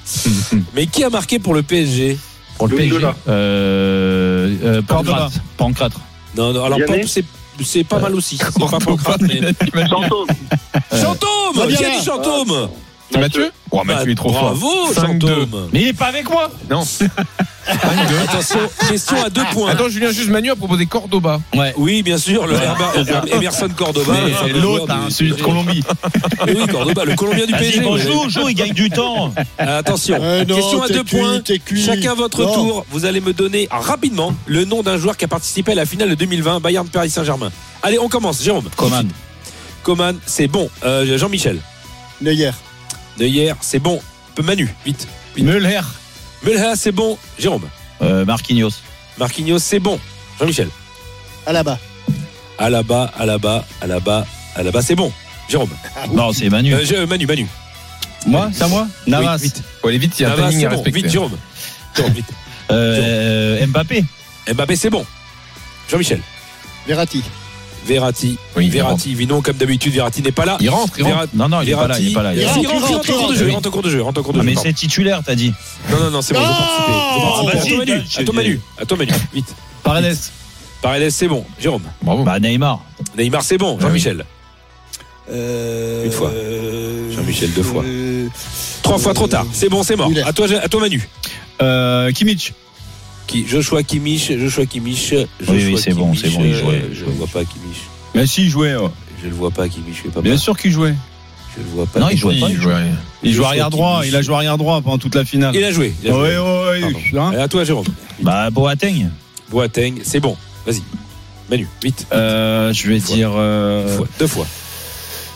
[0.73, 2.18] Mais qui a marqué pour le PSG
[2.57, 2.97] Pour le PSG.
[3.27, 5.34] Euh, euh, Pancrate.
[5.57, 5.91] Pancrate.
[6.38, 7.26] Non, non, alors c'est
[7.61, 8.38] c'est pas mal aussi.
[8.38, 9.41] C'est pas Pancrate, mais...
[9.89, 10.27] Chantôme.
[10.93, 12.69] Chantôme Qui a dit Chantôme
[13.12, 14.44] C'est Mathieu Oh, Mathieu est trop fort.
[14.56, 14.94] Bravo, 5-2.
[14.94, 15.70] Fantôme.
[15.74, 16.50] Mais il est pas avec moi.
[16.70, 16.84] Non.
[17.68, 18.60] Attention,
[18.90, 19.70] question à deux points.
[19.72, 21.40] Attends, Julien, juste Manu a proposé Cordoba.
[21.56, 21.74] Ouais.
[21.78, 22.94] Oui, bien sûr, le Herba-
[23.32, 24.14] Emerson Cordoba.
[24.26, 25.84] Le fameux L'autre, joueur hein, du- celui de Colombie.
[26.48, 27.82] Oui, Cordoba, le Colombien du PSG.
[27.82, 28.02] bon, oui.
[28.02, 29.32] joue, joue, il gagne du temps.
[29.58, 31.40] Attention, Euh, non, question à t'es deux cuit, points.
[31.42, 31.84] t'es cuit.
[31.84, 32.54] Chacun votre Non.
[32.54, 32.86] tour.
[32.90, 36.10] Vous allez me donner rapidement le nom d'un joueur qui a participé à la finale
[36.10, 37.52] de 2020 Bayern Paris Saint-Germain.
[37.84, 38.42] Allez, on commence.
[38.44, 38.70] Jérôme.
[38.76, 39.08] Coman.
[39.84, 40.70] Coman, c'est bon.
[40.84, 41.60] Euh, Jean-Michel.
[42.22, 42.52] Neuer.
[43.22, 44.02] Neuer, c'est bon.
[44.41, 45.07] Manu, vite.
[45.35, 45.45] vite.
[45.45, 45.81] Müller.
[46.43, 47.18] Mulha, c'est bon.
[47.38, 47.68] Jérôme.
[48.02, 48.72] Euh, Marquinhos.
[49.19, 49.99] Marquinhos, c'est bon.
[50.39, 50.69] Jean-Michel.
[51.45, 51.77] Alaba.
[52.57, 54.26] Alaba, Alaba, Alaba,
[54.56, 55.11] Alaba, c'est bon.
[55.49, 55.69] Jérôme.
[56.14, 56.73] Non, c'est Manu.
[56.73, 57.48] Euh, je- Manu, Manu.
[58.26, 59.35] Moi, c'est à moi Navas.
[59.38, 59.61] Oui, vite.
[59.81, 60.84] Faut aller vite, il y a un Navas, à bon.
[60.85, 61.38] Vite, Jérôme.
[61.95, 62.26] Jérôme, vite.
[62.72, 64.03] Euh, Mbappé.
[64.52, 65.06] Mbappé, c'est bon.
[65.89, 66.22] Jean-Michel.
[66.88, 67.23] Verratti.
[67.86, 68.38] Verratti.
[68.56, 70.58] Oui, Verratti, Vinon, comme d'habitude, Verratti n'est pas là.
[70.60, 71.28] Il rentre, il rentre.
[71.34, 72.34] Non, non, il est pas là, il est pas là.
[72.34, 73.90] Il rentre, il rentre, il rentre en cours de jeu, il rentre en cours de
[73.90, 74.49] jeu, il rentre en cours de Ah, jeu.
[74.49, 75.53] mais c'est titulaire, t'as dit.
[75.90, 77.78] Non, non, non, c'est bon, Ah, participé.
[77.78, 78.60] vas-y, À toi, Manu.
[78.78, 79.12] je- À toi, Manu.
[79.34, 79.56] Vite.
[79.84, 80.18] Paredes.
[80.82, 81.45] Paredes, c'est bon.
[81.60, 81.84] Jérôme.
[82.02, 82.24] Bravo.
[82.24, 82.84] Bah, Neymar.
[83.18, 83.80] Neymar, c'est bon.
[83.80, 84.26] Jean-Michel.
[85.32, 86.30] Euh, Une fois.
[86.30, 87.84] euh, Jean-Michel, deux fois.
[87.86, 88.28] euh,
[88.84, 89.45] Trois fois trop tard.
[89.53, 90.10] C'est bon, c'est mort.
[90.10, 90.24] Müller.
[90.24, 91.08] À toi, à toi, Manu.
[91.62, 92.53] Euh, Kimmich.
[93.32, 95.14] Qui Joshua Kimmich, Joshua Kimmich.
[95.14, 96.82] Oui, oui, c'est bon, c'est bon, il euh, jouait.
[96.91, 97.78] Je le vois pas, Kimmich.
[98.14, 98.76] Mais si, il jouait.
[99.24, 100.03] Je le vois pas, Kimmich.
[100.03, 100.95] Je pas Bien sûr qu'il jouait.
[101.56, 102.02] Je le vois pas.
[102.02, 102.49] Non, il jouait Il pas.
[102.52, 102.74] jouait.
[103.24, 104.02] Il joue arrière droit.
[104.06, 105.56] Il a joué arrière droit pendant toute la finale.
[105.56, 105.94] Il a joué.
[106.03, 106.14] Il a.
[106.14, 107.86] Hein Allez, à toi, Jérôme.
[108.22, 109.10] Bah, Boateng.
[109.49, 110.36] Boateng, c'est bon.
[110.66, 110.84] Vas-y.
[111.49, 112.08] Manu, vite.
[112.12, 113.16] Euh, je vais fois.
[113.16, 113.32] dire.
[113.34, 114.48] Euh, fois, deux fois,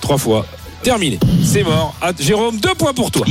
[0.02, 0.46] trois fois.
[0.86, 1.18] Terminé.
[1.44, 1.95] C'est mort.
[1.99, 3.26] À- Jérôme, deux points pour toi.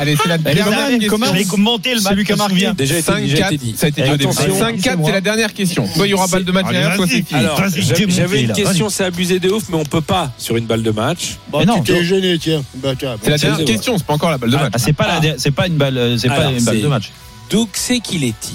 [0.00, 1.46] Allez, c'est la dernière question.
[1.48, 2.10] Commenter le match.
[2.12, 2.72] Celui qui a.
[2.72, 3.74] Déjà été, déjà 5-4, été dit.
[3.76, 4.30] ça a été dit au début.
[4.32, 4.54] Attention.
[4.66, 5.86] 5-4, c'est la dernière question.
[5.94, 7.34] Soit il y aura balle de match Allez, derrière, soit c'est.
[7.36, 7.62] Alors,
[8.08, 10.90] j'avais une question, c'est abusé de ouf, mais on peut pas sur une balle de
[10.90, 11.36] match.
[11.52, 12.62] Bon, Mais non, tu t'es gêné, tiens.
[12.74, 12.94] Bah.
[12.98, 14.72] C'est la c'est- dernière question, c'est pas encore la balle de match.
[14.74, 15.20] Ah, c'est pas, Ah.
[15.38, 17.12] c'est pas une balle, euh, c'est pas une balle c'est- de match.
[17.48, 18.54] Duxe Kileti.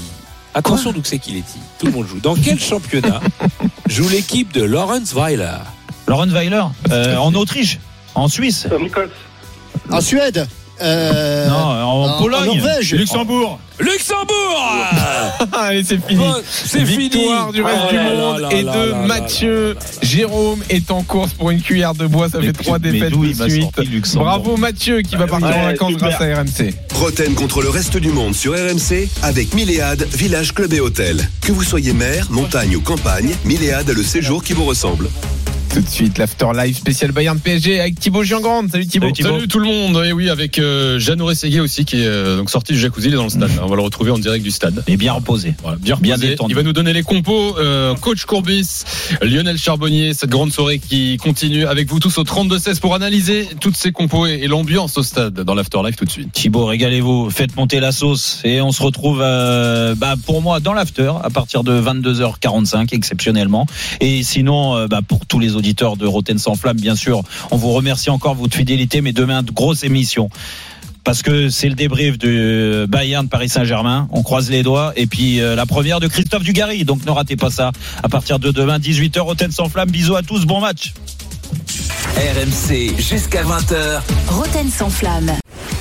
[0.54, 1.60] Attention, Kileti.
[1.80, 2.20] Tout le monde joue.
[2.20, 3.22] Dans quel championnat
[3.88, 5.60] joue l'équipe de Lawrence Weiler?
[6.08, 7.80] Laurent Weiler, euh, en Autriche,
[8.16, 8.68] en Suisse.
[9.90, 10.48] En Suède.
[10.82, 12.50] Euh, Non, en Pologne.
[12.50, 12.94] En Norvège.
[12.96, 13.60] Luxembourg.
[13.80, 14.86] Luxembourg
[15.54, 16.20] Allez, c'est fini.
[16.20, 17.10] Bon, C'est fini.
[17.10, 19.78] Du reste Oh du là monde là et là de là là Mathieu.
[20.02, 22.28] Jérôme est en course pour une cuillère de bois.
[22.30, 24.16] Ça Mais fait trois défaites de suite.
[24.16, 26.74] Bravo Mathieu qui va partir en vacances grâce à RMC.
[26.96, 31.18] Roten contre le reste du monde sur RMC avec Milléade, village, club et hôtel.
[31.42, 35.08] Que vous soyez mer, montagne ou campagne, Milléade a le séjour qui vous ressemble.
[35.74, 38.70] Tout de suite, l'After Live spécial Bayern PSG avec Thibaut Giangrande.
[38.70, 39.08] Salut Thibaut.
[39.08, 39.30] Salut, Thibaut.
[39.30, 42.74] Salut tout le monde, et oui avec euh, Jeannot aussi qui est euh, donc sorti
[42.74, 43.50] du jacuzzi, il est dans le stade.
[43.50, 43.64] là.
[43.64, 44.84] On va le retrouver en direct du stade.
[44.88, 45.56] Mais bien reposé.
[45.64, 46.52] Voilà, bien, détendu.
[46.52, 47.58] Il va nous donner les compos.
[47.58, 48.84] Euh, Coach Courbis,
[49.24, 53.76] Lionel Charbonnier, cette grande soirée qui continue avec vous tous au 32-16 pour analyser toutes
[53.76, 56.32] ces compos et, et l'ambiance au stade dans l'Afterlife tout de suite.
[56.34, 60.74] Thibaut, régalez-vous, faites monter la sauce et on se retrouve euh, bah, pour moi dans
[60.74, 63.66] l'after à partir de 22h45 exceptionnellement.
[64.02, 67.56] Et sinon, euh, bah, pour tous les auditeurs de Roten sans flamme, bien sûr, on
[67.56, 70.30] vous remercie encore de votre fidélité, mais demain, de grosse émission.
[71.06, 74.10] Parce que c'est le débrief de Bayern Paris Saint-Germain.
[74.12, 74.92] On croise les doigts.
[74.98, 76.84] Et puis euh, la première de Christophe Dugarry.
[76.86, 77.72] Donc ne ratez pas ça.
[78.02, 79.90] À partir de demain, 18h, Roten sans flamme.
[79.90, 80.46] Bisous à tous.
[80.46, 80.94] Bon match.
[82.16, 84.00] RMC jusqu'à 20h.
[84.30, 85.32] Roten sans flamme.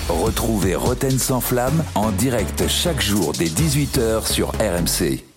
[0.09, 5.32] Retrouvez Roten sans flamme en direct chaque jour dès 18h sur RMC.